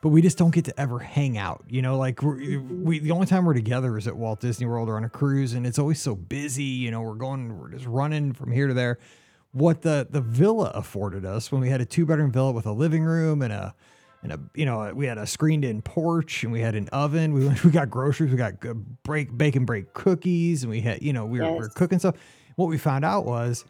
but 0.00 0.08
we 0.08 0.20
just 0.20 0.38
don't 0.38 0.52
get 0.52 0.64
to 0.64 0.80
ever 0.80 0.98
hang 0.98 1.38
out. 1.38 1.62
You 1.68 1.80
know, 1.80 1.96
like 1.96 2.20
we 2.22 2.98
the 2.98 3.12
only 3.12 3.28
time 3.28 3.44
we're 3.44 3.54
together 3.54 3.96
is 3.96 4.08
at 4.08 4.16
Walt 4.16 4.40
Disney 4.40 4.66
World 4.66 4.88
or 4.88 4.96
on 4.96 5.04
a 5.04 5.08
cruise, 5.08 5.54
and 5.54 5.64
it's 5.64 5.78
always 5.78 6.02
so 6.02 6.16
busy. 6.16 6.64
You 6.64 6.90
know, 6.90 7.02
we're 7.02 7.14
going, 7.14 7.56
we're 7.56 7.70
just 7.70 7.86
running 7.86 8.32
from 8.32 8.50
here 8.50 8.66
to 8.66 8.74
there. 8.74 8.98
What 9.52 9.82
the 9.82 10.08
the 10.10 10.20
villa 10.20 10.72
afforded 10.74 11.24
us 11.24 11.52
when 11.52 11.60
we 11.60 11.70
had 11.70 11.80
a 11.80 11.86
two 11.86 12.04
bedroom 12.04 12.32
villa 12.32 12.50
with 12.50 12.66
a 12.66 12.72
living 12.72 13.04
room 13.04 13.42
and 13.42 13.52
a 13.52 13.76
and 14.22 14.32
a 14.32 14.40
you 14.54 14.64
know 14.64 14.92
we 14.94 15.06
had 15.06 15.18
a 15.18 15.26
screened 15.26 15.64
in 15.64 15.82
porch 15.82 16.44
and 16.44 16.52
we 16.52 16.60
had 16.60 16.74
an 16.74 16.88
oven. 16.88 17.32
We 17.32 17.46
went, 17.46 17.64
we 17.64 17.70
got 17.70 17.90
groceries. 17.90 18.30
We 18.30 18.36
got 18.36 18.54
break 19.02 19.36
bacon 19.36 19.64
break 19.64 19.92
cookies 19.94 20.62
and 20.62 20.70
we 20.70 20.80
had 20.80 21.02
you 21.02 21.12
know 21.12 21.26
we 21.26 21.40
were, 21.40 21.46
yes. 21.46 21.52
we 21.52 21.58
were 21.58 21.68
cooking 21.68 21.98
stuff. 21.98 22.16
What 22.56 22.66
we 22.66 22.78
found 22.78 23.04
out 23.04 23.24
was 23.24 23.64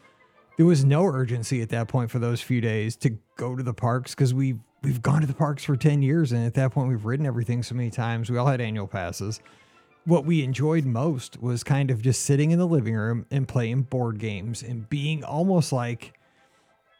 there 0.57 0.67
was 0.67 0.85
no 0.85 1.05
urgency 1.05 1.62
at 1.62 1.71
that 1.71 1.88
point 1.88 2.11
for 2.11 2.19
those 2.19 2.41
few 2.41 2.61
days 2.61 2.97
to 2.97 3.11
go 3.37 3.57
to 3.57 3.62
the 3.62 3.75
parks 3.75 4.15
because 4.15 4.35
we 4.35 4.59
we've 4.83 5.03
gone 5.03 5.21
to 5.21 5.27
the 5.27 5.35
parks 5.35 5.65
for 5.65 5.77
10 5.77 6.03
years 6.03 6.33
and 6.33 6.45
at 6.45 6.55
that 6.55 6.73
point 6.73 6.88
we've 6.88 7.05
ridden 7.05 7.25
everything 7.25 7.62
so 7.62 7.75
many 7.75 7.91
times 7.91 8.29
we 8.29 8.37
all 8.37 8.47
had 8.47 8.61
annual 8.61 8.87
passes 8.87 9.41
what 10.05 10.25
we 10.25 10.43
enjoyed 10.43 10.85
most 10.85 11.41
was 11.41 11.62
kind 11.62 11.91
of 11.91 12.03
just 12.03 12.23
sitting 12.23 12.51
in 12.51 12.59
the 12.59 12.67
living 12.67 12.95
room 12.95 13.25
and 13.31 13.47
playing 13.47 13.83
board 13.83 14.19
games 14.19 14.62
and 14.62 14.88
being 14.88 15.23
almost 15.23 15.73
like 15.73 16.19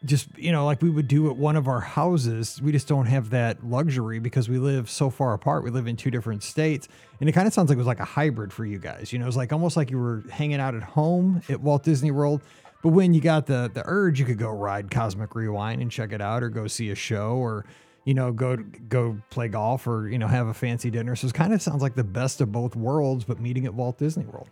just 0.05 0.27
you 0.37 0.51
know 0.51 0.65
like 0.65 0.83
we 0.83 0.91
would 0.91 1.09
do 1.09 1.31
at 1.31 1.37
one 1.37 1.57
of 1.57 1.69
our 1.69 1.81
houses 1.81 2.61
we 2.61 2.73
just 2.73 2.89
don't 2.89 3.07
have 3.07 3.31
that 3.31 3.65
luxury 3.65 4.19
because 4.19 4.49
we 4.49 4.59
live 4.59 4.91
so 4.91 5.11
far 5.11 5.33
apart 5.33 5.63
we 5.63 5.71
live 5.71 5.87
in 5.87 5.97
two 5.97 6.11
different 6.11 6.43
states 6.43 6.89
and 7.21 7.29
it 7.29 7.33
kind 7.33 7.47
of 7.47 7.55
sounds 7.55 7.69
like 7.69 7.77
it 7.77 7.79
was 7.79 7.87
like 7.87 8.01
a 8.01 8.05
hybrid 8.05 8.53
for 8.53 8.65
you 8.65 8.79
guys 8.79 9.13
you 9.13 9.19
know 9.19 9.27
it's 9.27 9.37
like 9.37 9.53
almost 9.53 9.77
like 9.77 9.91
you 9.91 9.99
were 9.99 10.25
hanging 10.31 10.61
out 10.61 10.75
at 10.75 10.83
home 10.83 11.41
at 11.49 11.61
walt 11.61 11.85
disney 11.85 12.11
world 12.11 12.43
but 12.83 12.89
when 12.89 13.15
you 13.15 13.21
got 13.21 13.47
the 13.47 13.71
the 13.73 13.83
urge, 13.87 14.19
you 14.19 14.27
could 14.27 14.39
go 14.39 14.51
ride 14.51 14.91
Cosmic 14.91 15.35
Rewind 15.35 15.81
and 15.81 15.91
check 15.91 16.13
it 16.13 16.21
out, 16.21 16.43
or 16.43 16.51
go 16.51 16.67
see 16.67 16.91
a 16.91 16.97
show, 16.97 17.37
or 17.37 17.65
you 18.05 18.13
know 18.13 18.33
go 18.33 18.57
go 18.89 19.17
play 19.31 19.49
golf, 19.49 19.87
or 19.87 20.09
you 20.09 20.19
know 20.19 20.27
have 20.27 20.49
a 20.49 20.55
fancy 20.55 20.91
dinner. 20.91 21.15
So 21.15 21.29
it 21.29 21.35
kind 21.35 21.55
of 21.55 21.63
sounds 21.63 21.81
like 21.81 21.95
the 21.95 22.05
best 22.05 22.41
of 22.41 22.51
both 22.51 22.75
worlds, 22.75 23.25
but 23.25 23.41
meeting 23.41 23.67
at 23.67 23.75
Walt 23.75 23.99
Disney 23.99 24.25
World. 24.25 24.51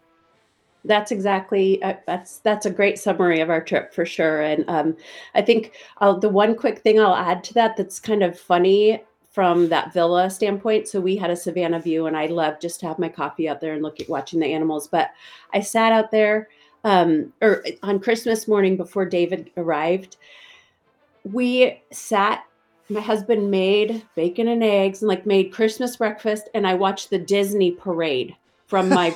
That's 0.85 1.12
exactly 1.12 1.83
uh, 1.83 1.95
that's 2.07 2.38
that's 2.38 2.66
a 2.66 2.71
great 2.71 2.99
summary 2.99 3.40
of 3.40 3.51
our 3.51 3.61
trip 3.61 3.93
for 3.93 4.07
sure. 4.07 4.40
And 4.40 4.64
um, 4.69 4.97
I 5.35 5.43
think 5.43 5.73
I'll, 5.99 6.19
the 6.19 6.29
one 6.29 6.55
quick 6.55 6.79
thing 6.81 6.99
I'll 6.99 7.14
add 7.14 7.45
to 7.45 7.55
that 7.55 7.77
that's 7.77 8.01
kind 8.01 8.23
of 8.23 8.38
funny 8.38 9.03
from 9.31 9.69
that 9.69 9.93
villa 9.93 10.29
standpoint. 10.31 10.88
So 10.88 11.01
we 11.01 11.16
had 11.16 11.31
a 11.31 11.37
Savannah 11.37 11.81
view, 11.81 12.07
and 12.07 12.16
I 12.16 12.27
love 12.27 12.61
just 12.61 12.81
to 12.81 12.88
have 12.88 12.99
my 12.99 13.09
coffee 13.09 13.49
out 13.49 13.61
there 13.61 13.75
and 13.75 13.83
look 13.83 14.01
at 14.01 14.09
watching 14.09 14.40
the 14.40 14.53
animals. 14.53 14.88
But 14.88 15.11
I 15.53 15.61
sat 15.61 15.93
out 15.93 16.11
there 16.11 16.49
um, 16.85 17.33
or 17.40 17.64
on 17.83 18.01
Christmas 18.01 18.49
morning 18.49 18.77
before 18.77 19.05
David 19.05 19.51
arrived, 19.57 20.16
we 21.25 21.83
sat. 21.93 22.45
My 22.88 23.01
husband 23.01 23.53
made 23.53 24.05
bacon 24.16 24.49
and 24.49 24.64
eggs 24.64 25.01
and 25.01 25.09
like 25.09 25.25
made 25.25 25.53
Christmas 25.53 25.97
breakfast, 25.97 26.49
and 26.55 26.66
I 26.66 26.75
watched 26.75 27.11
the 27.11 27.19
Disney 27.19 27.71
parade 27.71 28.35
from 28.71 28.89
my 28.89 29.11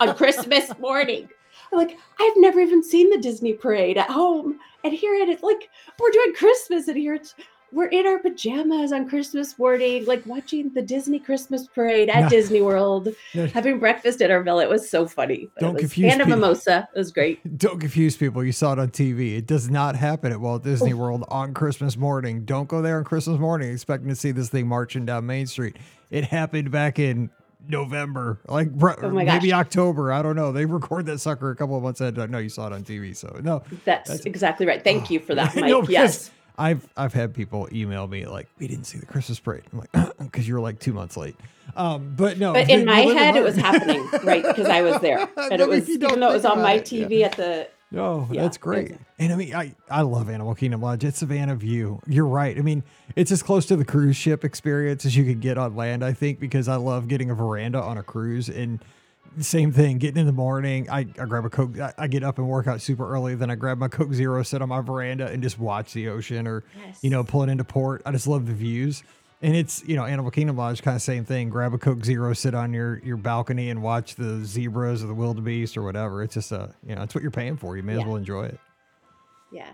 on 0.00 0.14
Christmas 0.16 0.70
morning. 0.80 1.28
I'm 1.72 1.78
like, 1.78 1.96
I've 2.20 2.36
never 2.36 2.60
even 2.60 2.82
seen 2.82 3.08
the 3.08 3.18
Disney 3.18 3.54
parade 3.54 3.96
at 3.96 4.10
home, 4.10 4.58
and 4.84 4.92
here 4.92 5.14
it 5.14 5.28
is. 5.28 5.42
Like 5.42 5.70
we're 5.98 6.10
doing 6.10 6.34
Christmas, 6.34 6.88
and 6.88 6.96
here 6.96 7.14
it's 7.14 7.34
we're 7.72 7.88
in 7.88 8.06
our 8.06 8.18
pajamas 8.18 8.92
on 8.92 9.08
Christmas 9.08 9.58
morning, 9.58 10.04
like 10.06 10.24
watching 10.24 10.72
the 10.72 10.82
Disney 10.82 11.18
Christmas 11.18 11.66
parade 11.66 12.08
at 12.08 12.22
no. 12.22 12.28
Disney 12.28 12.60
World, 12.60 13.08
no. 13.34 13.46
having 13.46 13.78
breakfast 13.78 14.22
at 14.22 14.30
our 14.30 14.42
villa. 14.42 14.62
It 14.62 14.68
was 14.70 14.88
so 14.88 15.06
funny. 15.06 15.48
Don't 15.58 15.74
was, 15.74 15.80
confuse 15.80 16.12
and 16.12 16.22
a 16.22 16.26
mimosa. 16.26 16.88
It 16.94 16.98
was 16.98 17.10
great. 17.10 17.58
Don't 17.58 17.80
confuse 17.80 18.16
people. 18.16 18.44
You 18.44 18.52
saw 18.52 18.72
it 18.72 18.78
on 18.78 18.90
TV. 18.90 19.36
It 19.36 19.46
does 19.46 19.68
not 19.68 19.96
happen 19.96 20.32
at 20.32 20.40
Walt 20.40 20.62
Disney 20.62 20.92
oh. 20.92 20.96
World 20.96 21.24
on 21.28 21.54
Christmas 21.54 21.96
morning. 21.96 22.44
Don't 22.44 22.68
go 22.68 22.82
there 22.82 22.98
on 22.98 23.04
Christmas 23.04 23.38
morning 23.38 23.72
expecting 23.72 24.08
to 24.08 24.16
see 24.16 24.30
this 24.30 24.48
thing 24.48 24.68
marching 24.68 25.04
down 25.04 25.26
Main 25.26 25.46
Street. 25.46 25.76
It 26.10 26.24
happened 26.24 26.70
back 26.70 26.98
in 26.98 27.30
November, 27.68 28.40
like 28.48 28.68
oh 28.82 29.10
maybe 29.10 29.52
October. 29.52 30.12
I 30.12 30.22
don't 30.22 30.36
know. 30.36 30.52
They 30.52 30.64
record 30.64 31.06
that 31.06 31.18
sucker 31.18 31.50
a 31.50 31.56
couple 31.56 31.76
of 31.76 31.82
months 31.82 32.00
ahead. 32.00 32.16
No, 32.30 32.38
you 32.38 32.48
saw 32.48 32.66
it 32.66 32.72
on 32.72 32.84
TV, 32.84 33.14
so 33.14 33.38
no. 33.42 33.62
That's, 33.84 34.08
that's 34.08 34.26
exactly 34.26 34.66
right. 34.66 34.82
Thank 34.82 35.04
oh, 35.04 35.14
you 35.14 35.20
for 35.20 35.34
that, 35.34 35.54
Mike. 35.56 35.70
no, 35.70 35.82
yes. 35.84 36.30
I've 36.58 36.88
I've 36.96 37.12
had 37.12 37.34
people 37.34 37.68
email 37.72 38.06
me 38.06 38.26
like, 38.26 38.48
"We 38.58 38.66
didn't 38.66 38.84
see 38.84 38.98
the 38.98 39.06
Christmas 39.06 39.38
parade." 39.38 39.64
I'm 39.72 39.80
like, 39.80 40.18
"Because 40.18 40.48
you 40.48 40.54
were 40.54 40.60
like 40.60 40.78
two 40.78 40.92
months 40.92 41.16
late." 41.16 41.36
Um, 41.76 42.14
but 42.16 42.38
no. 42.38 42.54
But 42.54 42.70
in 42.70 42.86
my 42.86 43.00
head, 43.00 43.36
it 43.36 43.42
was 43.42 43.56
happening 43.56 44.08
right 44.24 44.42
because 44.42 44.66
I 44.66 44.82
was 44.82 45.00
there, 45.00 45.28
and 45.36 45.60
it 45.60 45.68
was 45.68 45.88
even 45.88 46.20
though 46.20 46.30
it 46.30 46.34
was 46.34 46.44
on 46.44 46.62
my 46.62 46.74
it, 46.74 46.84
TV 46.84 47.20
yeah. 47.20 47.26
at 47.26 47.32
the. 47.32 47.68
No, 47.90 48.28
yeah, 48.32 48.42
that's 48.42 48.56
great. 48.56 48.96
And 49.18 49.32
I 49.32 49.36
mean, 49.36 49.54
I, 49.54 49.74
I 49.88 50.02
love 50.02 50.28
Animal 50.28 50.54
Kingdom 50.54 50.82
Lodge. 50.82 51.04
It's 51.04 51.18
Savannah 51.18 51.54
View. 51.54 52.00
You're 52.06 52.26
right. 52.26 52.58
I 52.58 52.60
mean, 52.60 52.82
it's 53.14 53.30
as 53.30 53.42
close 53.42 53.64
to 53.66 53.76
the 53.76 53.84
cruise 53.84 54.16
ship 54.16 54.44
experience 54.44 55.04
as 55.04 55.16
you 55.16 55.24
could 55.24 55.40
get 55.40 55.56
on 55.56 55.76
land, 55.76 56.04
I 56.04 56.12
think, 56.12 56.40
because 56.40 56.66
I 56.66 56.76
love 56.76 57.06
getting 57.06 57.30
a 57.30 57.34
veranda 57.34 57.80
on 57.80 57.96
a 57.96 58.02
cruise. 58.02 58.48
And 58.48 58.80
same 59.40 59.70
thing. 59.70 59.98
Getting 59.98 60.18
in 60.18 60.26
the 60.26 60.32
morning, 60.32 60.90
I, 60.90 61.00
I 61.00 61.26
grab 61.26 61.44
a 61.44 61.50
Coke. 61.50 61.78
I, 61.78 61.92
I, 61.96 62.06
get 62.08 62.24
up 62.24 62.38
and 62.38 62.48
work 62.48 62.66
out 62.66 62.80
super 62.80 63.08
early. 63.08 63.34
Then 63.34 63.50
I 63.50 63.54
grab 63.54 63.78
my 63.78 63.88
Coke 63.88 64.12
Zero, 64.12 64.42
sit 64.42 64.62
on 64.62 64.68
my 64.68 64.80
veranda, 64.80 65.26
and 65.26 65.42
just 65.42 65.58
watch 65.58 65.92
the 65.92 66.08
ocean 66.08 66.46
or, 66.46 66.64
yes. 66.84 66.98
you 67.02 67.10
know, 67.10 67.22
pull 67.22 67.42
it 67.42 67.50
into 67.50 67.64
port. 67.64 68.02
I 68.04 68.12
just 68.12 68.26
love 68.26 68.46
the 68.46 68.54
views. 68.54 69.02
And 69.42 69.54
it's, 69.54 69.84
you 69.86 69.96
know, 69.96 70.04
Animal 70.04 70.30
Kingdom 70.30 70.56
Lodge, 70.56 70.82
kind 70.82 70.94
of 70.94 71.02
same 71.02 71.24
thing. 71.24 71.50
Grab 71.50 71.74
a 71.74 71.78
Coke 71.78 72.04
Zero, 72.04 72.32
sit 72.32 72.54
on 72.54 72.72
your, 72.72 73.00
your 73.04 73.18
balcony 73.18 73.68
and 73.68 73.82
watch 73.82 74.14
the 74.14 74.44
zebras 74.44 75.04
or 75.04 75.08
the 75.08 75.14
wildebeest 75.14 75.76
or 75.76 75.82
whatever. 75.82 76.22
It's 76.22 76.34
just 76.34 76.52
a, 76.52 76.74
you 76.86 76.94
know, 76.94 77.02
it's 77.02 77.14
what 77.14 77.22
you're 77.22 77.30
paying 77.30 77.56
for. 77.56 77.76
You 77.76 77.82
may 77.82 77.94
yeah. 77.94 78.00
as 78.00 78.06
well 78.06 78.16
enjoy 78.16 78.46
it. 78.46 78.58
Yeah. 79.52 79.72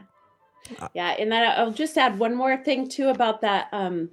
Uh, 0.81 0.89
yeah. 0.95 1.11
And 1.19 1.31
then 1.31 1.49
I'll 1.57 1.73
just 1.73 1.97
add 1.97 2.19
one 2.19 2.35
more 2.35 2.57
thing 2.57 2.89
too 2.89 3.09
about 3.09 3.41
that. 3.43 3.69
Um, 3.73 4.11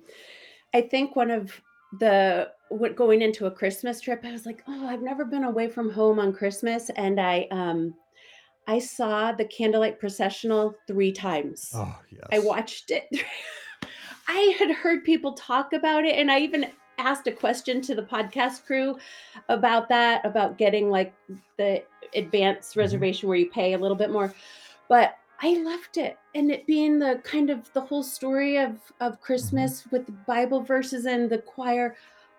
I 0.74 0.82
think 0.82 1.16
one 1.16 1.32
of 1.32 1.60
the 2.00 2.50
what 2.70 2.96
going 2.96 3.22
into 3.22 3.48
a 3.48 3.52
Christmas 3.52 4.00
trip, 4.00 4.22
I 4.24 4.32
was 4.32 4.46
like, 4.46 4.64
oh, 4.68 4.88
I've 4.88 5.02
never 5.02 5.26
been 5.26 5.44
away 5.44 5.68
from 5.70 5.90
home 5.92 6.20
on 6.20 6.34
Christmas, 6.34 6.90
and 6.96 7.20
I 7.20 7.48
um, 7.52 7.96
I 8.68 8.80
saw 8.80 9.32
the 9.32 9.46
candlelight 9.46 10.00
processional 10.00 10.76
three 10.88 11.12
times. 11.12 11.72
Oh 11.74 11.98
yes, 12.12 12.28
I 12.32 12.40
watched 12.40 12.92
it. 12.92 13.08
I 14.30 14.56
had 14.60 14.70
heard 14.70 15.04
people 15.04 15.34
talk 15.34 15.74
about 15.74 16.06
it, 16.06 16.16
and 16.16 16.32
I 16.32 16.40
even 16.40 16.68
asked 17.00 17.26
a 17.26 17.32
question 17.32 17.82
to 17.82 17.96
the 17.96 18.04
podcast 18.04 18.64
crew 18.64 18.96
about 19.48 19.90
that, 19.90 20.24
about 20.24 20.60
getting 20.60 20.92
like 20.92 21.16
the 21.58 21.84
advanced 22.14 22.72
mm-hmm. 22.72 22.82
reservation 22.82 23.28
where 23.28 23.40
you 23.40 23.50
pay 23.50 23.74
a 23.74 23.78
little 23.78 23.98
bit 23.98 24.12
more. 24.12 24.32
But 24.88 25.18
I 25.42 25.58
loved 25.64 25.98
it, 25.98 26.20
and 26.36 26.52
it 26.52 26.68
being 26.68 27.00
the 27.00 27.22
kind 27.24 27.50
of 27.50 27.74
the 27.74 27.82
whole 27.82 28.04
story 28.04 28.58
of 28.58 28.78
of. 29.02 29.20
Christmas 29.20 29.82
mm-hmm. 29.82 29.96
with 29.96 30.06
the 30.06 30.12
Bible 30.12 30.62
verses 30.62 31.06
and 31.06 31.28
the 31.28 31.40
choir. 31.40 31.96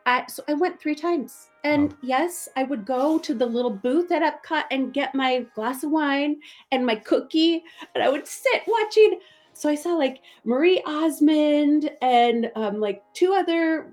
I, 0.07 0.25
so 0.29 0.45
I 0.49 0.55
went 0.55 0.81
three 0.81 0.95
times. 0.95 1.49
And 1.65 1.93
wow. 1.93 1.99
yes, 2.03 2.49
I 2.57 2.63
would 2.63 2.87
go 2.87 3.19
to 3.19 3.35
the 3.35 3.47
little 3.47 3.71
booth 3.71 4.13
at 4.13 4.23
Epcot 4.23 4.65
and 4.71 4.95
get 4.95 5.15
my 5.15 5.45
glass 5.57 5.83
of 5.83 5.91
wine 5.91 6.41
and 6.71 6.87
my 6.87 6.95
cookie, 6.95 7.65
and 7.95 8.05
I 8.05 8.09
would 8.09 8.29
sit 8.29 8.63
watching. 8.69 9.19
So 9.61 9.69
I 9.69 9.75
saw 9.75 9.91
like 9.91 10.23
Marie 10.45 10.83
Osmond 10.87 11.91
and 12.01 12.51
um, 12.57 12.81
like 12.81 13.03
two 13.13 13.35
other 13.35 13.93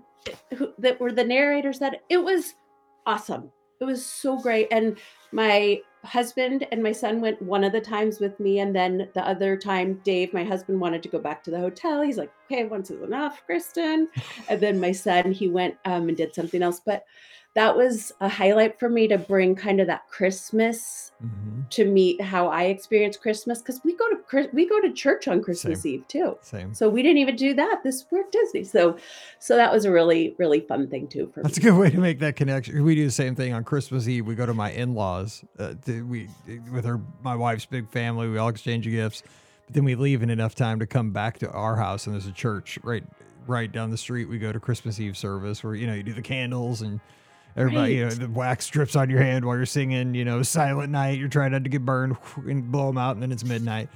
who, 0.55 0.71
that 0.79 0.97
were 0.97 1.11
the 1.11 1.25
narrators. 1.25 1.79
That 1.79 2.03
it 2.07 2.23
was 2.23 2.53
awesome. 3.05 3.51
It 3.81 3.83
was 3.83 4.05
so 4.05 4.39
great. 4.39 4.69
And 4.71 4.97
my 5.33 5.81
husband 6.05 6.65
and 6.71 6.81
my 6.81 6.93
son 6.93 7.19
went 7.19 7.41
one 7.41 7.65
of 7.65 7.73
the 7.73 7.81
times 7.81 8.21
with 8.21 8.39
me 8.39 8.59
and 8.59 8.73
then 8.73 9.09
the 9.13 9.27
other 9.27 9.57
time 9.57 9.99
dave 10.05 10.31
my 10.31 10.43
husband 10.43 10.79
wanted 10.79 11.03
to 11.03 11.09
go 11.09 11.19
back 11.19 11.43
to 11.43 11.51
the 11.51 11.59
hotel 11.59 12.01
he's 12.01 12.17
like 12.17 12.31
okay 12.45 12.63
once 12.63 12.89
is 12.89 13.01
enough 13.01 13.43
kristen 13.45 14.07
and 14.47 14.61
then 14.61 14.79
my 14.79 14.91
son 14.91 15.33
he 15.33 15.49
went 15.49 15.75
um, 15.83 16.07
and 16.07 16.15
did 16.15 16.33
something 16.33 16.63
else 16.63 16.79
but 16.85 17.03
that 17.57 17.75
was 17.75 18.11
a 18.21 18.29
highlight 18.29 18.79
for 18.79 18.87
me 18.87 19.07
to 19.07 19.17
bring 19.17 19.55
kind 19.55 19.81
of 19.81 19.87
that 19.87 20.07
Christmas 20.07 21.11
hmm 21.19 21.47
to 21.69 21.85
meet 21.85 22.21
how 22.21 22.47
I 22.47 22.63
experience 22.63 23.17
Christmas 23.17 23.59
because 23.59 23.81
we 23.83 23.95
go 23.95 24.05
to 24.09 24.49
we 24.53 24.67
go 24.67 24.79
to 24.79 24.91
church 24.93 25.27
on 25.27 25.41
Christmas 25.41 25.81
Same. 25.81 25.93
Eve 25.95 26.07
too. 26.07 26.37
Same. 26.41 26.73
So 26.73 26.89
we 26.89 27.03
didn't 27.03 27.17
even 27.17 27.35
do 27.35 27.53
that. 27.55 27.81
This 27.83 28.05
we're 28.09 28.23
Disney. 28.31 28.63
So 28.63 28.97
so 29.39 29.55
that 29.57 29.71
was 29.71 29.83
a 29.83 29.91
really 29.91 30.33
really 30.37 30.61
fun 30.61 30.87
thing 30.87 31.07
too 31.07 31.29
for 31.33 31.43
That's 31.43 31.57
a 31.57 31.61
good 31.61 31.77
way 31.77 31.89
to 31.89 31.97
make 31.97 32.19
that 32.19 32.35
connection. 32.35 32.81
We 32.83 32.95
do 32.95 33.05
the 33.05 33.11
same 33.11 33.35
thing 33.35 33.53
on 33.53 33.63
Christmas 33.63 34.07
Eve. 34.07 34.25
We 34.25 34.35
go 34.35 34.45
to 34.45 34.53
my 34.53 34.71
in-laws. 34.71 35.43
Uh, 35.59 35.73
we 35.85 36.29
with 36.71 36.85
her, 36.85 37.01
my 37.21 37.35
wife's 37.35 37.65
big 37.65 37.89
family. 37.89 38.29
We 38.29 38.37
all 38.37 38.49
exchange 38.49 38.85
gifts, 38.85 39.23
but 39.65 39.75
then 39.75 39.83
we 39.83 39.95
leave 39.95 40.23
in 40.23 40.29
enough 40.29 40.55
time 40.55 40.79
to 40.79 40.87
come 40.87 41.11
back 41.11 41.39
to 41.39 41.51
our 41.51 41.75
house, 41.75 42.07
and 42.07 42.13
there's 42.13 42.27
a 42.27 42.31
church 42.31 42.79
right 42.83 43.03
right 43.45 43.71
down 43.71 43.89
the 43.89 43.97
street. 43.97 44.29
We 44.29 44.39
go 44.39 44.51
to 44.53 44.59
Christmas 44.59 44.99
Eve 44.99 45.17
service 45.17 45.63
where 45.63 45.75
you 45.75 45.87
know 45.87 45.93
you 45.93 46.03
do 46.03 46.13
the 46.13 46.21
candles 46.21 46.81
and 46.81 47.01
everybody, 47.57 47.95
you 47.95 48.05
know, 48.05 48.11
the 48.11 48.29
wax 48.29 48.67
drips 48.67 48.95
on 48.95 49.09
your 49.09 49.21
hand 49.21 49.43
while 49.45 49.55
you're 49.55 49.65
singing. 49.65 50.13
You 50.13 50.23
know, 50.25 50.43
Silent 50.43 50.91
Night. 50.91 51.19
You're 51.19 51.27
trying 51.27 51.51
not 51.51 51.63
to 51.63 51.69
get 51.69 51.83
burned 51.85 52.17
and 52.35 52.71
blow 52.71 52.87
them 52.87 52.97
out, 52.97 53.15
and 53.15 53.23
then 53.23 53.31
it's 53.31 53.43
midnight. 53.43 53.89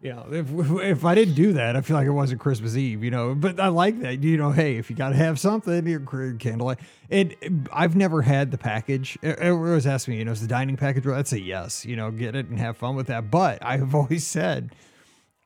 You 0.00 0.12
know, 0.12 0.26
if 0.30 0.46
if 0.80 1.04
I 1.04 1.16
didn't 1.16 1.34
do 1.34 1.54
that, 1.54 1.74
I 1.74 1.80
feel 1.80 1.96
like 1.96 2.06
it 2.06 2.10
wasn't 2.10 2.40
Christmas 2.40 2.76
Eve. 2.76 3.02
You 3.02 3.10
know, 3.10 3.34
but 3.34 3.58
I 3.58 3.66
like 3.68 4.00
that. 4.00 4.22
You 4.22 4.36
know, 4.36 4.52
hey, 4.52 4.76
if 4.76 4.90
you 4.90 4.94
got 4.94 5.08
to 5.08 5.16
have 5.16 5.40
something, 5.40 5.86
your 5.88 6.00
candlelight. 6.38 6.78
And 7.10 7.34
uh, 7.42 7.68
I've 7.72 7.96
never 7.96 8.22
had 8.22 8.52
the 8.52 8.58
package. 8.58 9.18
Everyone 9.24 9.68
always 9.70 9.86
asks 9.88 10.06
me, 10.06 10.18
you 10.18 10.24
know, 10.24 10.32
is 10.32 10.40
the 10.40 10.46
dining 10.46 10.76
package? 10.76 11.04
Well, 11.04 11.16
I'd 11.16 11.26
say 11.26 11.38
yes. 11.38 11.84
You 11.84 11.96
know, 11.96 12.12
get 12.12 12.36
it 12.36 12.46
and 12.46 12.60
have 12.60 12.76
fun 12.76 12.94
with 12.94 13.08
that. 13.08 13.30
But 13.30 13.58
I've 13.64 13.94
always 13.94 14.26
said. 14.26 14.70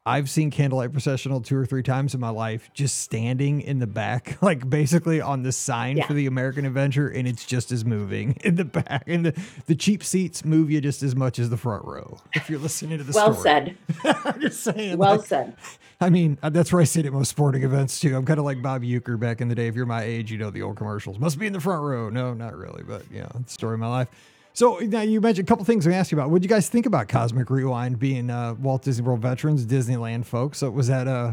I've 0.05 0.29
seen 0.29 0.51
candlelight 0.51 0.91
processional 0.93 1.41
two 1.41 1.57
or 1.57 1.65
three 1.65 1.85
times 1.85 2.12
in 2.12 2.19
my 2.21 2.31
life, 2.31 2.71
just 2.75 3.03
standing 3.03 3.61
in 3.61 3.79
the 3.79 3.87
back, 3.87 4.37
like 4.43 4.69
basically 4.69 5.21
on 5.21 5.45
the 5.45 5.53
sign 5.53 5.97
Yeah. 5.99 6.07
for 6.09 6.15
the 6.15 6.27
American 6.27 6.65
Adventure, 6.65 7.07
and 7.09 7.29
it's 7.29 7.45
just 7.47 7.71
as 7.71 7.85
moving 7.85 8.37
in 8.45 8.57
the 8.57 8.65
back. 8.65 9.05
And 9.07 9.27
the, 9.27 9.41
the 9.67 9.77
cheap 9.77 10.03
seats 10.03 10.45
move 10.45 10.73
you 10.73 10.81
just 10.81 11.05
as 11.05 11.15
much 11.15 11.38
as 11.38 11.51
the 11.51 11.57
front 11.57 11.85
row. 11.85 12.19
If 12.35 12.51
you're 12.51 12.59
listening 12.59 12.99
to 12.99 13.05
the 13.05 13.12
Well 13.12 13.33
story. 13.35 13.77
said. 14.05 14.17
I'm 14.25 14.41
just 14.41 14.65
saying. 14.65 14.99
Well 14.99 15.19
like, 15.19 15.27
said. 15.27 15.57
I 16.01 16.11
mean, 16.11 16.37
uh, 16.43 16.51
that's 16.51 16.73
where 16.73 16.83
I 16.83 16.85
sit 16.85 17.07
at 17.07 17.12
most 17.12 17.29
sporting 17.29 17.62
events 17.62 18.01
too. 18.01 18.17
I'm 18.17 18.25
kind 18.25 18.41
of 18.41 18.45
like 18.45 18.61
Bob 18.61 18.83
Uecker 18.83 19.21
back 19.21 19.41
in 19.41 19.49
the 19.49 19.55
day. 19.55 19.69
If 19.69 19.77
you're 19.77 19.87
my 19.87 20.03
age, 20.03 20.33
you 20.33 20.38
know 20.38 20.51
the 20.51 20.62
old 20.62 20.77
commercials. 20.77 21.21
Must 21.21 21.38
be 21.38 21.47
in 21.47 21.53
the 21.53 21.61
front 21.61 21.81
row. 21.81 22.11
No, 22.11 22.35
not 22.35 22.57
really, 22.57 22.83
but 22.83 23.05
yeah, 23.12 23.27
it's 23.38 23.45
the 23.45 23.51
story 23.53 23.75
of 23.75 23.81
my 23.81 23.87
life. 23.88 24.09
So 24.55 24.79
now 24.81 25.01
you 25.01 25.21
mentioned 25.21 25.49
a 25.49 25.51
couple 25.51 25.65
things 25.65 25.87
I 25.87 25.93
asked 25.93 26.12
you 26.12 26.19
about. 26.19 26.31
What 26.31 26.43
did 26.43 26.51
you 26.51 26.55
guys 26.55 26.69
think 26.69 26.85
about 26.85 27.09
Cosmic 27.09 27.49
Rewind 27.49 27.99
being 27.99 28.29
uh, 28.29 28.55
Walt 28.55 28.83
Disney 28.83 29.05
World 29.05 29.21
veterans, 29.21 29.65
Disneyland 29.65 30.27
folks? 30.27 30.59
So 30.59 30.71
was 30.71 30.88
that 30.88 31.09
uh, 31.09 31.33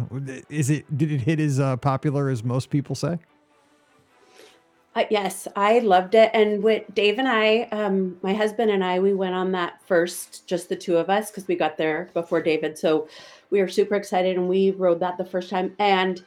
is 0.49 0.69
it 0.69 0.97
did 0.97 1.11
it 1.11 1.21
hit 1.21 1.39
as 1.39 1.59
uh, 1.59 1.75
popular 1.77 2.29
as 2.29 2.43
most 2.43 2.69
people 2.69 2.95
say? 2.95 3.19
Uh, 4.95 5.03
yes, 5.09 5.47
I 5.55 5.79
loved 5.79 6.15
it. 6.15 6.31
And 6.33 6.63
with 6.63 6.83
Dave 6.93 7.19
and 7.19 7.27
I, 7.27 7.63
um, 7.71 8.17
my 8.21 8.33
husband 8.33 8.71
and 8.71 8.83
I, 8.83 8.99
we 8.99 9.13
went 9.13 9.35
on 9.35 9.51
that 9.51 9.81
first, 9.85 10.47
just 10.47 10.67
the 10.67 10.75
two 10.75 10.97
of 10.97 11.09
us, 11.09 11.29
because 11.29 11.47
we 11.47 11.55
got 11.55 11.77
there 11.77 12.09
before 12.13 12.41
David. 12.41 12.77
So 12.77 13.07
we 13.49 13.61
were 13.61 13.67
super 13.67 13.95
excited 13.95 14.35
and 14.35 14.49
we 14.49 14.71
rode 14.71 14.99
that 15.01 15.17
the 15.17 15.25
first 15.25 15.49
time. 15.49 15.75
And 15.77 16.23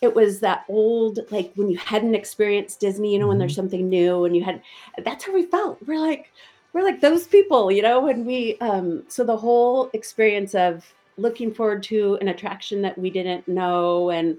it 0.00 0.14
was 0.14 0.40
that 0.40 0.64
old, 0.68 1.20
like 1.30 1.52
when 1.56 1.68
you 1.68 1.76
hadn't 1.76 2.14
experienced 2.14 2.80
Disney, 2.80 3.12
you 3.12 3.18
know, 3.18 3.28
when 3.28 3.38
there's 3.38 3.54
something 3.54 3.88
new 3.88 4.24
and 4.24 4.34
you 4.34 4.42
had, 4.42 4.62
that's 5.04 5.24
how 5.24 5.34
we 5.34 5.44
felt. 5.44 5.78
We're 5.86 6.00
like, 6.00 6.32
we're 6.72 6.84
like 6.84 7.00
those 7.00 7.26
people, 7.26 7.70
you 7.70 7.82
know, 7.82 8.08
and 8.08 8.24
we, 8.24 8.56
um, 8.60 9.02
so 9.08 9.24
the 9.24 9.36
whole 9.36 9.90
experience 9.92 10.54
of 10.54 10.90
looking 11.16 11.52
forward 11.52 11.82
to 11.82 12.16
an 12.20 12.28
attraction 12.28 12.80
that 12.82 12.96
we 12.96 13.10
didn't 13.10 13.46
know 13.46 14.10
and, 14.10 14.38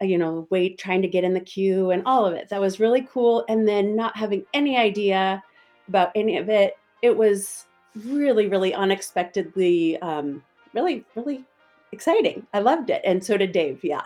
uh, 0.00 0.06
you 0.06 0.16
know, 0.16 0.46
wait, 0.50 0.78
trying 0.78 1.02
to 1.02 1.08
get 1.08 1.24
in 1.24 1.34
the 1.34 1.40
queue 1.40 1.90
and 1.90 2.02
all 2.06 2.24
of 2.24 2.32
it. 2.32 2.48
That 2.48 2.60
was 2.60 2.80
really 2.80 3.06
cool. 3.12 3.44
And 3.48 3.68
then 3.68 3.94
not 3.94 4.16
having 4.16 4.44
any 4.54 4.78
idea 4.78 5.42
about 5.88 6.12
any 6.14 6.38
of 6.38 6.48
it, 6.48 6.78
it 7.02 7.14
was 7.14 7.66
really, 8.06 8.46
really 8.46 8.72
unexpectedly, 8.72 10.00
um, 10.00 10.42
really, 10.72 11.04
really 11.14 11.44
exciting. 11.92 12.46
I 12.54 12.60
loved 12.60 12.88
it. 12.88 13.02
And 13.04 13.22
so 13.22 13.36
did 13.36 13.52
Dave. 13.52 13.84
Yeah. 13.84 14.04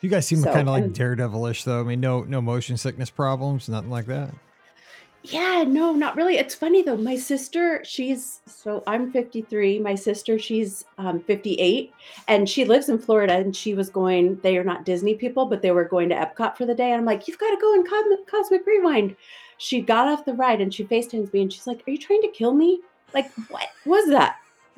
You 0.00 0.08
guys 0.08 0.26
seem 0.26 0.38
So, 0.40 0.52
kind 0.52 0.68
of 0.68 0.72
like 0.72 0.84
and- 0.84 0.94
daredevilish, 0.94 1.64
though. 1.64 1.80
I 1.80 1.82
mean, 1.84 2.00
no 2.00 2.22
no 2.22 2.40
motion 2.40 2.76
sickness 2.76 3.10
problems, 3.10 3.68
nothing 3.68 3.90
like 3.90 4.06
that. 4.06 4.30
Yeah, 5.22 5.64
no, 5.68 5.92
not 5.92 6.16
really. 6.16 6.38
It's 6.38 6.54
funny 6.54 6.80
though. 6.82 6.96
My 6.96 7.14
sister, 7.14 7.82
she's 7.84 8.40
so 8.46 8.82
I'm 8.86 9.12
53. 9.12 9.78
My 9.78 9.94
sister, 9.94 10.38
she's 10.38 10.86
um, 10.96 11.20
58, 11.20 11.92
and 12.26 12.48
she 12.48 12.64
lives 12.64 12.88
in 12.88 12.98
Florida. 12.98 13.34
And 13.34 13.54
she 13.54 13.74
was 13.74 13.90
going. 13.90 14.36
They 14.42 14.56
are 14.56 14.64
not 14.64 14.86
Disney 14.86 15.14
people, 15.14 15.44
but 15.44 15.60
they 15.60 15.72
were 15.72 15.84
going 15.84 16.08
to 16.08 16.14
Epcot 16.14 16.56
for 16.56 16.64
the 16.64 16.74
day. 16.74 16.92
And 16.92 17.00
I'm 17.00 17.04
like, 17.04 17.28
you've 17.28 17.38
got 17.38 17.50
to 17.50 17.60
go 17.60 17.74
in 17.74 17.86
Cosmic, 17.86 18.26
Cosmic 18.26 18.66
Rewind. 18.66 19.14
She 19.58 19.82
got 19.82 20.08
off 20.08 20.24
the 20.24 20.32
ride 20.32 20.62
and 20.62 20.72
she 20.72 20.84
FaceTimes 20.84 21.30
me, 21.34 21.42
and 21.42 21.52
she's 21.52 21.66
like, 21.66 21.86
"Are 21.86 21.90
you 21.90 21.98
trying 21.98 22.22
to 22.22 22.28
kill 22.28 22.54
me? 22.54 22.80
Like, 23.12 23.30
what 23.50 23.68
was 23.84 24.08
that?" 24.08 24.36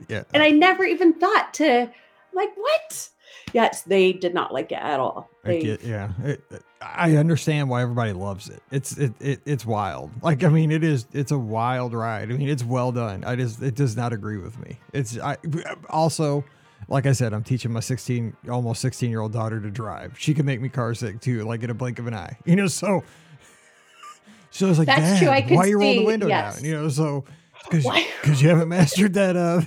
Yeah. 0.08 0.24
And 0.34 0.42
I 0.42 0.50
never 0.50 0.82
even 0.82 1.12
thought 1.12 1.54
to, 1.54 1.88
like, 2.32 2.50
what? 2.56 3.08
Yes, 3.52 3.82
they 3.82 4.12
did 4.12 4.34
not 4.34 4.52
like 4.52 4.72
it 4.72 4.78
at 4.78 5.00
all. 5.00 5.30
I 5.44 5.56
get, 5.58 5.82
yeah. 5.82 6.12
It, 6.24 6.42
I 6.80 7.16
understand 7.16 7.68
why 7.68 7.82
everybody 7.82 8.12
loves 8.12 8.48
it. 8.48 8.62
It's 8.70 8.96
it, 8.96 9.12
it 9.20 9.40
it's 9.44 9.66
wild. 9.66 10.10
Like 10.22 10.44
I 10.44 10.48
mean, 10.48 10.70
it 10.70 10.84
is. 10.84 11.06
It's 11.12 11.32
a 11.32 11.38
wild 11.38 11.92
ride. 11.94 12.30
I 12.30 12.36
mean, 12.36 12.48
it's 12.48 12.64
well 12.64 12.92
done. 12.92 13.24
I 13.24 13.36
just 13.36 13.62
it 13.62 13.74
does 13.74 13.96
not 13.96 14.12
agree 14.12 14.38
with 14.38 14.58
me. 14.58 14.78
It's 14.92 15.18
I 15.18 15.36
also. 15.90 16.44
Like 16.88 17.06
I 17.06 17.12
said, 17.12 17.32
I'm 17.32 17.44
teaching 17.44 17.72
my 17.72 17.78
16, 17.78 18.36
almost 18.50 18.80
16 18.82 19.08
year 19.08 19.20
old 19.20 19.32
daughter 19.32 19.60
to 19.60 19.70
drive. 19.70 20.18
She 20.18 20.34
can 20.34 20.44
make 20.44 20.60
me 20.60 20.68
car 20.68 20.92
sick 20.94 21.20
too, 21.20 21.44
like 21.44 21.62
in 21.62 21.70
a 21.70 21.74
blink 21.74 22.00
of 22.00 22.08
an 22.08 22.14
eye. 22.14 22.36
You 22.44 22.56
know, 22.56 22.66
so 22.66 23.04
so 24.50 24.66
I 24.66 24.68
was 24.68 24.78
like, 24.78 24.86
That's 24.86 25.20
true, 25.20 25.28
I 25.28 25.42
could 25.42 25.56
why 25.56 25.66
you 25.66 25.78
roll 25.78 25.94
the 25.94 26.04
window 26.04 26.26
yes. 26.26 26.56
down? 26.56 26.64
You 26.64 26.74
know, 26.74 26.88
so 26.88 27.24
because 27.70 28.42
you 28.42 28.48
haven't 28.48 28.68
mastered 28.68 29.14
that 29.14 29.36
uh 29.36 29.62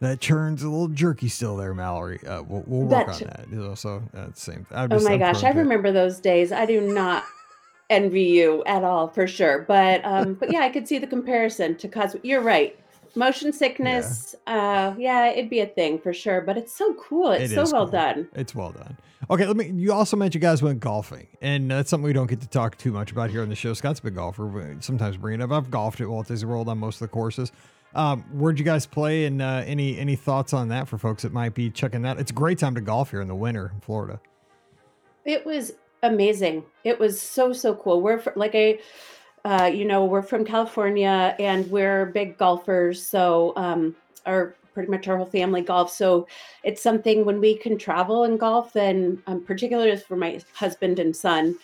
that 0.00 0.20
churn's 0.20 0.62
a 0.62 0.68
little 0.68 0.88
jerky 0.88 1.28
still 1.28 1.56
there, 1.56 1.74
Mallory. 1.74 2.20
Uh, 2.26 2.42
we'll, 2.42 2.64
we'll 2.66 2.86
work 2.86 3.06
That- 3.06 3.22
on 3.22 3.28
that. 3.28 3.46
You 3.50 3.56
know, 3.62 3.74
so 3.74 4.02
that's 4.12 4.42
same. 4.42 4.66
Oh 4.70 5.00
my 5.02 5.16
gosh, 5.16 5.44
I 5.44 5.50
remember 5.50 5.92
those 5.92 6.18
days. 6.20 6.52
I 6.52 6.66
do 6.66 6.80
not 6.80 7.24
envy 7.90 8.22
you 8.24 8.62
at 8.64 8.84
all 8.84 9.08
for 9.08 9.26
sure. 9.26 9.64
But 9.66 10.04
um 10.04 10.34
but 10.34 10.52
yeah, 10.52 10.60
I 10.60 10.68
could 10.70 10.86
see 10.88 10.98
the 10.98 11.06
comparison 11.06 11.76
to 11.76 11.88
Cosmic. 11.88 12.24
You're 12.24 12.40
right. 12.42 12.78
Motion 13.16 13.52
sickness, 13.52 14.36
uh 14.46 14.94
yeah, 14.96 15.26
it'd 15.30 15.50
be 15.50 15.58
a 15.60 15.66
thing 15.66 15.98
for 15.98 16.12
sure, 16.12 16.40
but 16.40 16.56
it's 16.56 16.72
so 16.72 16.94
cool. 16.94 17.32
It's 17.32 17.50
It 17.52 17.54
so 17.56 17.62
well 17.72 17.84
cool. 17.86 17.92
done. 17.92 18.28
It's 18.34 18.54
well 18.54 18.70
done. 18.72 18.96
Okay, 19.28 19.46
let 19.46 19.56
me. 19.56 19.68
You 19.68 19.92
also 19.92 20.16
mentioned 20.16 20.42
you 20.42 20.48
guys 20.48 20.62
went 20.62 20.80
golfing, 20.80 21.26
and 21.42 21.70
that's 21.70 21.90
something 21.90 22.04
we 22.06 22.12
don't 22.14 22.26
get 22.28 22.40
to 22.40 22.48
talk 22.48 22.78
too 22.78 22.90
much 22.90 23.12
about 23.12 23.30
here 23.30 23.42
on 23.42 23.48
the 23.48 23.54
show. 23.54 23.74
Scott's 23.74 24.00
a 24.00 24.02
big 24.04 24.14
golfer. 24.14 24.44
but 24.46 24.82
Sometimes 24.82 25.16
bring 25.18 25.40
it 25.40 25.42
up. 25.42 25.50
I've 25.52 25.70
golfed 25.70 26.00
at 26.00 26.08
Walt 26.08 26.26
Disney 26.28 26.48
World 26.48 26.68
on 26.68 26.78
most 26.78 26.96
of 26.96 27.00
the 27.00 27.08
courses. 27.08 27.52
Um, 27.94 28.22
where'd 28.32 28.58
you 28.58 28.64
guys 28.64 28.86
play, 28.86 29.24
and 29.24 29.42
uh, 29.42 29.62
any 29.66 29.98
any 29.98 30.16
thoughts 30.16 30.52
on 30.52 30.68
that 30.68 30.88
for 30.88 30.96
folks 30.98 31.22
that 31.22 31.32
might 31.32 31.54
be 31.54 31.70
checking 31.70 32.02
that? 32.02 32.18
It's 32.18 32.30
a 32.30 32.34
great 32.34 32.58
time 32.58 32.74
to 32.76 32.80
golf 32.80 33.10
here 33.10 33.20
in 33.20 33.28
the 33.28 33.34
winter 33.34 33.70
in 33.74 33.80
Florida. 33.80 34.20
It 35.24 35.44
was 35.44 35.72
amazing. 36.02 36.64
It 36.84 36.98
was 36.98 37.20
so 37.20 37.52
so 37.52 37.74
cool. 37.74 38.00
We're 38.00 38.22
like 38.36 38.54
a 38.54 38.80
uh, 39.44 39.70
you 39.72 39.84
know, 39.84 40.04
we're 40.04 40.22
from 40.22 40.44
California 40.44 41.34
and 41.38 41.70
we're 41.70 42.06
big 42.06 42.36
golfers. 42.36 43.04
So, 43.04 43.52
um, 43.56 43.96
our 44.26 44.54
pretty 44.74 44.90
much 44.90 45.08
our 45.08 45.16
whole 45.16 45.26
family 45.26 45.62
golf. 45.62 45.90
So, 45.90 46.26
it's 46.62 46.82
something 46.82 47.24
when 47.24 47.40
we 47.40 47.56
can 47.56 47.78
travel 47.78 48.24
and 48.24 48.38
golf, 48.38 48.72
then 48.72 49.22
um, 49.26 49.42
particularly 49.44 49.96
for 49.96 50.16
my 50.16 50.40
husband 50.54 50.98
and 50.98 51.16
son. 51.16 51.56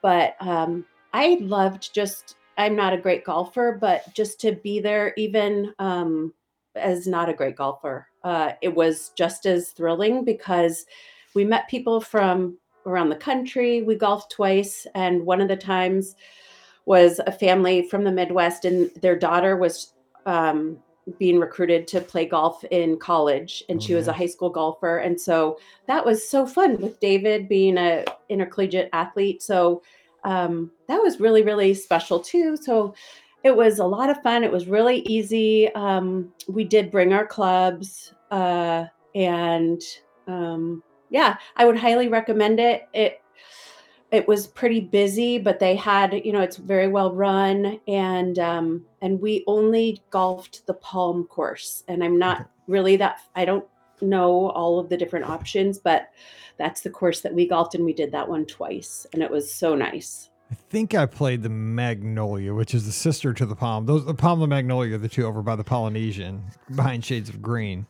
But 0.00 0.36
um, 0.40 0.86
I 1.12 1.38
loved 1.40 1.92
just, 1.94 2.36
I'm 2.58 2.74
not 2.74 2.92
a 2.92 2.98
great 2.98 3.24
golfer, 3.24 3.78
but 3.80 4.12
just 4.14 4.40
to 4.40 4.52
be 4.52 4.80
there, 4.80 5.14
even 5.16 5.72
um, 5.78 6.34
as 6.74 7.06
not 7.06 7.28
a 7.28 7.32
great 7.32 7.56
golfer, 7.56 8.08
uh, 8.24 8.52
it 8.60 8.74
was 8.74 9.12
just 9.16 9.46
as 9.46 9.70
thrilling 9.70 10.24
because 10.24 10.84
we 11.34 11.44
met 11.44 11.68
people 11.68 12.00
from 12.00 12.58
around 12.84 13.10
the 13.10 13.16
country. 13.16 13.82
We 13.82 13.94
golfed 13.94 14.32
twice, 14.32 14.86
and 14.96 15.24
one 15.24 15.40
of 15.40 15.46
the 15.48 15.56
times 15.56 16.16
was 16.84 17.20
a 17.26 17.32
family 17.32 17.82
from 17.88 18.02
the 18.02 18.10
Midwest, 18.10 18.64
and 18.64 18.90
their 19.02 19.16
daughter 19.16 19.56
was 19.56 19.92
um, 20.26 20.78
being 21.18 21.38
recruited 21.38 21.86
to 21.88 22.00
play 22.00 22.26
golf 22.26 22.64
in 22.64 22.98
college, 22.98 23.62
and 23.68 23.78
Oh, 23.78 23.80
she 23.80 23.94
was 23.94 24.08
a 24.08 24.12
high 24.12 24.26
school 24.26 24.50
golfer, 24.50 24.98
and 24.98 25.20
so 25.20 25.58
that 25.86 26.04
was 26.04 26.28
so 26.28 26.44
fun 26.44 26.76
with 26.80 26.98
David 26.98 27.48
being 27.48 27.78
a 27.78 28.04
intercollegiate 28.28 28.90
athlete. 28.92 29.42
So 29.42 29.82
um, 30.28 30.70
that 30.88 31.00
was 31.02 31.20
really 31.20 31.42
really 31.42 31.72
special 31.72 32.20
too. 32.20 32.56
So 32.56 32.94
it 33.44 33.56
was 33.56 33.78
a 33.78 33.84
lot 33.84 34.10
of 34.10 34.22
fun. 34.22 34.44
It 34.44 34.52
was 34.52 34.66
really 34.66 34.98
easy. 35.06 35.72
Um, 35.74 36.32
we 36.48 36.64
did 36.64 36.90
bring 36.90 37.12
our 37.12 37.26
clubs, 37.26 38.12
uh, 38.30 38.84
and 39.14 39.80
um, 40.26 40.82
yeah, 41.08 41.36
I 41.56 41.64
would 41.64 41.78
highly 41.78 42.08
recommend 42.08 42.60
it. 42.60 42.88
It 42.92 43.22
it 44.10 44.26
was 44.26 44.46
pretty 44.46 44.80
busy, 44.80 45.38
but 45.38 45.58
they 45.58 45.76
had, 45.76 46.14
you 46.24 46.32
know, 46.32 46.40
it's 46.40 46.56
very 46.56 46.88
well 46.88 47.14
run, 47.14 47.80
and 47.88 48.38
um, 48.38 48.84
and 49.00 49.20
we 49.20 49.44
only 49.46 50.02
golfed 50.10 50.66
the 50.66 50.74
Palm 50.74 51.24
course, 51.24 51.84
and 51.88 52.04
I'm 52.04 52.18
not 52.18 52.50
really 52.66 52.96
that. 52.96 53.20
I 53.34 53.46
don't 53.46 53.66
know 54.00 54.50
all 54.50 54.78
of 54.78 54.88
the 54.88 54.96
different 54.96 55.26
options, 55.26 55.78
but 55.78 56.10
that's 56.56 56.80
the 56.82 56.90
course 56.90 57.20
that 57.20 57.34
we 57.34 57.46
golfed, 57.48 57.74
and 57.74 57.84
we 57.84 57.92
did 57.92 58.12
that 58.12 58.28
one 58.28 58.44
twice, 58.46 59.06
and 59.12 59.22
it 59.22 59.30
was 59.30 59.52
so 59.52 59.74
nice. 59.74 60.30
I 60.50 60.54
think 60.70 60.94
I 60.94 61.04
played 61.06 61.42
the 61.42 61.50
Magnolia, 61.50 62.54
which 62.54 62.74
is 62.74 62.86
the 62.86 62.92
sister 62.92 63.34
to 63.34 63.44
the 63.46 63.54
Palm. 63.54 63.84
Those 63.86 64.06
the 64.06 64.14
Palm 64.14 64.42
and 64.42 64.50
the 64.50 64.54
Magnolia 64.56 64.94
are 64.94 64.98
the 64.98 65.08
two 65.08 65.26
over 65.26 65.42
by 65.42 65.56
the 65.56 65.64
Polynesian 65.64 66.42
behind 66.74 67.04
Shades 67.04 67.28
of 67.28 67.42
Green. 67.42 67.86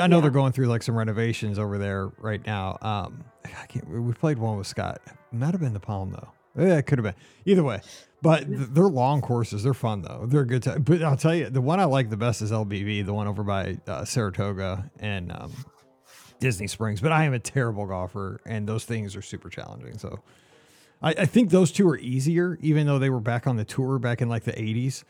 I 0.00 0.08
know 0.08 0.16
Yeah. 0.16 0.22
they're 0.22 0.30
going 0.32 0.50
through 0.52 0.66
like 0.66 0.82
some 0.82 0.96
renovations 0.98 1.56
over 1.56 1.78
there 1.78 2.08
right 2.18 2.44
now. 2.44 2.78
Um, 2.82 3.22
I 3.44 3.66
can't. 3.68 3.88
We 3.88 4.12
played 4.12 4.38
one 4.38 4.58
with 4.58 4.66
Scott. 4.66 5.00
It 5.06 5.12
might 5.30 5.52
have 5.52 5.60
been 5.60 5.72
the 5.72 5.78
Palm 5.80 6.10
though. 6.10 6.28
Yeah, 6.56 6.76
it 6.76 6.82
could 6.86 6.98
have 6.98 7.04
been. 7.04 7.14
Either 7.44 7.62
way, 7.62 7.80
but 8.22 8.46
th- 8.46 8.68
they're 8.70 8.84
long 8.84 9.20
courses. 9.20 9.62
They're 9.62 9.74
fun 9.74 10.02
though. 10.02 10.26
They're 10.26 10.42
a 10.42 10.46
good 10.46 10.62
time. 10.62 10.82
But 10.82 11.02
I'll 11.02 11.16
tell 11.16 11.34
you, 11.34 11.50
the 11.50 11.60
one 11.60 11.80
I 11.80 11.84
like 11.84 12.10
the 12.10 12.16
best 12.16 12.42
is 12.42 12.50
LBV, 12.50 13.06
the 13.06 13.14
one 13.14 13.26
over 13.26 13.42
by 13.42 13.78
uh, 13.86 14.04
Saratoga 14.04 14.90
and 14.98 15.32
um, 15.32 15.52
Disney 16.40 16.66
Springs. 16.66 17.00
But 17.00 17.12
I 17.12 17.24
am 17.24 17.34
a 17.34 17.38
terrible 17.38 17.86
golfer, 17.86 18.40
and 18.44 18.68
those 18.68 18.84
things 18.84 19.14
are 19.14 19.22
super 19.22 19.48
challenging. 19.48 19.98
So 19.98 20.20
I, 21.02 21.10
I 21.10 21.26
think 21.26 21.50
those 21.50 21.70
two 21.70 21.88
are 21.88 21.98
easier, 21.98 22.58
even 22.60 22.86
though 22.86 22.98
they 22.98 23.10
were 23.10 23.20
back 23.20 23.46
on 23.46 23.56
the 23.56 23.64
tour 23.64 23.98
back 23.98 24.20
in 24.20 24.28
like 24.28 24.44
the 24.44 24.52
80s. 24.52 25.04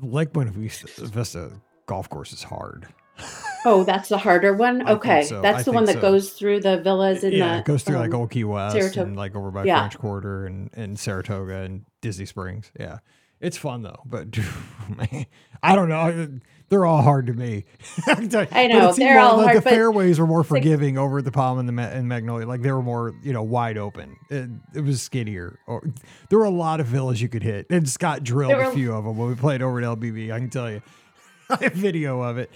Lake 0.00 0.32
Buena 0.32 0.52
Vista, 0.52 0.86
Vista 1.06 1.50
golf 1.86 2.08
course 2.08 2.32
is 2.32 2.44
hard. 2.44 2.86
Oh, 3.64 3.84
that's 3.84 4.08
the 4.08 4.18
harder 4.18 4.52
one. 4.54 4.82
I 4.82 4.86
think 4.86 4.98
Okay, 4.98 5.22
so. 5.24 5.40
that's 5.40 5.60
I 5.60 5.62
the 5.62 5.72
one 5.72 5.86
think 5.86 5.96
that 6.00 6.02
so. 6.06 6.12
goes 6.12 6.30
through 6.32 6.60
the 6.60 6.78
villas 6.82 7.24
in 7.24 7.32
yeah, 7.32 7.54
the. 7.54 7.58
it 7.60 7.64
goes 7.64 7.82
through 7.82 7.96
like 7.96 8.12
um, 8.14 8.20
Old 8.20 8.30
Key 8.30 8.44
West 8.44 8.76
Saratoga. 8.76 9.02
and 9.02 9.16
like 9.16 9.34
over 9.34 9.50
by 9.50 9.64
Yeah. 9.64 9.80
French 9.80 9.98
Quarter 9.98 10.46
and, 10.46 10.70
and 10.74 10.98
Saratoga 10.98 11.56
and 11.62 11.84
Disney 12.02 12.26
Springs. 12.26 12.70
Yeah. 12.78 12.98
It's 13.40 13.56
fun 13.58 13.82
though, 13.82 14.00
but 14.06 14.28
man, 14.96 15.26
I 15.62 15.74
don't 15.76 15.88
know. 15.90 16.38
They're 16.70 16.86
all 16.86 17.02
hard 17.02 17.26
to 17.26 17.34
me. 17.34 17.64
I 18.06 18.14
can 18.14 18.28
tell 18.30 18.42
you. 18.42 18.48
I 18.52 18.68
But 18.68 18.72
know, 18.78 18.92
seemed 18.92 19.06
they're 19.10 19.20
all 19.20 19.36
like 19.36 19.46
hard, 19.46 19.56
The 19.58 19.60
but 19.62 19.70
fairways 19.70 20.18
were 20.18 20.26
more 20.26 20.38
like- 20.38 20.46
forgiving 20.48 20.96
over 20.96 21.18
at 21.18 21.24
the 21.26 21.32
Palm 21.32 21.58
and 21.58 21.68
the 21.68 21.72
Ma- 21.72 21.82
and 21.82 22.08
Magnolia. 22.08 22.46
Like 22.46 22.62
they 22.62 22.72
were 22.72 22.80
more, 22.82 23.12
you 23.22 23.32
know, 23.34 23.42
wide 23.42 23.76
open. 23.76 24.16
It, 24.30 24.48
it 24.74 24.80
was 24.80 25.02
skinnier. 25.02 25.58
Or 25.66 25.82
there 26.30 26.38
were 26.38 26.44
a 26.46 26.50
lot 26.50 26.80
of 26.80 26.86
villas 26.86 27.20
you 27.20 27.28
could 27.28 27.42
hit, 27.42 27.66
and 27.68 27.86
Scott 27.88 28.24
drilled 28.24 28.52
There 28.52 28.62
a 28.62 28.68
were- 28.68 28.74
few 28.74 28.94
of 28.94 29.04
them 29.04 29.16
when 29.18 29.28
we 29.28 29.34
played 29.34 29.60
over 29.60 29.78
at 29.78 29.84
LBB. 29.84 30.32
I 30.32 30.38
can 30.38 30.48
tell 30.48 30.70
you, 30.70 30.80
I 31.50 31.56
have 31.64 31.74
video 31.74 32.22
of 32.22 32.38
it. 32.38 32.50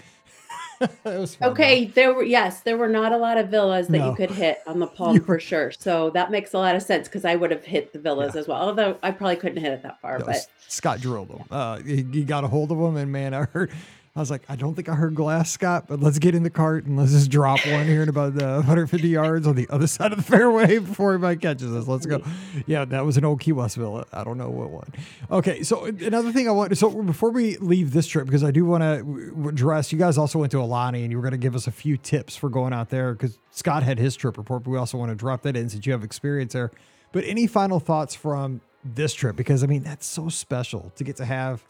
Okay, 1.43 1.87
there 1.87 2.13
were 2.15 2.23
yes, 2.23 2.61
there 2.61 2.77
were 2.77 2.89
not 2.89 3.13
a 3.13 3.17
lot 3.17 3.37
of 3.39 3.49
villas 3.49 3.89
that 3.89 3.99
No. 3.99 4.11
you 4.11 4.17
could 4.17 4.31
hit 4.31 4.59
on 4.67 4.79
the 4.79 4.87
palm 4.99 5.21
for 5.21 5.39
sure. 5.41 5.71
So 5.73 6.11
that 6.11 6.31
makes 6.31 6.53
a 6.55 6.59
lot 6.59 6.75
of 6.77 6.83
sense 6.83 7.09
because 7.09 7.25
I 7.25 7.35
would 7.37 7.51
have 7.51 7.65
hit 7.65 7.93
the 7.93 7.99
villas 7.99 8.37
as 8.37 8.47
well. 8.49 8.59
Although 8.59 8.99
I 9.03 9.11
probably 9.11 9.37
couldn't 9.37 9.59
hit 9.63 9.73
it 9.73 9.83
that 9.83 10.01
far, 10.01 10.19
No, 10.19 10.27
but 10.27 10.47
Scott 10.69 11.01
drilled 11.01 11.29
them. 11.29 11.45
Uh, 11.51 11.79
he, 11.79 12.07
he 12.13 12.25
got 12.25 12.45
a 12.45 12.49
hold 12.49 12.71
of 12.71 12.79
them, 12.79 12.97
and 12.97 13.11
man, 13.11 13.35
I 13.35 13.45
heard. 13.45 13.73
I 14.19 14.21
was 14.21 14.33
like, 14.33 14.43
I 14.49 14.57
don't 14.57 14.75
think 14.75 14.89
I 14.89 14.97
heard 14.97 15.15
glass, 15.15 15.49
Scott, 15.49 15.85
but 15.87 16.01
let's 16.01 16.19
get 16.19 16.35
in 16.35 16.43
the 16.43 16.51
cart 16.51 16.87
and 16.87 16.99
let's 16.99 17.13
just 17.13 17.31
drop 17.31 17.65
one 17.65 17.87
here 17.87 18.03
in 18.03 18.09
about 18.09 18.33
uh, 18.43 18.57
150 18.57 19.07
yards 19.07 19.47
on 19.47 19.55
the 19.55 19.69
other 19.71 19.87
side 19.87 20.11
of 20.11 20.19
the 20.19 20.25
fairway 20.25 20.79
before 20.81 21.13
anybody 21.13 21.39
catches 21.39 21.73
us. 21.73 21.87
Let's 21.87 22.05
go. 22.05 22.21
Yeah, 22.67 22.85
that 22.85 23.05
was 23.07 23.17
an 23.17 23.25
old 23.25 23.39
Key 23.39 23.53
West 23.53 23.77
villa. 23.77 24.07
I 24.13 24.25
don't 24.25 24.37
know 24.37 24.51
what 24.51 24.71
one. 24.71 24.93
Okay, 25.31 25.63
so 25.63 25.85
another 25.85 26.33
thing 26.33 26.49
I 26.49 26.51
want. 26.51 26.77
So 26.77 26.91
before 26.91 27.31
we 27.31 27.59
leave 27.59 27.93
this 27.93 28.09
trip, 28.09 28.27
because 28.27 28.43
I 28.43 28.51
do 28.51 28.65
want 28.65 28.83
to 28.83 29.49
address, 29.49 29.93
you 29.93 30.01
guys 30.01 30.19
also 30.19 30.41
went 30.41 30.51
to 30.51 30.59
Aulani, 30.59 31.03
and 31.05 31.13
you 31.13 31.17
were 31.17 31.23
going 31.23 31.31
to 31.31 31.39
give 31.39 31.55
us 31.55 31.69
a 31.69 31.73
few 31.73 31.97
tips 31.97 32.35
for 32.35 32.51
going 32.51 32.73
out 32.73 32.91
there 32.91 33.13
because 33.13 33.39
Scott 33.53 33.85
had 33.85 34.01
his 34.01 34.17
trip 34.17 34.37
report, 34.37 34.65
but 34.65 34.71
we 34.71 34.79
also 34.79 34.99
want 34.99 35.13
to 35.13 35.15
drop 35.15 35.43
that 35.43 35.57
in 35.57 35.69
since 35.69 35.87
you 35.87 35.93
have 35.93 36.03
experience 36.03 36.55
there. 36.55 36.73
But 37.13 37.23
any 37.23 37.47
final 37.47 37.79
thoughts 37.79 38.17
from 38.17 38.63
this 38.85 39.15
trip? 39.15 39.37
Because 39.37 39.63
I 39.63 39.69
mean, 39.69 39.85
that's 39.85 40.09
so 40.09 40.29
special 40.29 40.91
to 40.97 41.05
get 41.05 41.15
to 41.19 41.25
have 41.25 41.63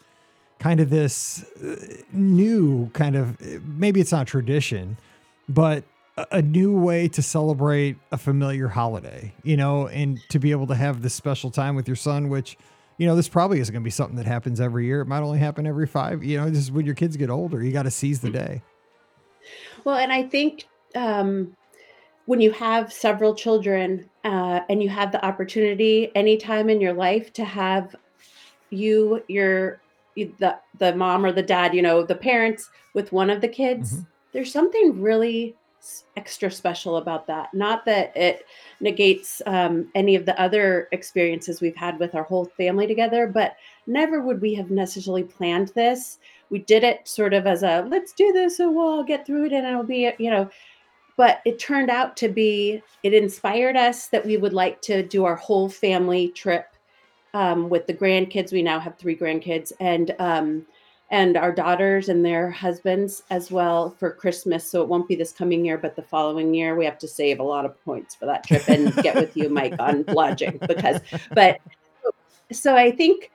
kind 0.59 0.79
of 0.79 0.89
this 0.89 1.43
uh, 1.63 1.75
new 2.11 2.89
kind 2.93 3.15
of 3.15 3.39
maybe 3.65 3.99
it's 3.99 4.11
not 4.11 4.27
tradition, 4.27 4.97
but 5.47 5.83
a, 6.31 6.41
new 6.41 6.77
way 6.77 7.07
to 7.07 7.21
celebrate 7.21 7.97
a 8.11 8.17
familiar 8.17 8.67
holiday, 8.67 9.33
you 9.43 9.55
know, 9.55 9.87
and 9.87 10.19
to 10.29 10.39
be 10.39 10.51
able 10.51 10.67
to 10.67 10.75
have 10.75 11.01
this 11.01 11.13
special 11.13 11.49
time 11.49 11.75
with 11.75 11.87
your 11.87 11.95
son, 11.95 12.29
which, 12.29 12.57
you 12.97 13.07
know, 13.07 13.15
this 13.15 13.29
probably 13.29 13.59
isn't 13.59 13.71
going 13.71 13.81
to 13.81 13.85
be 13.85 13.91
something 13.91 14.17
that 14.17 14.25
happens 14.25 14.59
every 14.59 14.85
year. 14.85 15.01
It 15.01 15.05
might 15.05 15.21
only 15.21 15.39
happen 15.39 15.65
every 15.65 15.87
five, 15.87 16.23
you 16.23 16.37
know, 16.37 16.49
just 16.49 16.71
when 16.71 16.85
your 16.85 16.95
kids 16.95 17.15
get 17.15 17.29
older, 17.29 17.63
you 17.63 17.71
got 17.71 17.83
to 17.83 17.91
seize 17.91 18.19
the 18.19 18.29
day. 18.29 18.61
well, 19.85 19.97
and 19.97 20.11
I 20.11 20.23
think 20.23 20.67
um, 20.95 21.55
when 22.25 22.41
you 22.41 22.51
have 22.51 22.91
several 22.91 23.33
children 23.33 24.09
uh, 24.23 24.61
and 24.69 24.83
you 24.83 24.89
have 24.89 25.11
the 25.11 25.23
opportunity 25.25 26.11
anytime 26.15 26.69
in 26.69 26.81
your 26.81 26.93
life 26.93 27.31
to 27.33 27.45
have 27.45 27.95
you, 28.69 29.23
your 29.27 29.71
you- 29.71 29.88
the 30.25 30.57
the 30.77 30.95
mom 30.95 31.25
or 31.25 31.31
the 31.31 31.43
dad, 31.43 31.73
you 31.73 31.81
know, 31.81 32.03
the 32.03 32.15
parents 32.15 32.69
with 32.93 33.11
one 33.11 33.29
of 33.29 33.41
the 33.41 33.47
kids, 33.47 33.97
Mhm. 33.97 34.07
there's 34.31 34.51
something 34.51 35.01
really 35.01 35.55
extra 36.17 36.51
special 36.51 36.97
about 36.97 37.25
that. 37.27 37.53
Not 37.53 37.85
that 37.85 38.15
it 38.15 38.45
negates 38.81 39.41
um, 39.45 39.89
any 39.95 40.15
of 40.15 40.25
the 40.25 40.39
other 40.39 40.89
experiences 40.91 41.61
we've 41.61 41.75
had 41.75 41.97
with 41.99 42.15
our 42.15 42.23
whole 42.23 42.45
family 42.45 42.85
together, 42.85 43.27
but 43.27 43.55
never 43.87 44.21
would 44.21 44.41
we 44.41 44.53
have 44.55 44.71
necessarily 44.71 45.23
planned 45.23 45.69
this. 45.69 46.19
We 46.49 46.59
did 46.59 46.83
it 46.83 47.07
sort 47.07 47.33
of 47.33 47.47
as 47.47 47.63
a 47.63 47.87
let's 47.89 48.11
do 48.11 48.33
this, 48.33 48.57
so 48.57 48.69
we'll 48.69 48.87
all 48.87 49.03
get 49.03 49.25
through 49.25 49.45
it, 49.45 49.53
and 49.53 49.65
it'll 49.65 49.83
be, 49.83 50.11
you 50.19 50.29
know. 50.29 50.49
But 51.15 51.41
it 51.45 51.59
turned 51.59 51.89
out 51.89 52.15
to 52.17 52.29
be, 52.29 52.81
it 53.03 53.13
inspired 53.13 53.75
us 53.77 54.07
that 54.07 54.25
we 54.25 54.37
would 54.37 54.53
like 54.53 54.81
to 54.83 55.03
do 55.03 55.25
our 55.25 55.35
whole 55.35 55.69
family 55.69 56.29
trip 56.29 56.75
um, 57.33 57.69
with 57.69 57.87
the 57.87 57.93
grandkids. 57.93 58.51
We 58.51 58.61
now 58.61 58.79
have 58.79 58.97
three 58.97 59.15
grandkids, 59.15 59.71
and 59.79 60.15
um, 60.19 60.65
and 61.11 61.37
our 61.37 61.51
daughters 61.51 62.09
and 62.09 62.23
their 62.23 62.51
husbands 62.51 63.23
as 63.29 63.51
well 63.51 63.95
for 63.97 64.11
Christmas. 64.11 64.69
So 64.69 64.81
it 64.81 64.87
won't 64.87 65.07
be 65.07 65.15
this 65.15 65.31
coming 65.31 65.65
year, 65.65 65.77
but 65.77 65.95
the 65.95 66.03
following 66.03 66.53
year 66.53 66.75
we 66.75 66.85
have 66.85 66.99
to 66.99 67.07
save 67.07 67.39
a 67.39 67.43
lot 67.43 67.65
of 67.65 67.83
points 67.83 68.15
for 68.15 68.25
that 68.27 68.43
trip 68.43 68.67
and 68.67 68.93
get 68.97 69.15
with 69.15 69.35
you, 69.35 69.49
Mike, 69.49 69.73
on 69.79 70.03
lodging 70.07 70.59
because. 70.67 71.01
But 71.33 71.61
so 72.51 72.75
I 72.75 72.91
think 72.91 73.31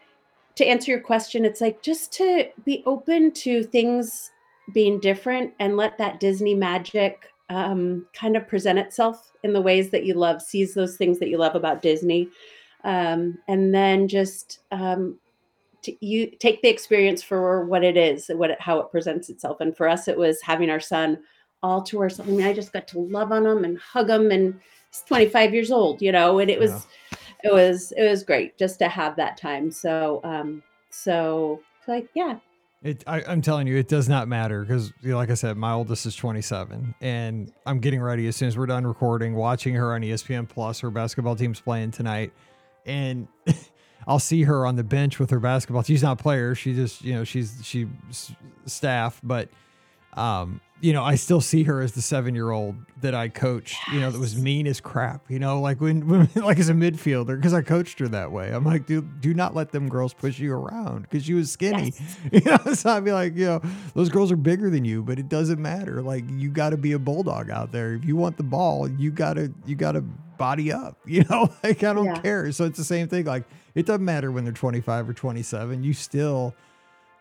to 0.56 0.64
answer 0.64 0.92
your 0.92 1.00
question, 1.00 1.44
it's 1.44 1.60
like 1.60 1.82
just 1.82 2.12
to 2.14 2.48
be 2.64 2.82
open 2.86 3.32
to 3.32 3.64
things 3.64 4.30
being 4.72 5.00
different 5.00 5.52
and 5.58 5.76
let 5.76 5.98
that 5.98 6.20
Disney 6.20 6.54
magic 6.54 7.26
um, 7.50 8.06
kind 8.14 8.36
of 8.36 8.48
present 8.48 8.78
itself 8.78 9.32
in 9.42 9.52
the 9.52 9.60
ways 9.60 9.90
that 9.90 10.04
you 10.04 10.14
love, 10.14 10.40
seize 10.40 10.74
those 10.74 10.96
things 10.96 11.18
that 11.18 11.28
you 11.28 11.38
love 11.38 11.54
about 11.54 11.82
Disney. 11.82 12.28
Um, 12.84 13.38
and 13.48 13.74
then 13.74 14.08
just 14.08 14.60
um, 14.70 15.18
to, 15.82 16.06
you 16.06 16.30
take 16.38 16.62
the 16.62 16.68
experience 16.68 17.22
for 17.22 17.64
what 17.64 17.82
it 17.82 17.96
is, 17.96 18.30
what 18.34 18.50
it, 18.50 18.60
how 18.60 18.78
it 18.78 18.90
presents 18.90 19.30
itself. 19.30 19.60
And 19.60 19.76
for 19.76 19.88
us, 19.88 20.06
it 20.06 20.16
was 20.16 20.40
having 20.42 20.70
our 20.70 20.80
son 20.80 21.18
all 21.62 21.82
to 21.82 22.00
ourselves. 22.00 22.30
I 22.30 22.34
mean, 22.34 22.46
I 22.46 22.52
just 22.52 22.72
got 22.72 22.86
to 22.88 22.98
love 23.00 23.32
on 23.32 23.46
him 23.46 23.64
and 23.64 23.78
hug 23.78 24.10
him, 24.10 24.30
and 24.30 24.60
he's 24.90 25.02
25 25.08 25.54
years 25.54 25.70
old, 25.70 26.02
you 26.02 26.12
know, 26.12 26.38
and 26.40 26.50
it 26.50 26.58
was, 26.58 26.86
Yeah. 27.12 27.18
it 27.44 27.52
was, 27.54 27.92
it 27.96 28.08
was 28.08 28.22
great 28.22 28.58
just 28.58 28.78
to 28.80 28.88
have 28.88 29.16
that 29.16 29.38
time. 29.38 29.70
So, 29.70 30.20
um, 30.24 30.62
so 30.90 31.62
like, 31.88 32.08
yeah, 32.14 32.36
It, 32.82 33.02
I, 33.06 33.22
I'm 33.26 33.40
telling 33.40 33.66
you, 33.66 33.76
it 33.78 33.88
does 33.88 34.10
not 34.10 34.28
matter 34.28 34.60
because, 34.62 34.92
you 35.00 35.12
know, 35.12 35.16
like 35.16 35.30
I 35.30 35.34
said, 35.34 35.56
my 35.56 35.72
oldest 35.72 36.04
is 36.04 36.14
27, 36.16 36.94
and 37.00 37.50
I'm 37.64 37.78
getting 37.78 38.02
ready 38.02 38.26
as 38.26 38.36
soon 38.36 38.48
as 38.48 38.58
we're 38.58 38.66
done 38.66 38.86
recording, 38.86 39.34
watching 39.34 39.74
her 39.74 39.94
on 39.94 40.02
ESPN 40.02 40.46
Plus. 40.46 40.80
Her 40.80 40.90
basketball 40.90 41.34
team's 41.34 41.60
playing 41.60 41.92
tonight, 41.92 42.30
and 42.84 43.28
I'll 44.06 44.18
see 44.18 44.42
her 44.42 44.66
on 44.66 44.76
the 44.76 44.84
bench 44.84 45.18
with 45.18 45.30
her 45.30 45.40
basketball. 45.40 45.82
She's 45.82 46.02
not 46.02 46.20
a 46.20 46.22
player; 46.22 46.54
she 46.54 46.74
just, 46.74 47.02
you 47.02 47.14
know, 47.14 47.24
she's 47.24 47.60
she 47.62 47.86
staff, 48.66 49.20
but 49.22 49.48
um, 50.16 50.60
you 50.80 50.92
know, 50.92 51.02
I 51.02 51.14
still 51.14 51.40
see 51.40 51.62
her 51.62 51.80
as 51.80 51.92
the 51.92 52.02
seven 52.02 52.34
year 52.34 52.50
old 52.50 52.76
that 53.00 53.14
I 53.14 53.28
coached, 53.28 53.76
you 53.92 54.00
know, 54.00 54.10
that 54.10 54.18
was 54.18 54.36
mean 54.36 54.66
as 54.66 54.80
crap, 54.80 55.30
you 55.30 55.38
know, 55.38 55.60
like 55.60 55.80
when, 55.80 56.06
when 56.08 56.28
like 56.34 56.58
as 56.58 56.68
a 56.68 56.74
midfielder, 56.74 57.36
because 57.36 57.54
I 57.54 57.62
coached 57.62 57.98
her 58.00 58.08
that 58.08 58.32
way. 58.32 58.50
I'm 58.50 58.64
like, 58.64 58.84
dude, 58.86 59.20
do 59.22 59.32
not 59.32 59.54
let 59.54 59.72
them 59.72 59.88
girls 59.88 60.12
push 60.12 60.38
you 60.38 60.52
around 60.52 61.02
because 61.02 61.24
she 61.24 61.32
was 61.32 61.50
skinny. 61.50 61.92
Yes. 61.96 62.16
You 62.32 62.50
know, 62.50 62.74
so 62.74 62.90
I'd 62.90 63.04
be 63.04 63.12
like, 63.12 63.34
you 63.34 63.46
know, 63.46 63.62
those 63.94 64.08
girls 64.10 64.30
are 64.30 64.36
bigger 64.36 64.68
than 64.68 64.84
you, 64.84 65.02
but 65.02 65.18
it 65.18 65.28
doesn't 65.28 65.60
matter. 65.62 66.02
Like 66.02 66.24
you 66.28 66.50
got 66.50 66.70
to 66.70 66.76
be 66.76 66.92
a 66.92 66.98
bulldog 66.98 67.48
out 67.50 67.72
there. 67.72 67.94
If 67.94 68.04
you 68.04 68.16
want 68.16 68.36
the 68.36 68.42
ball, 68.42 68.88
you 68.90 69.10
gotta 69.10 69.52
you 69.64 69.76
gotta 69.76 70.02
body 70.02 70.70
up. 70.72 70.98
You 71.06 71.24
know, 71.30 71.48
like 71.62 71.82
I 71.82 71.92
don't 71.94 72.06
Yeah. 72.06 72.20
care. 72.20 72.52
So 72.52 72.64
it's 72.64 72.76
the 72.78 72.84
same 72.84 73.08
thing. 73.08 73.24
Like 73.24 73.44
it 73.74 73.86
doesn't 73.86 74.04
matter 74.04 74.30
when 74.30 74.44
they're 74.44 74.52
25 74.52 75.08
or 75.08 75.14
27. 75.14 75.82
You 75.82 75.92
still 75.94 76.54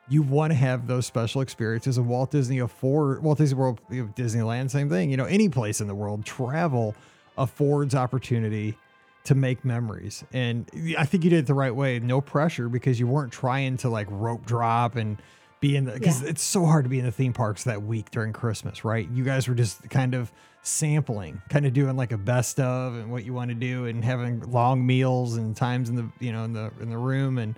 you 0.10 0.22
want 0.22 0.52
to 0.52 0.56
have 0.56 0.88
those 0.88 1.06
special 1.06 1.42
experiences 1.42 1.98
and 1.98 2.08
Walt 2.08 2.32
Disney 2.32 2.60
afford 2.60 3.24
Walt 3.24 3.38
Disney 3.38 3.58
World 3.58 3.80
Disneyland 3.90 4.70
same 4.72 4.90
thing 4.90 5.10
you 5.10 5.18
know 5.18 5.26
any 5.26 5.50
place 5.50 5.80
in 5.82 5.88
the 5.88 5.96
world 5.96 6.26
travel 6.26 6.96
affords 7.38 7.96
opportunity 7.96 8.78
to 9.24 9.36
make 9.36 9.64
memories 9.64 10.24
and 10.34 10.70
I 10.98 11.06
think 11.06 11.24
you 11.24 11.30
did 11.30 11.40
it 11.40 11.48
the 11.48 11.54
right 11.54 11.74
way 11.74 12.00
no 12.00 12.20
pressure 12.22 12.68
because 12.70 13.00
you 13.00 13.08
weren't 13.08 13.32
trying 13.32 13.78
to 13.78 13.90
like 13.90 14.08
rope 14.10 14.46
drop 14.46 14.96
and 14.98 15.18
be 15.62 15.78
in 15.78 15.86
the 15.86 15.94
because 15.94 16.22
Yeah. 16.22 16.30
it's 16.30 16.44
so 16.44 16.66
hard 16.66 16.84
to 16.84 16.90
be 16.90 17.00
in 17.00 17.06
the 17.06 17.12
theme 17.12 17.32
parks 17.32 17.64
that 17.64 17.84
week 17.84 18.12
during 18.12 18.34
Christmas 18.34 18.84
right 18.84 19.10
you 19.10 19.24
guys 19.24 19.48
were 19.48 19.56
just 19.56 19.90
kind 19.90 20.14
of 20.14 20.32
sampling 20.64 21.42
kind 21.50 21.66
of 21.66 21.72
doing 21.74 21.96
like 21.96 22.12
a 22.12 22.18
best 22.18 22.60
of 22.60 22.96
and 22.96 23.12
what 23.12 23.24
you 23.26 23.34
want 23.34 23.50
to 23.50 23.56
do 23.56 23.86
and 23.86 24.04
having 24.04 24.42
long 24.52 24.86
meals 24.86 25.38
and 25.38 25.56
times 25.56 25.90
in 25.90 25.96
the 25.96 26.10
you 26.20 26.32
know 26.34 26.44
in 26.44 26.52
the 26.54 26.70
in 26.82 26.90
the 26.90 26.98
room 26.98 27.38
and 27.38 27.56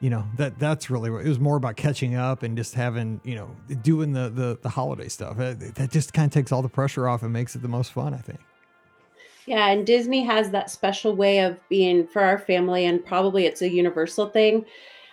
you 0.00 0.10
know 0.10 0.24
that 0.36 0.58
that's 0.58 0.90
really 0.90 1.10
what 1.10 1.24
it 1.24 1.28
was 1.28 1.38
more 1.38 1.56
about 1.56 1.76
catching 1.76 2.14
up 2.14 2.42
and 2.42 2.56
just 2.56 2.74
having 2.74 3.20
you 3.24 3.34
know 3.34 3.54
doing 3.82 4.12
the 4.12 4.30
the, 4.30 4.58
the 4.62 4.68
holiday 4.68 5.08
stuff 5.08 5.36
that, 5.36 5.88
just 5.90 6.12
kind 6.12 6.26
of 6.26 6.32
takes 6.32 6.52
all 6.52 6.62
the 6.62 6.68
pressure 6.68 7.08
off 7.08 7.22
and 7.22 7.32
makes 7.32 7.54
it 7.54 7.62
the 7.62 7.68
most 7.68 7.92
fun 7.92 8.14
i 8.14 8.18
think 8.18 8.40
Yeah, 9.46 9.66
and 9.68 9.86
Disney 9.86 10.22
has 10.24 10.50
that 10.50 10.70
special 10.70 11.16
way 11.16 11.40
of 11.40 11.58
being 11.68 12.06
for 12.06 12.22
our 12.22 12.38
family, 12.38 12.84
and 12.84 13.04
probably 13.04 13.46
it's 13.46 13.62
a 13.62 13.70
universal 13.70 14.28
thing. 14.28 14.64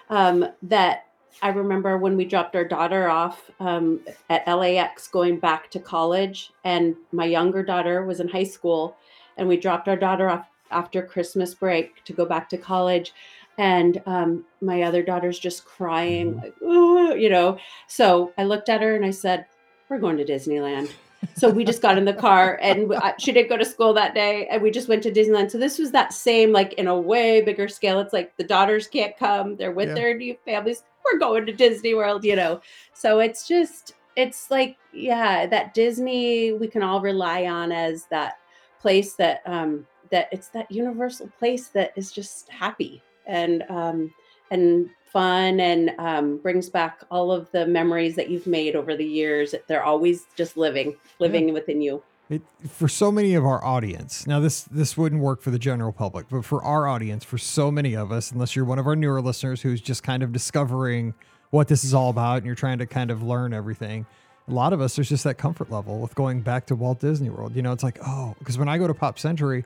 Um, 0.10 0.46
that 0.62 1.08
I 1.42 1.50
remember 1.50 1.98
when 1.98 2.18
we 2.18 2.26
dropped 2.26 2.56
our 2.56 2.64
daughter 2.64 3.10
off 3.10 3.50
um, 3.60 4.02
at 4.30 4.48
LAX 4.48 5.08
going 5.08 5.40
back 5.40 5.72
to 5.72 5.80
college, 5.80 6.52
and 6.64 6.96
my 7.12 7.26
younger 7.26 7.64
daughter 7.64 8.06
was 8.06 8.20
in 8.20 8.28
high 8.28 8.44
school, 8.44 8.98
and 9.38 9.48
we 9.48 9.58
dropped 9.58 9.88
our 9.88 9.98
daughter 9.98 10.30
off 10.30 10.48
after 10.72 11.02
Christmas 11.02 11.54
break 11.54 12.04
to 12.04 12.14
go 12.14 12.26
back 12.26 12.50
to 12.50 12.58
college. 12.58 13.14
And 13.58 14.02
um, 14.06 14.46
my 14.62 14.84
other 14.84 15.02
daughter's 15.02 15.40
just 15.40 15.66
crying, 15.66 16.36
Mhm. 16.62 17.10
like, 17.12 17.20
you 17.20 17.30
know. 17.30 17.58
So 17.88 18.32
I 18.38 18.44
looked 18.44 18.70
at 18.70 18.82
her 18.82 18.96
and 18.96 19.06
I 19.06 19.12
said, 19.12 19.46
We're 19.90 20.00
going 20.00 20.18
to 20.18 20.26
Disneyland. 20.26 20.92
So 21.36 21.50
we 21.50 21.64
just 21.64 21.82
got 21.82 21.98
in 21.98 22.06
the 22.06 22.14
car 22.14 22.60
and 22.62 22.94
I- 22.94 23.16
she 23.18 23.32
didn't 23.32 23.50
go 23.50 23.58
to 23.58 23.64
school 23.66 23.94
that 23.94 24.14
day 24.14 24.48
and 24.52 24.62
we 24.62 24.70
just 24.70 24.88
went 24.90 25.02
to 25.04 25.12
Disneyland. 25.12 25.50
So 25.50 25.58
this 25.58 25.80
was 25.80 25.92
that 25.92 26.14
same, 26.14 26.52
like 26.52 26.74
in 26.74 26.88
a 26.88 27.00
way 27.00 27.42
bigger 27.42 27.68
scale. 27.68 28.00
It's 28.02 28.14
like 28.14 28.36
the 28.38 28.44
daughters 28.44 28.86
can't 28.88 29.16
come, 29.18 29.56
they're 29.56 29.72
with 29.72 29.88
Yeah. 29.90 29.96
their 29.96 30.18
new 30.18 30.36
families. 30.46 30.84
We're 31.06 31.20
going 31.20 31.46
to 31.48 31.54
Disney 31.54 31.96
World, 31.96 32.24
you 32.26 32.36
know. 32.36 32.60
So 32.94 33.20
it's 33.20 33.48
just, 33.48 33.94
it's 34.16 34.52
like, 34.52 34.76
yeah, 34.94 35.46
that 35.48 35.74
Disney 35.74 36.52
we 36.52 36.68
can 36.68 36.84
all 36.84 37.00
rely 37.02 37.46
on 37.46 37.72
as 37.72 38.06
that 38.12 38.38
place 38.82 39.14
that, 39.14 39.42
um, 39.46 39.88
that 40.12 40.28
it's 40.32 40.50
that 40.50 40.70
universal 40.70 41.30
place 41.40 41.70
that 41.70 41.94
is 41.96 42.12
just 42.12 42.50
happy 42.50 43.02
and, 43.28 43.64
um, 43.70 44.14
and 44.52 44.90
fun 45.12 45.60
and 45.60 45.92
um, 45.98 46.38
brings 46.38 46.70
back 46.70 47.04
all 47.10 47.32
of 47.32 47.50
the 47.52 47.66
memories 47.66 48.16
that 48.16 48.30
you've 48.30 48.48
made 48.48 48.76
over 48.76 48.96
the 48.96 49.06
years. 49.06 49.56
They're 49.68 49.84
always 49.84 50.26
just 50.36 50.58
living, 50.58 50.96
living 51.20 51.54
within 51.54 51.82
you. 51.82 52.04
It, 52.30 52.42
for 52.68 52.90
so 52.90 53.10
many 53.10 53.36
of 53.36 53.46
our 53.46 53.64
audience, 53.64 54.28
now 54.28 54.42
this 54.42 54.64
this 54.64 54.98
wouldn't 54.98 55.22
work 55.22 55.42
for 55.42 55.50
the 55.50 55.58
general 55.58 55.94
public, 55.94 56.28
but 56.30 56.44
for 56.44 56.62
our 56.62 56.86
audience, 56.86 57.24
for 57.24 57.38
so 57.38 57.72
many 57.72 57.96
of 57.96 58.12
us, 58.12 58.32
unless 58.32 58.54
you're 58.54 58.66
one 58.66 58.80
of 58.80 58.86
our 58.86 58.98
newer 58.98 59.22
listeners 59.22 59.62
who's 59.62 59.80
just 59.80 60.04
kind 60.04 60.22
of 60.22 60.34
discovering 60.34 61.14
what 61.52 61.70
this 61.70 61.86
is 61.86 61.94
all 61.94 62.10
about 62.10 62.38
and 62.38 62.46
you're 62.46 62.54
trying 62.54 62.80
to 62.80 62.86
kind 62.86 63.12
of 63.12 63.24
learn 63.24 63.54
everything, 63.54 64.06
a 64.50 64.52
lot 64.52 64.74
of 64.74 64.82
us 64.82 64.98
there's 64.98 65.08
just 65.08 65.24
that 65.24 65.38
comfort 65.38 65.72
level 65.72 66.00
with 66.02 66.16
going 66.16 66.42
back 66.42 66.66
to 66.66 66.76
Walt 66.76 67.00
Disney 67.00 67.30
World. 67.30 67.56
You 67.56 67.62
know, 67.62 67.72
it's 67.72 67.84
like 67.84 67.98
oh, 68.06 68.36
because 68.40 68.58
when 68.58 68.68
I 68.68 68.78
go 68.78 68.88
to 68.88 68.94
Pop 68.94 69.18
Century, 69.18 69.64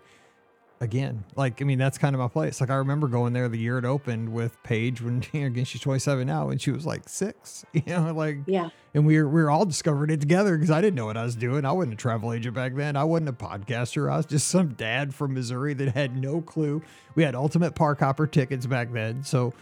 again, 0.82 1.24
like 1.38 1.62
I 1.62 1.66
mean 1.66 1.78
that's 1.78 1.98
kind 1.98 2.14
of 2.16 2.20
my 2.20 2.28
place. 2.28 2.60
Like 2.60 2.70
I 2.70 2.76
remember 2.76 3.08
going 3.08 3.32
there 3.32 3.48
the 3.48 3.58
year 3.58 3.78
it 3.78 3.86
opened 3.86 4.34
with 4.34 4.62
Paige 4.64 5.02
when 5.02 5.24
you 5.32 5.42
know, 5.42 5.48
again 5.48 5.64
she's 5.64 5.80
27 5.80 6.28
now 6.28 6.50
and 6.50 6.60
she 6.62 6.72
was 6.72 6.86
like 6.86 7.08
six. 7.08 7.64
You 7.74 7.82
know, 7.86 8.14
like 8.14 8.40
Yeah. 8.48 8.70
and 8.94 9.06
we 9.06 9.18
were 9.22 9.30
we 9.30 9.42
were 9.42 9.50
all 9.50 9.66
discovering 9.66 10.10
it 10.10 10.20
together 10.20 10.58
because 10.58 10.72
I 10.72 10.82
didn't 10.82 10.96
know 10.96 11.06
what 11.06 11.16
I 11.18 11.24
was 11.24 11.36
doing. 11.36 11.64
I 11.64 11.72
wasn't 11.72 11.94
a 11.94 11.98
travel 11.98 12.34
agent 12.34 12.54
back 12.56 12.76
then. 12.76 12.98
I 12.98 13.04
wasn't 13.06 13.30
a 13.30 13.34
podcaster. 13.34 14.12
I 14.12 14.18
was 14.18 14.26
just 14.26 14.48
some 14.48 14.70
dad 14.74 15.14
from 15.16 15.34
Missouri 15.36 15.74
that 15.76 15.90
had 15.94 16.18
no 16.18 16.42
clue. 16.42 16.82
We 17.16 17.24
had 17.24 17.36
ultimate 17.36 17.76
park 17.76 18.00
hopper 18.00 18.28
tickets 18.28 18.66
back 18.66 18.92
then, 18.92 19.24
so 19.24 19.54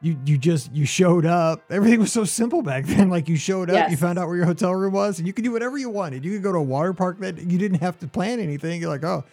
you 0.00 0.16
you 0.24 0.36
just 0.38 0.72
you 0.74 0.84
showed 0.86 1.24
up. 1.26 1.62
Everything 1.70 2.00
was 2.00 2.12
so 2.12 2.24
simple 2.24 2.62
back 2.62 2.84
then. 2.86 3.10
Like 3.10 3.28
you 3.28 3.36
showed 3.36 3.70
up, 3.70 3.90
you 3.90 3.96
found 3.96 4.18
out 4.18 4.26
where 4.28 4.36
your 4.36 4.46
hotel 4.46 4.74
room 4.74 4.92
was, 4.94 5.18
and 5.18 5.26
you 5.26 5.32
could 5.34 5.44
do 5.44 5.52
whatever 5.52 5.76
you 5.78 5.90
wanted. 5.90 6.24
You 6.24 6.32
could 6.32 6.42
go 6.42 6.52
to 6.52 6.58
a 6.58 6.62
water 6.62 6.92
park 6.94 7.18
that 7.20 7.38
you 7.38 7.58
didn't 7.58 7.80
have 7.80 7.98
to 8.00 8.08
plan 8.08 8.40
anything. 8.40 8.80
You're 8.80 8.90
like, 8.90 9.04
oh. 9.04 9.24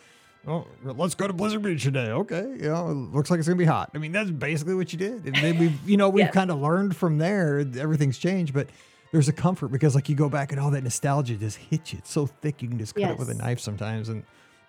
Oh, 0.48 0.66
let's 0.84 1.14
go 1.14 1.28
to 1.28 1.34
Blizzard 1.34 1.62
Beach 1.62 1.84
today. 1.84 2.10
Okay, 2.10 2.42
you 2.42 2.70
know, 2.70 2.88
looks 2.88 3.30
like 3.30 3.38
it's 3.39 3.48
gonna 3.48 3.58
be 3.58 3.66
hot. 3.66 3.92
I 3.94 4.00
mean, 4.00 4.12
that's 4.12 4.32
basically 4.32 4.74
what 4.76 4.92
you 4.92 4.98
did, 4.98 5.26
and 5.26 5.36
then 5.36 5.58
we, 5.60 5.74
you 5.86 5.98
know, 5.98 6.10
we've 6.10 6.26
Yeah. 6.26 6.32
kind 6.32 6.50
of 6.50 6.60
learned 6.60 6.96
from 6.96 7.20
there. 7.20 7.60
Everything's 7.60 8.18
changed, 8.18 8.54
but 8.54 8.68
there's 9.12 9.28
a 9.30 9.34
comfort 9.34 9.68
because 9.68 9.94
like 9.94 10.10
you 10.10 10.16
go 10.16 10.30
back 10.30 10.52
and 10.52 10.60
all 10.60 10.72
that 10.72 10.84
nostalgia 10.84 11.36
just 11.36 11.58
hits 11.58 11.94
you. 11.94 12.00
It's 12.00 12.12
so 12.12 12.26
thick 12.26 12.62
you 12.64 12.70
can 12.70 12.80
just 12.80 12.96
cut 12.96 13.12
it 13.12 13.20
with 13.20 13.30
a 13.30 13.36
knife 13.36 13.60
sometimes, 13.60 14.10
and 14.10 14.24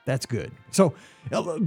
that's 0.05 0.27
good. 0.27 0.53
So 0.73 0.93
uh, 1.33 1.59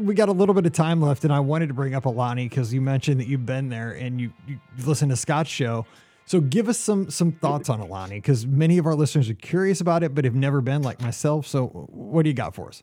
we 0.00 0.14
got 0.14 0.28
a 0.28 0.32
little 0.32 0.54
bit 0.54 0.66
of 0.66 0.72
time 0.72 1.00
left, 1.00 1.24
and 1.24 1.32
I 1.32 1.40
wanted 1.40 1.68
to 1.68 1.74
bring 1.74 1.94
up 1.94 2.04
Aulani 2.04 2.48
because 2.50 2.74
you 2.74 2.82
mentioned 2.82 3.18
that 3.20 3.28
you've 3.28 3.46
been 3.46 3.70
there 3.70 3.92
and 3.92 4.20
you 4.20 4.32
you 4.46 4.58
listen 4.84 5.08
to 5.08 5.16
Scott's 5.16 5.48
show. 5.48 5.86
So 6.26 6.40
give 6.40 6.68
us 6.68 6.76
some 6.78 7.08
some 7.10 7.32
thoughts 7.32 7.70
on 7.70 7.80
Aulani 7.80 8.10
because 8.16 8.46
many 8.46 8.76
of 8.76 8.84
our 8.84 8.94
listeners 8.94 9.30
are 9.30 9.34
curious 9.34 9.80
about 9.80 10.02
it, 10.02 10.14
but 10.14 10.24
have 10.26 10.34
never 10.34 10.60
been 10.60 10.82
like 10.82 11.00
myself. 11.00 11.46
So 11.46 11.66
what 11.68 12.24
do 12.24 12.28
you 12.28 12.34
got 12.34 12.54
for 12.54 12.68
us? 12.68 12.82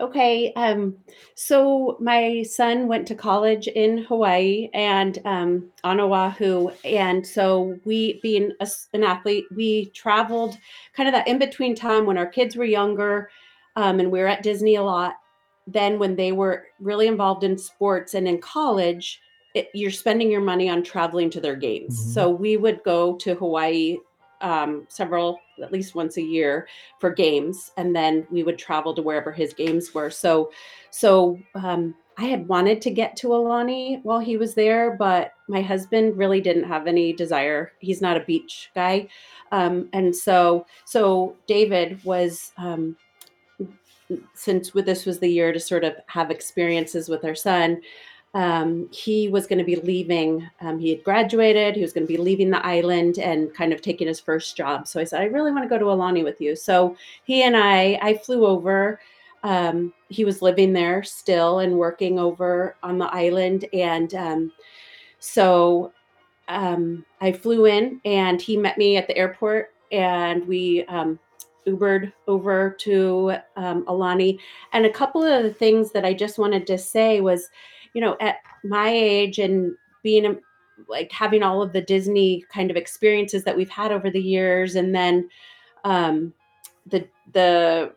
Okay. 0.00 0.52
Um, 0.54 0.96
so 1.34 1.96
my 2.00 2.42
son 2.42 2.88
went 2.88 3.06
to 3.08 3.14
college 3.14 3.68
in 3.68 3.98
Hawaii 3.98 4.68
and 4.74 5.18
um, 5.24 5.70
on 5.84 6.00
Oahu. 6.00 6.70
And 6.84 7.26
so 7.26 7.78
we, 7.84 8.20
being 8.22 8.52
a 8.60 8.68
an 8.94 9.04
athlete, 9.04 9.44
we 9.54 9.86
traveled 9.90 10.58
kind 10.94 11.08
of 11.08 11.12
that 11.14 11.28
in 11.28 11.38
between 11.38 11.74
time 11.74 12.06
when 12.06 12.18
our 12.18 12.26
kids 12.26 12.56
were 12.56 12.64
younger 12.64 13.30
um, 13.76 14.00
and 14.00 14.10
we 14.10 14.20
were 14.20 14.26
at 14.26 14.42
Disney 14.42 14.76
a 14.76 14.82
lot. 14.82 15.14
Then 15.66 15.98
when 15.98 16.16
they 16.16 16.32
were 16.32 16.66
really 16.80 17.06
involved 17.06 17.44
in 17.44 17.56
sports 17.56 18.14
and 18.14 18.26
in 18.26 18.40
college, 18.40 19.20
it, 19.54 19.68
you're 19.74 19.90
spending 19.90 20.30
your 20.30 20.40
money 20.40 20.68
on 20.68 20.82
traveling 20.82 21.30
to 21.30 21.40
their 21.40 21.56
games. 21.56 21.98
Mhm. 21.98 22.14
So 22.14 22.30
we 22.30 22.56
would 22.56 22.82
go 22.82 23.16
to 23.16 23.34
Hawaii 23.34 23.98
um, 24.40 24.86
several, 24.88 25.38
at 25.62 25.72
least 25.72 25.94
once 25.94 26.16
a 26.16 26.22
year 26.22 26.66
for 26.98 27.10
games 27.10 27.70
and 27.76 27.94
then 27.94 28.26
we 28.30 28.42
would 28.42 28.58
travel 28.58 28.94
to 28.94 29.02
wherever 29.02 29.32
his 29.32 29.52
games 29.52 29.94
were. 29.94 30.10
So 30.10 30.50
so 30.90 31.38
um, 31.54 31.94
i 32.18 32.24
had 32.26 32.46
wanted 32.46 32.82
to 32.82 32.90
get 32.90 33.16
to 33.16 33.28
Aulani 33.28 34.02
while 34.02 34.18
he 34.18 34.36
was 34.36 34.54
there 34.54 34.96
but 34.98 35.32
my 35.48 35.62
husband 35.62 36.18
really 36.18 36.40
didn't 36.40 36.64
have 36.64 36.86
any 36.86 37.12
desire. 37.12 37.72
He's 37.78 38.02
not 38.02 38.16
a 38.16 38.24
beach 38.24 38.70
guy. 38.74 39.08
Um, 39.50 39.88
and 39.92 40.14
so 40.14 40.66
so 40.84 41.36
david 41.46 42.02
was 42.04 42.52
um, 42.58 42.96
since 44.34 44.70
this 44.70 45.06
was 45.06 45.18
the 45.18 45.28
year 45.28 45.52
to 45.52 45.60
sort 45.60 45.84
of 45.84 45.94
have 46.06 46.30
experiences 46.30 47.08
with 47.08 47.24
our 47.24 47.34
son 47.34 47.80
um, 48.34 48.88
he 48.90 49.28
was 49.28 49.46
going 49.46 49.58
to 49.58 49.64
be 49.64 49.76
leaving. 49.76 50.48
Um, 50.60 50.78
he 50.78 50.90
had 50.90 51.04
graduated. 51.04 51.76
He 51.76 51.82
was 51.82 51.92
going 51.92 52.06
to 52.06 52.12
be 52.12 52.16
leaving 52.16 52.50
the 52.50 52.64
island 52.64 53.18
and 53.18 53.52
kind 53.52 53.72
of 53.72 53.82
taking 53.82 54.06
his 54.06 54.20
first 54.20 54.56
job. 54.56 54.88
So 54.88 55.00
I 55.00 55.04
said, 55.04 55.20
I 55.20 55.26
really 55.26 55.52
want 55.52 55.64
to 55.64 55.68
go 55.68 55.78
to 55.78 55.84
Aulani 55.84 56.24
with 56.24 56.40
you. 56.40 56.56
So 56.56 56.96
he 57.24 57.42
and 57.42 57.56
I, 57.56 57.98
I 58.00 58.14
flew 58.14 58.46
over. 58.46 59.00
Um, 59.42 59.92
he 60.08 60.24
was 60.24 60.40
living 60.40 60.72
there 60.72 61.02
still 61.02 61.58
and 61.58 61.76
working 61.76 62.18
over 62.18 62.76
on 62.82 62.96
the 62.96 63.12
island. 63.12 63.66
And 63.74 64.14
um, 64.14 64.52
so 65.18 65.92
um, 66.48 67.04
I 67.20 67.32
flew 67.32 67.66
in 67.66 68.00
and 68.04 68.40
he 68.40 68.56
met 68.56 68.78
me 68.78 68.96
at 68.96 69.08
the 69.08 69.16
airport 69.16 69.74
and 69.90 70.46
we 70.46 70.84
um, 70.86 71.18
Ubered 71.66 72.12
over 72.26 72.70
to 72.80 73.36
Aulani. 73.56 74.38
And 74.72 74.86
a 74.86 74.90
couple 74.90 75.22
of 75.22 75.42
the 75.44 75.52
things 75.52 75.92
that 75.92 76.04
I 76.04 76.14
just 76.14 76.38
wanted 76.38 76.66
to 76.66 76.78
say 76.78 77.20
was, 77.20 77.50
you 77.94 78.00
know, 78.00 78.16
at 78.20 78.36
my 78.64 78.90
age 78.90 79.38
and 79.38 79.74
being 80.02 80.40
like 80.88 81.12
having 81.12 81.42
all 81.42 81.62
of 81.62 81.72
the 81.72 81.80
Disney 81.80 82.44
kind 82.52 82.70
of 82.70 82.76
experiences 82.76 83.44
that 83.44 83.56
we've 83.56 83.70
had 83.70 83.92
over 83.92 84.10
the 84.10 84.20
years, 84.20 84.74
and 84.76 84.94
then 84.94 85.28
um, 85.84 86.32
the 86.86 87.06
the 87.32 87.92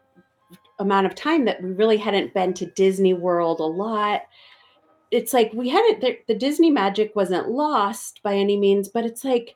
amount 0.80 1.06
of 1.06 1.16
time 1.16 1.46
that 1.46 1.62
we 1.64 1.72
really 1.72 1.98
hadn't 1.98 2.34
been 2.34 2.54
to 2.54 2.66
Disney 2.68 3.14
World 3.14 3.60
a 3.60 3.64
lot. 3.64 4.24
It's 5.12 5.34
like 5.34 5.52
we 5.54 5.70
hadn't 5.70 6.02
the, 6.02 6.18
the 6.28 6.36
Disney 6.36 6.70
magic 6.70 7.16
wasn't 7.16 7.50
lost 7.50 8.22
by 8.24 8.36
any 8.36 8.58
means, 8.58 8.90
but 8.90 9.06
it's 9.06 9.24
like 9.24 9.56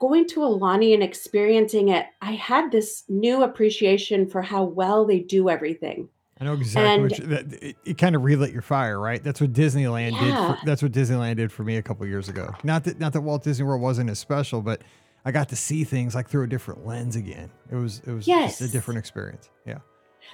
going 0.00 0.26
to 0.28 0.40
Aulani 0.40 0.94
and 0.94 1.02
experiencing 1.02 1.88
it. 1.88 2.06
I 2.20 2.32
had 2.32 2.70
this 2.70 3.04
new 3.08 3.42
appreciation 3.42 4.28
for 4.28 4.42
how 4.42 4.64
well 4.64 5.04
they 5.04 5.20
do 5.20 5.48
everything. 5.48 6.08
I 6.40 6.44
know 6.44 6.52
exactly 6.54 6.92
And- 6.94 7.02
what 7.02 7.18
you, 7.18 7.26
that, 7.26 7.52
it, 7.62 7.76
it 7.84 7.98
kind 7.98 8.14
of 8.14 8.22
relit 8.22 8.52
your 8.52 8.62
fire, 8.62 8.98
right? 9.00 9.22
That's 9.22 9.40
what 9.40 9.52
Disneyland 9.52 10.18
did. 10.20 10.34
For, 10.34 10.58
that's 10.64 10.82
what 10.82 10.92
Disneyland 10.92 11.36
did 11.36 11.50
for 11.50 11.64
me 11.64 11.76
a 11.76 11.82
couple 11.82 12.06
years 12.06 12.28
ago. 12.28 12.54
Not 12.62 12.84
that 12.84 12.98
not 13.00 13.12
that 13.14 13.22
Walt 13.22 13.42
Disney 13.42 13.64
World 13.66 13.82
wasn't 13.82 14.08
as 14.10 14.18
special, 14.18 14.62
but 14.62 14.82
I 15.24 15.32
got 15.32 15.48
to 15.48 15.56
see 15.56 15.84
things 15.84 16.14
like 16.14 16.28
through 16.28 16.44
a 16.44 16.48
different 16.48 16.86
lens 16.86 17.16
again. 17.16 17.50
It 17.70 17.76
was 17.76 18.00
it 18.06 18.12
was 18.12 18.24
just 18.24 18.60
a 18.60 18.68
different 18.68 18.98
experience. 18.98 19.50
Yeah. 19.66 19.78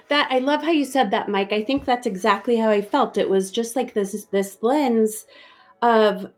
That 0.09 0.27
I 0.29 0.39
love 0.39 0.61
how 0.61 0.71
you 0.71 0.85
said 0.85 1.09
that, 1.11 1.29
Mike. 1.29 1.51
I 1.51 1.63
think 1.63 1.85
that's 1.85 2.05
exactly 2.05 2.57
how 2.57 2.69
I 2.69 2.81
felt. 2.81 3.17
It 3.17 3.29
was 3.29 3.49
just 3.49 3.75
like 3.75 3.93
this 3.93 4.25
this 4.25 4.57
lens 4.61 5.25
of 5.81 6.31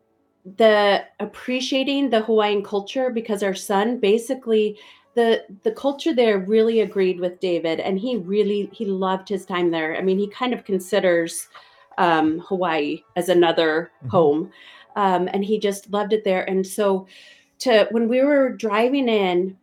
the 0.56 1.04
appreciating 1.20 2.10
the 2.10 2.22
Hawaiian 2.22 2.64
culture 2.64 3.10
because 3.10 3.44
our 3.44 3.54
son 3.56 4.00
basically 4.00 4.80
the 5.18 5.44
the 5.64 5.72
culture 5.72 6.14
there 6.14 6.38
really 6.38 6.82
agreed 6.82 7.20
with 7.20 7.40
David 7.40 7.80
and 7.80 7.98
he 7.98 8.18
really 8.18 8.70
he 8.72 8.86
loved 8.86 9.28
his 9.28 9.46
time 9.46 9.72
there. 9.72 9.98
I 9.98 10.02
mean, 10.02 10.20
he 10.20 10.28
kind 10.30 10.54
of 10.54 10.64
considers 10.64 11.50
um, 11.98 12.40
Hawaii 12.48 13.02
as 13.16 13.28
another 13.28 13.92
Mhm. 14.06 14.10
home, 14.12 14.52
um, 14.96 15.28
and 15.34 15.44
he 15.44 15.58
just 15.60 15.92
loved 15.92 16.14
it 16.14 16.24
there. 16.24 16.48
And 16.48 16.66
so, 16.66 17.08
to 17.60 17.88
when 17.90 18.08
we 18.08 18.22
were 18.22 18.52
driving 18.52 19.10
in, 19.10 19.58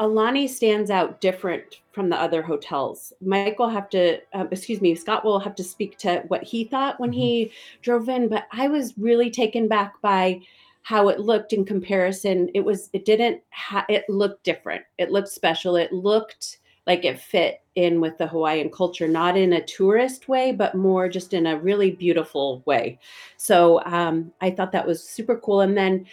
Aulani 0.00 0.48
stands 0.48 0.90
out 0.90 1.20
different 1.20 1.80
from 1.92 2.10
the 2.10 2.20
other 2.20 2.42
hotels. 2.42 3.12
Mike 3.20 3.58
will 3.60 3.70
have 3.70 3.88
to, 3.90 4.18
uh, 4.34 4.46
excuse 4.50 4.80
me, 4.82 4.94
Scott 4.96 5.24
will 5.24 5.38
have 5.38 5.54
to 5.54 5.64
speak 5.64 5.96
to 5.98 6.24
what 6.28 6.42
he 6.42 6.64
thought 6.64 6.98
when 7.00 7.12
he 7.12 7.52
drove 7.82 8.08
in. 8.08 8.28
But 8.28 8.46
I 8.52 8.66
was 8.68 8.98
really 8.98 9.30
taken 9.30 9.68
back 9.68 9.94
by 10.02 10.40
how 10.86 11.08
it 11.08 11.18
looked 11.18 11.52
in 11.52 11.64
comparison. 11.64 12.48
It 12.54 12.60
was, 12.60 12.90
it 12.92 13.04
didn't, 13.04 13.42
ha- 13.50 13.84
it 13.88 14.04
looked 14.08 14.44
different. 14.44 14.84
It 14.98 15.10
looked 15.10 15.30
special. 15.30 15.74
It 15.74 15.92
looked 15.92 16.58
like 16.86 17.04
it 17.04 17.18
fit 17.18 17.60
in 17.74 18.00
with 18.00 18.16
the 18.18 18.28
Hawaiian 18.28 18.70
culture, 18.70 19.08
not 19.08 19.36
in 19.36 19.54
a 19.54 19.66
tourist 19.66 20.28
way, 20.28 20.52
but 20.52 20.76
more 20.76 21.08
just 21.08 21.34
in 21.34 21.48
a 21.48 21.58
really 21.58 21.90
beautiful 21.90 22.62
way. 22.66 23.00
So 23.36 23.82
um, 23.84 24.30
I 24.40 24.52
thought 24.52 24.70
that 24.70 24.86
was 24.86 25.02
super 25.02 25.36
cool. 25.40 25.62
And 25.62 25.76
then 25.76 26.06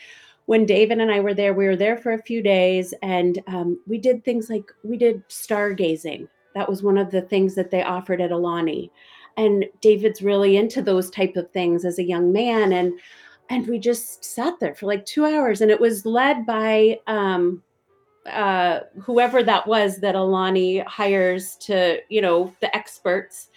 when 0.48 0.66
David 0.66 0.98
and 0.98 1.12
I 1.12 1.20
were 1.20 1.36
there, 1.36 1.54
we 1.54 1.68
were 1.68 1.76
there 1.76 1.98
for 1.98 2.14
a 2.14 2.24
few 2.24 2.42
days 2.42 2.96
and 3.04 3.44
um, 3.46 3.80
we 3.86 4.00
did 4.00 4.26
things 4.26 4.50
like 4.50 4.72
we 4.84 4.98
did 4.98 5.22
stargazing. 5.30 6.28
That 6.56 6.68
was 6.68 6.82
one 6.82 6.98
of 6.98 7.12
the 7.12 7.22
things 7.22 7.54
that 7.54 7.70
they 7.70 7.84
offered 7.84 8.22
at 8.22 8.32
Aulani. 8.32 8.90
And 9.38 9.66
David's 9.82 10.24
really 10.24 10.58
into 10.58 10.82
those 10.82 11.12
type 11.12 11.36
of 11.36 11.52
things 11.52 11.86
as 11.86 12.00
a 12.00 12.04
young 12.04 12.34
man. 12.34 12.74
And 12.74 13.00
and 13.50 13.68
we 13.68 13.80
just 13.80 14.24
sat 14.24 14.60
there 14.60 14.76
for 14.76 14.86
like 14.86 15.06
two 15.06 15.26
hours 15.26 15.62
and 15.62 15.70
it 15.70 15.80
was 15.80 16.06
led 16.06 16.46
by 16.46 17.00
um, 17.08 17.62
uh, 18.26 18.82
whoever 19.02 19.44
that 19.44 19.68
was 19.68 19.98
that 19.98 20.16
Aulani 20.16 20.86
hires 20.86 21.56
to, 21.58 22.00
you 22.10 22.22
know, 22.22 22.54
the 22.62 22.74
experts. 22.76 23.50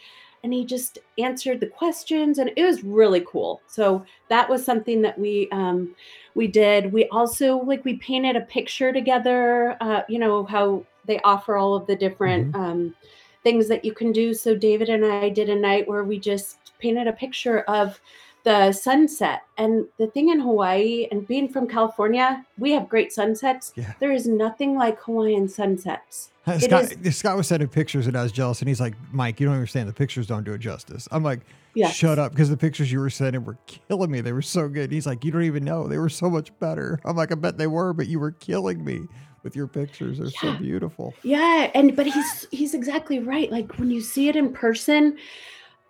And 0.42 0.52
he 0.52 0.64
just 0.64 0.98
answered 1.18 1.60
the 1.60 1.66
questions 1.66 2.38
and 2.38 2.50
it 2.56 2.64
was 2.64 2.84
really 2.84 3.24
cool. 3.26 3.60
So 3.66 4.04
that 4.28 4.48
was 4.48 4.64
something 4.64 5.02
that 5.02 5.18
we 5.18 5.48
um, 5.50 5.94
we 6.34 6.46
did. 6.46 6.92
We 6.92 7.08
also 7.08 7.58
like 7.58 7.84
we 7.84 7.94
painted 7.94 8.36
a 8.36 8.42
picture 8.42 8.92
together, 8.92 9.76
uh, 9.80 10.02
you 10.08 10.18
know, 10.18 10.44
how 10.44 10.84
they 11.04 11.18
offer 11.20 11.56
all 11.56 11.74
of 11.74 11.86
the 11.86 11.96
different 11.96 12.52
mm-hmm. 12.52 12.60
um, 12.60 12.94
things 13.42 13.68
that 13.68 13.84
you 13.84 13.92
can 13.92 14.12
do. 14.12 14.34
So 14.34 14.54
David 14.54 14.88
and 14.88 15.04
I 15.04 15.28
did 15.28 15.48
a 15.48 15.54
night 15.54 15.88
where 15.88 16.04
we 16.04 16.18
just 16.18 16.58
painted 16.78 17.06
a 17.06 17.12
picture 17.12 17.60
of 17.62 18.00
the 18.46 18.70
sunset. 18.70 19.42
And 19.58 19.86
the 19.98 20.06
thing 20.06 20.28
in 20.28 20.38
Hawaii 20.38 21.08
and 21.10 21.26
being 21.26 21.48
from 21.48 21.66
California, 21.66 22.46
we 22.58 22.70
have 22.70 22.88
great 22.88 23.12
sunsets. 23.12 23.72
Yeah. 23.74 23.92
There 23.98 24.12
is 24.12 24.28
nothing 24.28 24.76
like 24.76 25.00
Hawaiian 25.00 25.48
sunsets. 25.48 26.30
Scott, 26.60 26.92
is, 27.04 27.16
Scott 27.16 27.36
was 27.36 27.48
sending 27.48 27.68
pictures 27.68 28.06
and 28.06 28.16
I 28.16 28.22
was 28.22 28.30
jealous. 28.30 28.60
And 28.60 28.68
he's 28.68 28.80
like, 28.80 28.94
Mike, 29.10 29.40
you 29.40 29.46
don't 29.46 29.56
understand. 29.56 29.88
The 29.88 29.92
pictures 29.92 30.28
don't 30.28 30.44
do 30.44 30.52
it 30.52 30.58
justice. 30.58 31.08
I'm 31.10 31.24
like, 31.24 31.40
yes. 31.74 31.92
shut 31.92 32.20
up. 32.20 32.30
Because 32.30 32.48
the 32.48 32.56
pictures 32.56 32.92
you 32.92 33.00
were 33.00 33.10
sending 33.10 33.44
were 33.44 33.58
killing 33.66 34.12
me. 34.12 34.20
They 34.20 34.32
were 34.32 34.42
so 34.42 34.68
good. 34.68 34.92
He's 34.92 35.08
like, 35.08 35.24
you 35.24 35.32
don't 35.32 35.42
even 35.42 35.64
know. 35.64 35.88
They 35.88 35.98
were 35.98 36.08
so 36.08 36.30
much 36.30 36.56
better. 36.60 37.00
I'm 37.04 37.16
like, 37.16 37.32
I 37.32 37.34
bet 37.34 37.58
they 37.58 37.66
were, 37.66 37.92
but 37.92 38.06
you 38.06 38.20
were 38.20 38.30
killing 38.30 38.84
me 38.84 39.08
with 39.42 39.56
your 39.56 39.66
pictures. 39.66 40.18
They're 40.18 40.28
yeah. 40.28 40.52
so 40.52 40.54
beautiful. 40.56 41.14
Yeah. 41.24 41.68
And, 41.74 41.96
but 41.96 42.06
he's, 42.06 42.46
he's 42.52 42.74
exactly 42.74 43.18
right. 43.18 43.50
Like 43.50 43.76
when 43.80 43.90
you 43.90 44.00
see 44.00 44.28
it 44.28 44.36
in 44.36 44.52
person, 44.52 45.18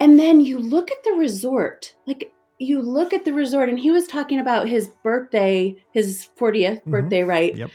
and 0.00 0.18
then 0.18 0.40
you 0.40 0.59
look 0.59 0.90
at 0.90 1.04
the 1.04 1.12
resort, 1.12 1.94
like 2.07 2.32
you 2.59 2.80
look 2.80 3.12
at 3.12 3.24
the 3.24 3.32
resort 3.32 3.68
and 3.68 3.78
he 3.78 3.90
was 3.90 4.07
talking 4.07 4.40
about 4.40 4.68
his 4.68 4.88
birthday, 5.02 5.76
his 5.92 6.28
40th 6.38 6.80
mm-hmm. 6.80 6.90
birthday, 6.90 7.22
right? 7.22 7.57
Yep. 7.57 7.70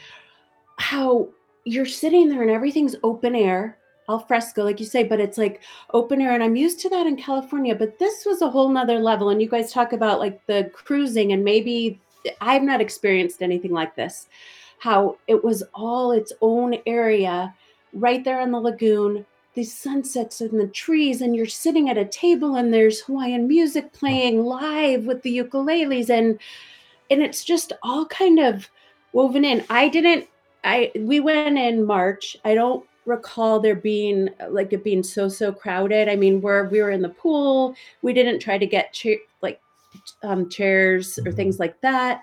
How 0.77 1.29
you're 1.65 1.85
sitting 1.85 2.29
there 2.29 2.41
and 2.41 2.51
everything's 2.51 2.95
open 3.03 3.35
air, 3.35 3.77
al 4.09 4.19
fresco, 4.19 4.63
like 4.63 4.79
you 4.79 4.85
say, 4.85 5.03
but 5.03 5.19
it's 5.19 5.37
like 5.37 5.61
open 5.93 6.21
air. 6.21 6.33
And 6.33 6.43
I'm 6.43 6.55
used 6.55 6.79
to 6.81 6.89
that 6.89 7.05
in 7.05 7.15
California, 7.15 7.75
but 7.75 7.99
this 7.99 8.25
was 8.25 8.41
a 8.41 8.49
whole 8.49 8.69
nother 8.69 8.99
level. 8.99 9.29
And 9.29 9.41
you 9.41 9.47
guys 9.47 9.71
talk 9.71 9.93
about 9.93 10.19
like 10.19 10.43
the 10.47 10.71
cruising 10.73 11.33
and 11.33 11.43
maybe 11.43 11.99
I've 12.39 12.63
not 12.63 12.81
experienced 12.81 13.41
anything 13.41 13.71
like 13.71 13.95
this. 13.95 14.27
How 14.79 15.17
it 15.27 15.43
was 15.43 15.63
all 15.75 16.11
its 16.11 16.33
own 16.41 16.75
area 16.87 17.53
right 17.93 18.23
there 18.23 18.41
on 18.41 18.51
the 18.51 18.59
lagoon 18.59 19.25
these 19.53 19.75
sunsets 19.75 20.41
and 20.41 20.59
the 20.59 20.67
trees 20.67 21.21
and 21.21 21.35
you're 21.35 21.45
sitting 21.45 21.89
at 21.89 21.97
a 21.97 22.05
table 22.05 22.55
and 22.55 22.73
there's 22.73 23.01
hawaiian 23.01 23.47
music 23.47 23.91
playing 23.91 24.45
live 24.45 25.05
with 25.05 25.21
the 25.23 25.39
ukuleles 25.39 26.09
and 26.09 26.39
and 27.11 27.21
it's 27.21 27.43
just 27.43 27.73
all 27.83 28.05
kind 28.05 28.39
of 28.39 28.69
woven 29.13 29.45
in. 29.45 29.63
I 29.69 29.89
didn't 29.89 30.27
i 30.63 30.91
we 30.95 31.19
went 31.19 31.57
in 31.57 31.85
march. 31.85 32.37
I 32.45 32.53
don't 32.53 32.85
recall 33.05 33.59
there 33.59 33.75
being 33.75 34.29
like 34.49 34.73
it 34.73 34.83
being 34.83 35.03
so 35.03 35.27
so 35.27 35.51
crowded. 35.51 36.07
I 36.07 36.15
mean 36.15 36.41
where 36.41 36.65
we 36.65 36.81
were 36.81 36.91
in 36.91 37.01
the 37.01 37.09
pool. 37.09 37.75
We 38.01 38.13
didn't 38.13 38.39
try 38.39 38.57
to 38.57 38.65
get 38.65 38.93
cha- 38.93 39.25
like 39.41 39.59
um, 40.23 40.49
chairs 40.49 41.19
or 41.25 41.31
things 41.31 41.59
like 41.59 41.79
that. 41.81 42.21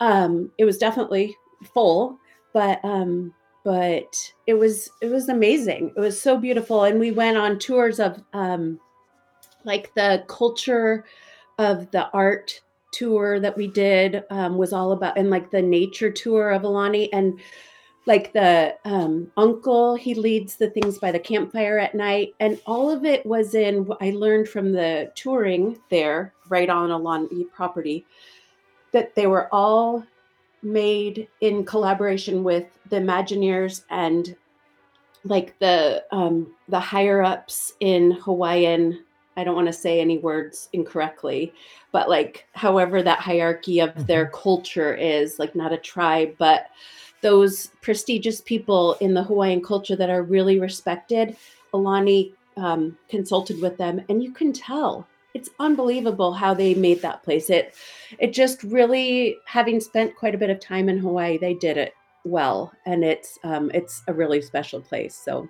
Um 0.00 0.50
it 0.58 0.64
was 0.64 0.78
definitely 0.78 1.36
full 1.74 2.18
but 2.52 2.84
um 2.84 3.32
but 3.68 4.32
it 4.46 4.54
was 4.54 4.88
it 5.02 5.10
was 5.10 5.28
amazing. 5.28 5.92
It 5.94 6.00
was 6.00 6.18
so 6.18 6.38
beautiful. 6.38 6.84
And 6.84 6.98
we 6.98 7.10
went 7.10 7.36
on 7.36 7.58
tours 7.58 8.00
of 8.00 8.18
um 8.32 8.80
like 9.64 9.92
the 9.92 10.24
culture 10.26 11.04
of 11.58 11.90
the 11.90 12.08
art 12.12 12.62
tour 12.94 13.38
that 13.40 13.54
we 13.58 13.66
did 13.66 14.24
um, 14.30 14.56
was 14.56 14.72
all 14.72 14.92
about 14.92 15.18
and 15.18 15.28
like 15.28 15.50
the 15.50 15.60
nature 15.60 16.10
tour 16.10 16.50
of 16.52 16.62
Aulani 16.62 17.10
and 17.12 17.38
like 18.06 18.32
the 18.32 18.74
um, 18.86 19.30
uncle 19.36 19.96
he 19.96 20.14
leads 20.14 20.56
the 20.56 20.70
things 20.70 20.98
by 20.98 21.12
the 21.12 21.18
campfire 21.18 21.78
at 21.78 21.94
night. 21.94 22.32
And 22.40 22.58
all 22.64 22.90
of 22.90 23.04
it 23.04 23.26
was 23.26 23.54
in 23.54 23.86
I 24.00 24.12
learned 24.12 24.48
from 24.48 24.72
the 24.72 25.12
touring 25.14 25.78
there 25.90 26.32
right 26.48 26.70
on 26.70 26.88
Aulani 26.88 27.44
property 27.52 28.06
that 28.92 29.14
they 29.14 29.26
were 29.26 29.52
all 29.52 30.06
made 30.62 31.28
in 31.40 31.64
collaboration 31.64 32.42
with 32.42 32.66
the 32.88 32.96
Imagineers 32.96 33.84
and 33.90 34.36
like 35.24 35.58
the 35.58 36.04
um, 36.10 36.54
the 36.68 36.80
higher 36.80 37.22
ups 37.22 37.74
in 37.80 38.12
Hawaiian. 38.12 39.04
I 39.36 39.44
don't 39.44 39.54
want 39.54 39.68
to 39.68 39.72
say 39.72 40.00
any 40.00 40.18
words 40.18 40.68
incorrectly, 40.72 41.52
but 41.92 42.08
like 42.08 42.46
however 42.52 43.02
that 43.02 43.20
hierarchy 43.20 43.80
of 43.80 43.90
mm-hmm. 43.90 44.02
their 44.04 44.26
culture 44.30 44.94
is, 44.94 45.38
like 45.38 45.54
not 45.54 45.72
a 45.72 45.78
tribe, 45.78 46.34
but 46.38 46.66
those 47.20 47.68
prestigious 47.80 48.40
people 48.40 48.94
in 48.94 49.14
the 49.14 49.22
Hawaiian 49.22 49.62
culture 49.62 49.96
that 49.96 50.10
are 50.10 50.22
really 50.22 50.58
respected. 50.58 51.36
Aulani 51.72 52.32
um, 52.56 52.96
consulted 53.08 53.60
with 53.60 53.76
them, 53.76 54.00
and 54.08 54.22
you 54.22 54.32
can 54.32 54.52
tell 54.52 55.06
it's 55.34 55.50
unbelievable 55.58 56.32
how 56.32 56.54
they 56.54 56.74
made 56.74 57.02
that 57.02 57.22
place. 57.22 57.50
It 57.50 57.74
it 58.18 58.32
just 58.32 58.62
really 58.62 59.36
having 59.46 59.80
spent 59.80 60.16
quite 60.16 60.34
a 60.34 60.38
bit 60.38 60.50
of 60.50 60.60
time 60.60 60.88
in 60.88 60.98
Hawaii, 60.98 61.38
they 61.38 61.54
did 61.54 61.76
it 61.76 61.94
well, 62.24 62.72
and 62.86 63.04
it's 63.04 63.38
um, 63.44 63.70
it's 63.74 64.02
a 64.08 64.14
really 64.14 64.40
special 64.42 64.80
place. 64.80 65.14
So 65.14 65.48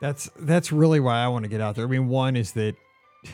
that's 0.00 0.30
that's 0.40 0.72
really 0.72 1.00
why 1.00 1.22
I 1.22 1.28
want 1.28 1.44
to 1.44 1.48
get 1.48 1.60
out 1.60 1.76
there. 1.76 1.84
I 1.84 1.88
mean, 1.88 2.08
one 2.08 2.36
is 2.36 2.52
that 2.52 2.74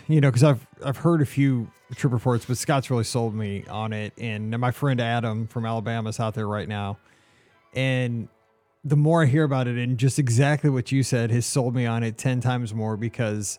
you 0.09 0.21
know 0.21 0.29
because 0.29 0.45
I've 0.45 0.67
I've 0.85 0.99
heard 0.99 1.23
a 1.23 1.27
few 1.27 1.71
trip 1.95 2.13
reports, 2.13 2.45
but 2.45 2.57
Scott's 2.57 2.91
really 2.91 3.05
sold 3.05 3.35
me 3.35 3.65
on 3.69 3.93
it, 3.93 4.13
and 4.19 4.51
my 4.59 4.71
friend 4.71 5.01
Adam 5.01 5.47
from 5.47 5.67
Alabama 5.67 6.09
is 6.11 6.21
out 6.21 6.35
there 6.35 6.49
right 6.49 6.69
now, 6.69 6.99
and 7.75 8.29
the 8.85 8.97
more 8.97 9.25
I 9.25 9.27
hear 9.27 9.45
about 9.45 9.67
it, 9.67 9.77
and 9.77 9.99
just 9.99 10.19
exactly 10.19 10.71
what 10.71 10.91
you 10.93 11.03
said 11.03 11.31
has 11.31 11.45
sold 11.47 11.75
me 11.75 11.87
on 11.87 12.03
it 12.03 12.17
ten 12.17 12.41
times 12.41 12.73
more 12.73 12.97
because 12.97 13.59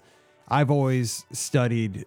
I've 0.52 0.70
always 0.70 1.26
studied, 1.32 2.06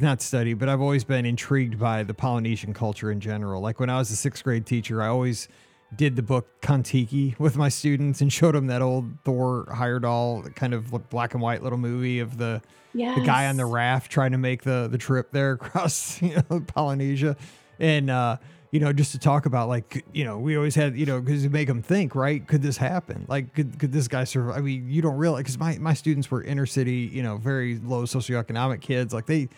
not 0.00 0.20
studied, 0.20 0.54
but 0.54 0.68
I've 0.68 0.80
always 0.80 1.04
been 1.04 1.24
intrigued 1.24 1.78
by 1.78 2.02
the 2.02 2.12
Polynesian 2.12 2.74
culture 2.74 3.12
in 3.12 3.20
general. 3.20 3.62
Like 3.62 3.78
when 3.78 3.88
I 3.88 3.98
was 3.98 4.10
a 4.10 4.16
sixth 4.16 4.42
grade 4.42 4.66
teacher, 4.66 5.00
I 5.00 5.06
always 5.06 5.46
did 5.94 6.16
the 6.16 6.22
book 6.22 6.60
Kon-Tiki 6.60 7.36
with 7.38 7.56
my 7.56 7.68
students 7.68 8.20
and 8.20 8.32
showed 8.32 8.56
them 8.56 8.66
that 8.66 8.82
old 8.82 9.20
Thor 9.24 9.66
Heyerdahl 9.70 10.56
kind 10.56 10.74
of 10.74 11.08
black 11.08 11.34
and 11.34 11.42
white 11.42 11.62
little 11.62 11.78
movie 11.78 12.18
of 12.18 12.36
the 12.36 12.62
yes. 12.94 13.16
the 13.16 13.24
guy 13.24 13.46
on 13.46 13.56
the 13.56 13.64
raft 13.64 14.10
trying 14.10 14.32
to 14.32 14.38
make 14.38 14.64
the 14.64 14.88
the 14.90 14.98
trip 14.98 15.30
there 15.30 15.52
across 15.60 16.20
you 16.20 16.34
know 16.50 16.60
Polynesia, 16.66 17.36
and 17.78 18.10
uh, 18.10 18.38
you 18.74 18.80
know, 18.80 18.92
just 18.92 19.12
to 19.12 19.20
talk 19.20 19.46
about 19.46 19.68
like, 19.68 20.04
you 20.12 20.24
know, 20.24 20.36
we 20.36 20.56
always 20.56 20.74
had, 20.74 20.96
you 20.96 21.06
know, 21.06 21.20
because 21.20 21.44
you 21.44 21.48
make 21.48 21.68
them 21.68 21.80
think, 21.80 22.16
right? 22.16 22.44
Could 22.44 22.60
this 22.60 22.76
happen? 22.76 23.24
Like, 23.28 23.54
could, 23.54 23.78
could 23.78 23.92
this 23.92 24.08
guy 24.08 24.24
survive? 24.24 24.56
I 24.56 24.60
mean, 24.62 24.90
you 24.90 25.00
don't 25.00 25.16
realize 25.16 25.42
because 25.42 25.60
my, 25.60 25.78
my 25.78 25.94
students 25.94 26.28
were 26.28 26.42
inner 26.42 26.66
city, 26.66 27.08
you 27.12 27.22
know, 27.22 27.36
very 27.36 27.78
low 27.78 28.02
socioeconomic 28.02 28.80
kids. 28.80 29.14
Like 29.14 29.26
they, 29.26 29.48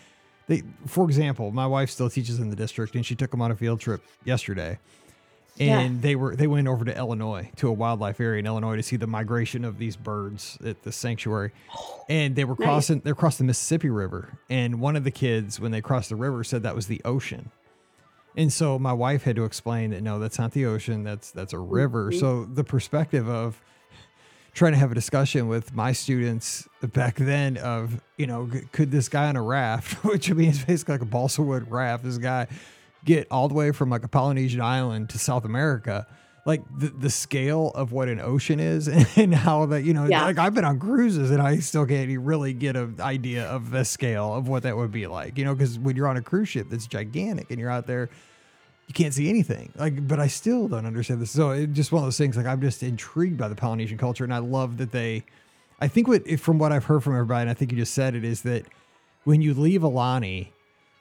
they, 0.45 0.61
for 0.85 1.05
example, 1.05 1.49
my 1.49 1.65
wife 1.65 1.89
still 1.89 2.11
teaches 2.11 2.37
in 2.37 2.51
the 2.51 2.55
district 2.55 2.93
and 2.93 3.03
she 3.03 3.15
took 3.15 3.31
them 3.31 3.41
on 3.41 3.49
a 3.49 3.55
field 3.55 3.79
trip 3.79 4.03
yesterday. 4.23 4.77
And 5.59 5.95
yeah. 5.95 6.01
they 6.01 6.15
were 6.15 6.35
they 6.35 6.45
went 6.45 6.67
over 6.67 6.85
to 6.85 6.95
Illinois 6.95 7.49
to 7.55 7.69
a 7.69 7.73
wildlife 7.73 8.21
area 8.21 8.37
in 8.37 8.45
Illinois 8.45 8.75
to 8.75 8.83
see 8.83 8.97
the 8.97 9.07
migration 9.07 9.65
of 9.65 9.79
these 9.79 9.95
birds 9.95 10.59
at 10.63 10.83
the 10.83 10.91
sanctuary. 10.91 11.53
And 12.07 12.35
they 12.35 12.45
were 12.45 12.55
crossing 12.55 12.97
nice. 12.97 13.03
they're 13.03 13.15
crossing 13.15 13.47
the 13.47 13.49
Mississippi 13.49 13.89
River. 13.89 14.37
And 14.47 14.79
one 14.79 14.95
of 14.95 15.03
the 15.03 15.09
kids, 15.09 15.59
when 15.59 15.71
they 15.71 15.81
crossed 15.81 16.09
the 16.09 16.15
river, 16.15 16.43
said 16.43 16.61
that 16.61 16.75
was 16.75 16.85
the 16.85 17.01
ocean. 17.03 17.49
And 18.37 18.53
so 18.53 18.77
my 18.77 18.93
wife 18.93 19.23
had 19.23 19.35
to 19.37 19.45
explain 19.45 19.89
that 19.89 20.03
no, 20.03 20.19
that's 20.19 20.37
not 20.37 20.51
the 20.51 20.67
ocean. 20.67 21.03
That's 21.03 21.31
that's 21.31 21.53
a 21.53 21.59
river. 21.59 22.11
Mm-hmm. 22.11 22.19
So 22.19 22.45
the 22.45 22.63
perspective 22.63 23.27
of 23.27 23.59
trying 24.53 24.73
to 24.73 24.77
have 24.77 24.91
a 24.91 24.95
discussion 24.95 25.47
with 25.47 25.73
my 25.73 25.91
students 25.91 26.67
back 26.81 27.15
then 27.15 27.57
of 27.57 27.99
you 28.15 28.27
know 28.27 28.49
could 28.71 28.91
this 28.91 29.09
guy 29.09 29.27
on 29.27 29.35
a 29.35 29.41
raft, 29.41 30.03
which 30.05 30.29
I 30.29 30.33
mean 30.33 30.51
is 30.51 30.63
basically 30.63 30.93
like 30.93 31.01
a 31.01 31.05
balsa 31.05 31.41
wood 31.41 31.69
raft, 31.69 32.03
this 32.03 32.19
guy 32.19 32.47
get 33.03 33.27
all 33.31 33.47
the 33.47 33.55
way 33.55 33.71
from 33.71 33.89
like 33.89 34.03
a 34.03 34.07
Polynesian 34.07 34.61
island 34.61 35.09
to 35.09 35.17
South 35.17 35.43
America. 35.43 36.05
Like 36.47 36.63
the, 36.75 36.87
the 36.87 37.09
scale 37.11 37.71
of 37.75 37.91
what 37.91 38.07
an 38.07 38.19
ocean 38.19 38.59
is 38.59 38.87
and 39.17 39.35
how 39.35 39.67
that, 39.67 39.83
you 39.83 39.93
know, 39.93 40.05
yeah. 40.05 40.23
like 40.25 40.39
I've 40.39 40.55
been 40.55 40.65
on 40.65 40.79
cruises 40.79 41.29
and 41.29 41.41
I 41.41 41.59
still 41.59 41.85
can't 41.85 42.09
really 42.19 42.53
get 42.53 42.75
an 42.75 42.95
idea 42.99 43.45
of 43.45 43.69
the 43.69 43.85
scale 43.85 44.33
of 44.33 44.47
what 44.47 44.63
that 44.63 44.75
would 44.75 44.91
be 44.91 45.05
like, 45.05 45.37
you 45.37 45.45
know, 45.45 45.53
because 45.53 45.77
when 45.77 45.95
you're 45.95 46.07
on 46.07 46.17
a 46.17 46.21
cruise 46.21 46.49
ship 46.49 46.67
that's 46.69 46.87
gigantic 46.87 47.51
and 47.51 47.59
you're 47.59 47.69
out 47.69 47.85
there 47.85 48.09
you 48.87 48.93
can't 48.93 49.13
see 49.13 49.29
anything. 49.29 49.71
Like, 49.75 50.07
but 50.07 50.19
I 50.19 50.27
still 50.27 50.67
don't 50.67 50.85
understand 50.85 51.21
this. 51.21 51.31
So 51.31 51.51
it's 51.51 51.73
just 51.73 51.91
one 51.91 52.01
of 52.01 52.07
those 52.07 52.17
things. 52.17 52.37
Like, 52.37 52.45
I'm 52.45 52.61
just 52.61 52.81
intrigued 52.81 53.37
by 53.37 53.49
the 53.49 53.55
Polynesian 53.55 53.97
culture, 53.97 54.23
and 54.23 54.33
I 54.33 54.39
love 54.39 54.77
that 54.77 54.91
they. 54.91 55.25
I 55.79 55.87
think 55.87 56.07
what 56.07 56.27
from 56.39 56.57
what 56.57 56.71
I've 56.71 56.85
heard 56.85 57.03
from 57.03 57.13
everybody, 57.13 57.41
and 57.41 57.49
I 57.49 57.53
think 57.53 57.71
you 57.71 57.77
just 57.77 57.93
said 57.93 58.15
it, 58.15 58.23
is 58.23 58.41
that 58.43 58.65
when 59.25 59.41
you 59.41 59.53
leave 59.53 59.81
Aulani, 59.81 60.47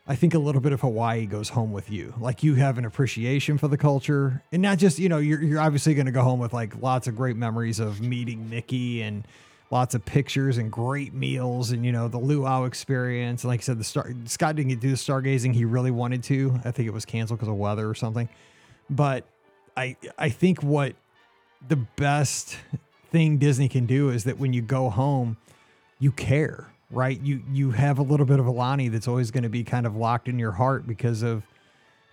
I 0.08 0.14
think 0.14 0.34
a 0.34 0.38
little 0.38 0.60
bit 0.60 0.72
of 0.72 0.82
Hawaii 0.82 1.26
goes 1.26 1.48
home 1.48 1.72
with 1.72 1.90
you. 1.90 2.14
Like 2.20 2.42
you 2.44 2.54
have 2.54 2.78
an 2.78 2.84
appreciation 2.84 3.58
for 3.58 3.66
the 3.66 3.76
culture, 3.76 4.42
and 4.52 4.62
not 4.62 4.78
just 4.78 4.98
you 4.98 5.08
know 5.08 5.18
you're 5.18 5.42
you're 5.42 5.60
obviously 5.60 5.94
going 5.94 6.06
to 6.06 6.12
go 6.12 6.22
home 6.22 6.38
with 6.38 6.52
like 6.52 6.80
lots 6.80 7.08
of 7.08 7.16
great 7.16 7.36
memories 7.36 7.80
of 7.80 8.00
meeting 8.00 8.48
Mickey 8.48 9.02
and 9.02 9.26
lots 9.70 9.96
of 9.96 10.04
pictures 10.04 10.58
and 10.58 10.70
great 10.70 11.12
meals 11.12 11.72
and 11.72 11.84
you 11.84 11.90
know 11.90 12.06
the 12.06 12.18
luau 12.18 12.64
experience. 12.64 13.42
And 13.42 13.48
like 13.48 13.60
i 13.60 13.62
said 13.62 13.78
the 13.78 13.84
star 13.84 14.12
scott 14.26 14.54
didn't 14.54 14.68
get 14.68 14.74
to 14.76 14.80
do 14.82 14.90
the 14.90 14.96
stargazing 14.96 15.54
he 15.54 15.64
really 15.64 15.90
wanted 15.90 16.22
to. 16.24 16.60
I 16.64 16.70
think 16.70 16.86
it 16.86 16.92
was 16.92 17.04
canceled 17.04 17.40
because 17.40 17.48
of 17.48 17.56
weather 17.56 17.88
or 17.88 17.94
something. 17.94 18.28
But 18.88 19.24
i 19.76 19.96
i 20.18 20.28
think 20.28 20.62
what 20.62 20.94
the 21.66 21.76
best 21.76 22.56
thing 23.10 23.38
disney 23.38 23.68
can 23.68 23.86
do 23.86 24.10
is 24.10 24.24
that 24.24 24.38
when 24.38 24.52
you 24.52 24.62
go 24.62 24.90
home 24.90 25.36
you 25.98 26.12
care 26.12 26.68
right 26.90 27.20
you 27.22 27.42
you 27.52 27.70
have 27.70 27.98
a 27.98 28.02
little 28.02 28.26
bit 28.26 28.38
of 28.38 28.46
Aulani 28.46 28.90
that's 28.90 29.08
always 29.08 29.30
going 29.30 29.42
to 29.42 29.48
be 29.48 29.64
kind 29.64 29.86
of 29.86 29.96
locked 29.96 30.28
in 30.28 30.38
your 30.38 30.52
heart 30.52 30.86
because 30.86 31.22
of 31.22 31.44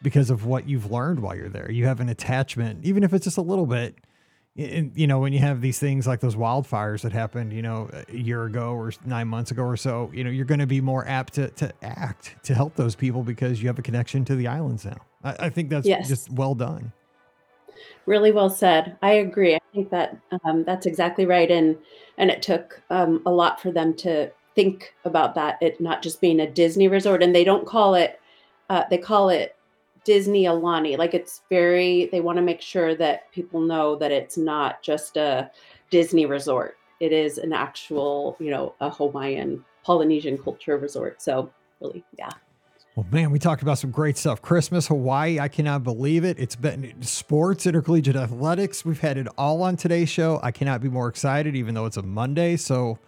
because 0.01 0.29
of 0.29 0.45
what 0.45 0.67
you've 0.67 0.91
learned 0.91 1.19
while 1.19 1.35
you're 1.35 1.49
there 1.49 1.69
you 1.71 1.85
have 1.85 1.99
an 1.99 2.09
attachment 2.09 2.83
even 2.83 3.03
if 3.03 3.13
it's 3.13 3.23
just 3.25 3.37
a 3.37 3.41
little 3.41 3.65
bit 3.65 3.95
and, 4.55 4.91
you 4.95 5.07
know, 5.07 5.19
when 5.19 5.33
you 5.33 5.39
have 5.39 5.61
these 5.61 5.79
things 5.79 6.05
like 6.05 6.19
those 6.19 6.35
wildfires 6.35 7.01
that 7.01 7.11
happened, 7.11 7.53
you 7.53 7.63
know, 7.63 7.89
a 8.07 8.15
year 8.15 8.45
ago 8.45 8.73
or 8.73 8.93
nine 9.03 9.27
months 9.27 9.49
ago 9.49 9.63
or 9.63 9.75
so, 9.75 10.11
you 10.13 10.23
know, 10.23 10.29
you're 10.29 10.45
going 10.45 10.59
to 10.59 10.67
be 10.67 10.79
more 10.79 11.07
apt 11.07 11.33
to, 11.33 11.49
to 11.51 11.73
act 11.81 12.35
to 12.43 12.53
help 12.53 12.75
those 12.75 12.93
people 12.93 13.23
because 13.23 13.63
you 13.63 13.67
have 13.67 13.79
a 13.79 13.81
connection 13.81 14.23
to 14.25 14.35
the 14.35 14.45
islands 14.45 14.85
now. 14.85 14.97
I, 15.23 15.47
I 15.47 15.49
think 15.49 15.69
that's 15.69 15.87
yes. 15.87 16.07
just 16.07 16.29
well 16.29 16.53
done. 16.53 16.91
Really 18.05 18.31
well 18.31 18.49
said. 18.49 18.95
I 19.01 19.13
agree. 19.13 19.55
I 19.55 19.59
think 19.73 19.89
that 19.89 20.17
um, 20.45 20.63
that's 20.65 20.85
exactly 20.85 21.25
right. 21.25 21.49
And 21.49 21.77
and 22.19 22.29
it 22.29 22.43
took 22.43 22.81
um, 22.91 23.23
a 23.25 23.31
lot 23.31 23.59
for 23.59 23.71
them 23.71 23.95
to 23.95 24.29
think 24.55 24.93
about 25.05 25.35
that. 25.35 25.57
It 25.61 25.79
not 25.81 26.01
just 26.01 26.21
being 26.21 26.39
a 26.39 26.49
Disney 26.49 26.87
resort, 26.87 27.23
and 27.23 27.35
they 27.35 27.43
don't 27.43 27.65
call 27.65 27.95
it. 27.95 28.19
Uh, 28.69 28.83
they 28.89 28.97
call 28.97 29.29
it 29.29 29.55
Disney 30.03 30.43
Aulani 30.43 30.97
Like 30.97 31.13
it's 31.13 31.41
very, 31.49 32.09
they 32.11 32.21
want 32.21 32.37
to 32.37 32.41
make 32.41 32.61
sure 32.61 32.95
that 32.95 33.31
people 33.31 33.61
know 33.61 33.95
that 33.97 34.11
it's 34.11 34.37
not 34.37 34.81
just 34.81 35.17
a 35.17 35.49
Disney 35.89 36.25
resort. 36.25 36.77
It 36.99 37.11
is 37.11 37.37
an 37.37 37.53
actual, 37.53 38.35
you 38.39 38.49
know, 38.49 38.75
a 38.79 38.89
Hawaiian 38.89 39.63
Polynesian 39.83 40.37
culture 40.37 40.77
resort. 40.77 41.21
So 41.21 41.51
really, 41.79 42.03
yeah. 42.17 42.29
Well, 42.95 43.05
man, 43.11 43.31
we 43.31 43.39
talked 43.39 43.63
about 43.63 43.79
some 43.79 43.89
great 43.89 44.17
stuff. 44.17 44.41
Christmas, 44.41 44.87
Hawaii, 44.87 45.39
I 45.39 45.47
cannot 45.47 45.83
believe 45.83 46.23
it. 46.23 46.37
It's 46.37 46.55
been 46.55 47.01
sports, 47.01 47.65
intercollegiate 47.65 48.15
athletics. 48.15 48.85
We've 48.85 48.99
had 48.99 49.17
it 49.17 49.27
all 49.35 49.63
on 49.63 49.77
today's 49.77 50.09
show. 50.09 50.39
I 50.43 50.51
cannot 50.51 50.79
be 50.79 50.89
more 50.89 51.07
excited, 51.07 51.55
even 51.55 51.73
though 51.73 51.87
it's 51.87 51.97
a 51.97 52.03
Monday. 52.03 52.55
So, 52.55 52.99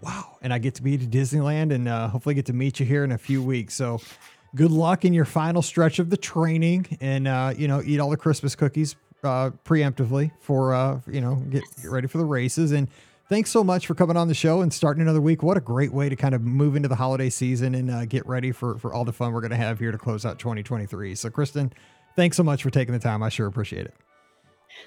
wow. 0.00 0.36
And 0.42 0.52
I 0.52 0.58
get 0.58 0.74
to 0.76 0.82
be 0.82 0.96
to 0.96 1.06
Disneyland 1.06 1.72
and 1.72 1.88
uh, 1.88 2.08
hopefully 2.08 2.34
get 2.34 2.46
to 2.46 2.52
meet 2.52 2.80
you 2.80 2.86
here 2.86 3.04
in 3.04 3.12
a 3.12 3.18
few 3.18 3.42
weeks. 3.42 3.74
So, 3.74 4.00
good 4.54 4.70
luck 4.70 5.04
in 5.04 5.12
your 5.12 5.24
final 5.24 5.60
stretch 5.60 5.98
of 5.98 6.08
the 6.08 6.16
training 6.16 6.96
and 7.00 7.28
uh, 7.28 7.52
you 7.56 7.68
know 7.68 7.82
eat 7.84 8.00
all 8.00 8.08
the 8.08 8.16
christmas 8.16 8.54
cookies 8.54 8.96
uh, 9.22 9.50
preemptively 9.64 10.30
for 10.40 10.74
uh, 10.74 11.00
you 11.10 11.20
know 11.20 11.36
get, 11.50 11.62
get 11.82 11.90
ready 11.90 12.06
for 12.06 12.18
the 12.18 12.24
races. 12.24 12.72
And 12.72 12.88
thanks 13.28 13.50
so 13.50 13.64
much 13.64 13.86
for 13.86 13.94
coming 13.94 14.16
on 14.16 14.28
the 14.28 14.34
show 14.34 14.62
and 14.62 14.72
starting 14.72 15.02
another 15.02 15.20
week. 15.20 15.42
What 15.42 15.56
a 15.56 15.60
great 15.60 15.92
way 15.92 16.08
to 16.08 16.16
kind 16.16 16.34
of 16.34 16.42
move 16.42 16.76
into 16.76 16.88
the 16.88 16.96
holiday 16.96 17.30
season 17.30 17.74
and 17.74 17.90
uh, 17.90 18.04
get 18.06 18.26
ready 18.26 18.52
for 18.52 18.78
for 18.78 18.94
all 18.94 19.04
the 19.04 19.12
fun 19.12 19.32
we're 19.32 19.40
going 19.40 19.50
to 19.50 19.56
have 19.56 19.78
here 19.78 19.92
to 19.92 19.98
close 19.98 20.24
out 20.24 20.38
2023 20.38 21.14
so 21.14 21.28
kristen 21.30 21.72
thanks 22.14 22.36
so 22.36 22.42
much 22.42 22.62
for 22.62 22.70
taking 22.70 22.92
the 22.92 23.00
time. 23.00 23.22
I 23.22 23.28
sure 23.28 23.46
appreciate 23.46 23.86
it 23.86 24.05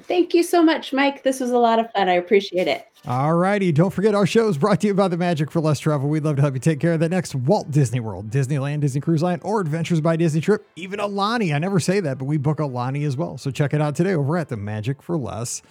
Thank 0.03 0.33
you 0.33 0.43
so 0.43 0.63
much, 0.63 0.93
Mike. 0.93 1.23
This 1.23 1.39
was 1.39 1.51
a 1.51 1.57
lot 1.57 1.79
of 1.79 1.91
fun. 1.91 2.07
I 2.09 2.13
appreciate 2.13 2.67
it. 2.67 2.87
All 3.07 3.33
righty. 3.35 3.71
Don't 3.71 3.91
forget 3.91 4.13
our 4.13 4.25
show 4.25 4.47
is 4.49 4.57
brought 4.57 4.81
to 4.81 4.87
you 4.87 4.93
by 4.93 5.07
the 5.07 5.17
Magic 5.17 5.51
for 5.51 5.61
Less 5.61 5.79
Travel. 5.79 6.09
We'd 6.09 6.23
love 6.23 6.35
to 6.35 6.41
help 6.41 6.53
you 6.53 6.59
take 6.59 6.79
care 6.79 6.93
of 6.93 6.99
the 6.99 7.09
next 7.09 7.33
Walt 7.35 7.71
Disney 7.71 7.99
World, 7.99 8.29
Disneyland, 8.29 8.81
Disney 8.81 9.01
Cruise 9.01 9.23
Line, 9.23 9.39
or 9.43 9.61
Adventures 9.61 10.01
by 10.01 10.15
Disney 10.15 10.41
trip, 10.41 10.67
even 10.75 10.99
Aulani. 10.99 11.53
I 11.53 11.59
never 11.59 11.79
say 11.79 11.99
that, 12.01 12.17
but 12.17 12.25
we 12.25 12.37
book 12.37 12.57
Aulani 12.57 13.05
as 13.05 13.15
well. 13.15 13.37
So 13.37 13.51
check 13.51 13.73
it 13.73 13.81
out 13.81 13.95
today 13.95 14.13
over 14.13 14.37
at 14.37 14.49
the 14.49 14.57
Magic 14.57 15.01
for 15.01 15.17
Less. 15.17 15.61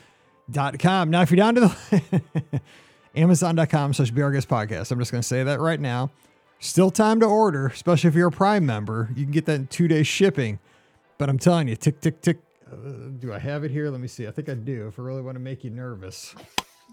Dot 0.51 0.79
com. 0.79 1.11
Now, 1.11 1.21
if 1.21 1.31
you're 1.31 1.37
down 1.37 1.57
to 1.57 1.61
the 1.61 2.61
Amazon.com 3.14 3.93
slash 3.93 4.11
BRGS 4.11 4.47
podcast, 4.47 4.91
I'm 4.91 4.99
just 4.99 5.11
going 5.12 5.21
to 5.21 5.29
say 5.29 5.43
that 5.43 5.61
right 5.61 5.79
now. 5.79 6.11
Still 6.59 6.91
time 6.91 7.21
to 7.21 7.27
order, 7.27 7.66
especially 7.66 8.09
if 8.09 8.14
you're 8.14 8.29
a 8.29 8.33
Prime 8.33 8.64
member. 8.64 9.11
You 9.14 9.25
can 9.25 9.33
get 9.33 9.45
that 9.45 9.55
in 9.55 9.66
two 9.66 9.89
days 9.89 10.07
shipping. 10.07 10.59
But 11.19 11.29
I'm 11.29 11.39
telling 11.39 11.69
you, 11.69 11.77
tick, 11.77 12.01
tick, 12.01 12.23
tick, 12.23 12.39
uh, 12.73 13.09
do 13.19 13.33
I 13.33 13.39
have 13.39 13.64
it 13.64 13.71
here? 13.71 13.91
Let 13.91 14.01
me 14.01 14.09
see. 14.09 14.27
I 14.27 14.31
think 14.31 14.49
I 14.49 14.55
do. 14.55 14.89
If 14.89 14.99
I 14.99 15.03
really 15.03 15.23
want 15.23 15.37
to 15.37 15.41
make 15.41 15.64
you 15.64 15.71
nervous. 15.71 16.35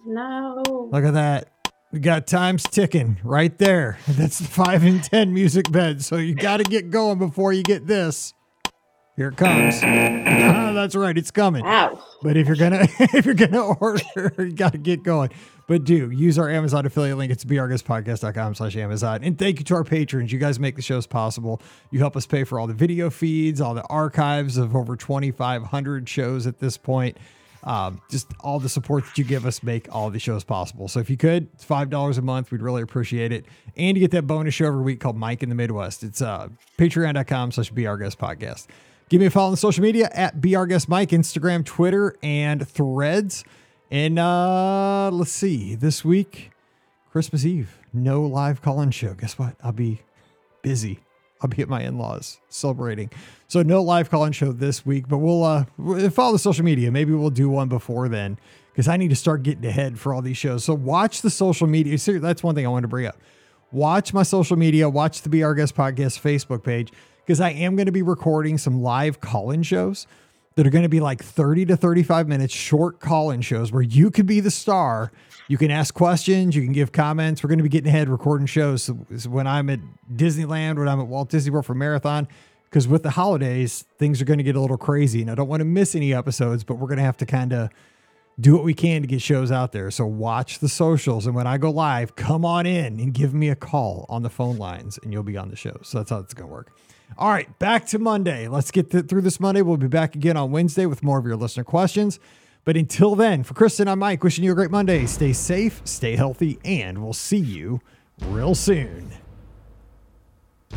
No. 0.06 0.64
Look 0.92 1.04
at 1.04 1.14
that. 1.14 1.50
We 1.92 2.00
got 2.00 2.28
times 2.28 2.64
ticking 2.64 3.18
right 3.24 3.58
there. 3.58 3.98
That's 4.08 4.40
the 4.40 4.48
five 4.48 4.84
and 4.84 5.04
ten 5.04 5.34
music 5.34 5.72
bed. 5.72 6.04
So 6.04 6.18
you 6.18 6.36
got 6.36 6.58
to 6.58 6.64
get 6.64 6.90
going 6.90 7.20
before 7.20 7.54
you 7.54 7.64
get 7.64 7.88
this. 7.88 8.34
Here 9.16 9.30
it 9.30 9.38
comes. 9.38 9.76
Ah, 9.82 10.74
that's 10.74 10.94
right, 10.94 11.18
it's 11.18 11.32
coming. 11.32 11.64
Wow. 11.64 12.04
But 12.22 12.36
if 12.36 12.48
you're 12.48 12.58
gonna 12.58 12.82
if 13.00 13.26
you're 13.26 13.34
gonna 13.34 13.66
order, 13.66 14.02
you 14.38 14.52
got 14.52 14.74
to 14.74 14.78
get 14.78 15.04
going. 15.04 15.30
But 15.68 15.84
do 15.84 16.12
use 16.12 16.38
our 16.38 16.50
Amazon 16.50 16.86
affiliate 16.86 17.18
link. 17.18 17.32
It's 17.32 17.44
beourguestpodcast.com 17.44 18.56
slash 18.56 18.76
Amazon. 18.76 19.22
And 19.24 19.38
thank 19.38 19.60
you 19.60 19.66
to 19.66 19.76
our 19.76 19.84
patrons. 19.84 20.32
You 20.32 20.38
guys 20.38 20.60
make 20.60 20.76
the 20.76 20.82
shows 20.82 21.08
possible. 21.08 21.62
You 21.92 22.00
help 22.00 22.16
us 22.16 22.28
pay 22.28 22.44
for 22.44 22.60
all 22.60 22.68
the 22.68 22.74
video 22.74 23.10
feeds, 23.10 23.60
all 23.60 23.74
the 23.74 23.86
archives 23.88 24.58
of 24.58 24.76
over 24.76 24.96
2,500 24.96 26.08
shows 26.08 26.46
at 26.46 26.60
this 26.60 26.78
point. 26.78 27.18
Um, 27.64 28.00
just 28.12 28.28
all 28.42 28.60
the 28.60 28.70
support 28.70 29.06
that 29.06 29.18
you 29.18 29.24
give 29.24 29.46
us 29.48 29.64
make 29.64 29.88
all 29.94 30.12
the 30.12 30.20
shows 30.20 30.44
possible. 30.44 30.88
So 30.88 31.00
if 31.00 31.10
you 31.10 31.18
could, 31.18 31.48
it's 31.56 31.64
five 31.64 31.90
dollars 31.90 32.20
a 32.20 32.22
month. 32.22 32.52
We'd 32.52 32.62
really 32.62 32.84
appreciate 32.84 33.32
it. 33.32 33.46
And 33.76 33.98
you 33.98 34.02
get 34.02 34.12
that 34.12 34.28
bonus 34.28 34.54
show 34.54 34.68
every 34.68 34.84
week 34.84 35.00
called 35.00 35.18
Mike 35.18 35.42
in 35.42 35.50
the 35.50 35.56
Midwest. 35.56 36.04
It's 36.04 36.22
uh, 36.22 36.50
patreon.com 36.78 37.54
slash 37.54 37.72
podcast. 37.72 38.68
Give 39.10 39.20
me 39.20 39.26
a 39.28 39.32
follow 39.32 39.52
on 39.52 39.58
social 39.58 39.82
media 39.82 40.10
at 40.14 40.40
Mike, 40.42 41.10
Instagram, 41.10 41.66
Twitter, 41.66 42.16
and 42.22 42.68
threads. 42.68 43.44
And 43.92 44.18
uh, 44.18 45.12
let's 45.12 45.32
see, 45.32 45.76
this 45.76 46.04
week, 46.04 46.52
Christmas 47.12 47.46
Eve, 47.46 47.78
no 47.94 48.22
live 48.22 48.62
call 48.62 48.82
in 48.82 48.92
show. 48.92 49.14
Guess 49.14 49.38
what? 49.38 49.56
I'll 49.64 49.72
be 49.72 50.02
busy. 50.62 51.00
I'll 51.42 51.50
be 51.50 51.62
at 51.62 51.70
my 51.70 51.82
in 51.82 51.98
laws 51.98 52.40
celebrating. 52.50 53.12
So, 53.48 53.62
no 53.62 53.84
live 53.84 54.10
call 54.10 54.26
in 54.26 54.32
show 54.32 54.52
this 54.52 54.86
week, 54.86 55.08
but 55.08 55.20
we'll 55.20 55.44
uh, 55.44 55.66
follow 56.10 56.34
the 56.34 56.40
social 56.40 56.66
media. 56.66 56.92
Maybe 56.92 57.14
we'll 57.14 57.30
do 57.30 57.50
one 57.50 57.70
before 57.70 58.10
then 58.10 58.40
because 58.72 58.88
I 58.88 58.98
need 58.98 59.10
to 59.10 59.16
start 59.16 59.44
getting 59.44 59.66
ahead 59.66 60.00
for 60.00 60.14
all 60.14 60.22
these 60.22 60.38
shows. 60.38 60.64
So, 60.64 60.74
watch 60.74 61.22
the 61.22 61.30
social 61.30 61.68
media. 61.68 61.98
That's 62.20 62.42
one 62.42 62.56
thing 62.56 62.66
I 62.66 62.70
want 62.70 62.84
to 62.84 62.90
bring 62.90 63.06
up. 63.06 63.18
Watch 63.72 64.14
my 64.14 64.24
social 64.24 64.58
media, 64.58 64.90
watch 64.90 65.22
the 65.22 65.44
Our 65.44 65.54
Guest 65.54 65.76
Podcast 65.76 66.20
Facebook 66.22 66.64
page 66.64 66.92
because 67.26 67.42
I 67.42 67.52
am 67.52 67.76
going 67.76 67.88
to 67.88 67.92
be 67.92 68.02
recording 68.02 68.58
some 68.58 68.82
live 68.82 69.20
call 69.20 69.52
in 69.52 69.64
shows 69.64 70.08
that 70.56 70.66
are 70.66 70.70
going 70.70 70.84
to 70.84 70.90
be 70.90 71.02
like 71.02 71.22
30 71.22 71.66
to 71.66 71.78
35 71.78 72.28
minutes 72.28 72.54
short 72.54 73.00
call-in 73.00 73.42
shows 73.42 73.72
where 73.72 73.82
you 73.82 74.10
could 74.10 74.26
be 74.26 74.40
the 74.40 74.52
star. 74.52 75.12
You 75.48 75.58
can 75.58 75.70
ask 75.70 75.94
questions, 75.94 76.56
you 76.56 76.64
can 76.64 76.72
give 76.72 76.92
comments. 76.92 77.44
We're 77.44 77.50
going 77.50 77.60
to 77.60 77.64
be 77.64 77.70
getting 77.70 77.90
ahead 77.90 78.10
recording 78.10 78.48
shows 78.48 78.84
so 78.84 78.94
when 79.28 79.48
I'm 79.48 79.70
at 79.70 79.80
Disneyland, 80.14 80.78
when 80.78 80.88
I'm 80.88 81.00
at 81.02 81.08
Walt 81.08 81.30
Disney 81.30 81.52
World 81.52 81.66
for 81.66 81.76
marathon 81.76 82.28
because 82.70 82.88
with 82.88 83.04
the 83.04 83.12
holidays, 83.12 83.86
things 84.00 84.22
are 84.22 84.26
going 84.26 84.38
to 84.38 84.44
get 84.44 84.56
a 84.56 84.62
little 84.62 84.78
crazy 84.78 85.22
and 85.22 85.30
I 85.30 85.36
don't 85.36 85.48
want 85.48 85.60
to 85.60 85.66
miss 85.66 85.94
any 85.94 86.14
episodes, 86.14 86.64
but 86.64 86.76
we're 86.76 86.88
going 86.88 86.98
to 86.98 87.04
have 87.04 87.18
to 87.18 87.26
kind 87.26 87.54
of 87.54 87.70
do 88.40 88.54
what 88.54 88.64
we 88.64 88.74
can 88.74 89.02
to 89.02 89.08
get 89.08 89.22
shows 89.22 89.52
out 89.52 89.72
there. 89.72 89.92
So 89.92 90.06
watch 90.06 90.60
the 90.60 90.70
socials 90.70 91.26
and 91.26 91.36
when 91.36 91.48
I 91.48 91.58
go 91.58 91.70
live, 91.70 92.16
come 92.16 92.46
on 92.46 92.66
in 92.66 93.00
and 93.00 93.14
give 93.14 93.34
me 93.34 93.50
a 93.50 93.56
call 93.56 94.06
on 94.10 94.24
the 94.24 94.30
phone 94.30 94.58
lines 94.58 95.00
and 95.04 95.12
you'll 95.12 95.24
be 95.24 95.38
on 95.38 95.50
the 95.50 95.56
show. 95.56 95.80
So 95.84 95.98
that's 95.98 96.10
how 96.10 96.20
it's 96.20 96.34
going 96.34 96.50
to 96.50 96.54
work. 96.54 96.72
All 97.18 97.30
right, 97.30 97.58
back 97.60 97.86
to 97.88 98.00
Monday. 98.00 98.48
Let's 98.48 98.72
get 98.72 98.92
th- 98.92 99.06
through 99.06 99.22
this 99.22 99.40
Monday. 99.40 99.62
We'll 99.62 99.78
be 99.78 99.88
back 99.88 100.16
again 100.16 100.36
on 100.36 100.52
Wednesday 100.52 100.86
with 100.86 101.02
more 101.04 101.18
of 101.18 101.26
your 101.26 101.38
listener 101.38 101.64
questions. 101.64 102.20
But 102.66 102.76
until 102.76 103.16
then, 103.16 103.44
for 103.44 103.54
Kristen, 103.54 103.88
I'm 103.88 104.00
Mike, 104.00 104.24
wishing 104.24 104.44
you 104.44 104.52
a 104.52 104.56
great 104.56 104.72
Monday. 104.72 105.06
Stay 105.06 105.34
safe, 105.34 105.82
stay 105.86 106.16
healthy, 106.16 106.60
and 106.66 107.02
we'll 107.04 107.14
see 107.14 107.38
you 107.38 107.80
real 108.24 108.56
soon. 108.56 109.12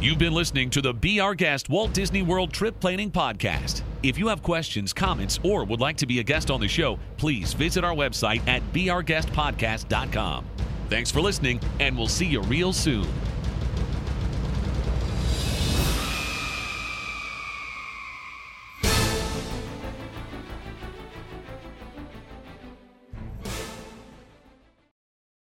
You've 0.01 0.19
been 0.19 0.33
listening 0.33 0.71
to 0.71 0.81
the 0.81 0.95
Be 0.95 1.19
Our 1.19 1.35
Guest 1.35 1.69
Walt 1.69 1.93
Disney 1.93 2.23
World 2.23 2.53
Trip 2.53 2.79
Planning 2.79 3.11
Podcast. 3.11 3.83
If 4.05 4.17
you 4.17 4.29
have 4.29 4.45
questions, 4.45 4.93
comments, 4.93 5.41
or 5.43 5.65
would 5.65 5.81
like 5.81 5.97
to 5.97 6.07
be 6.07 6.21
a 6.21 6.23
guest 6.23 6.53
on 6.53 6.61
the 6.61 6.69
show, 6.69 7.01
please 7.17 7.53
visit 7.53 7.83
our 7.83 7.95
website 7.95 8.47
at 8.47 8.63
beourguestpodcast.com. 8.73 10.45
Thanks 10.89 11.11
for 11.11 11.21
listening, 11.21 11.61
and 11.81 11.99
we'll 11.99 12.07
see 12.07 12.27
you 12.27 12.43
real 12.43 12.73
soon. 12.73 13.09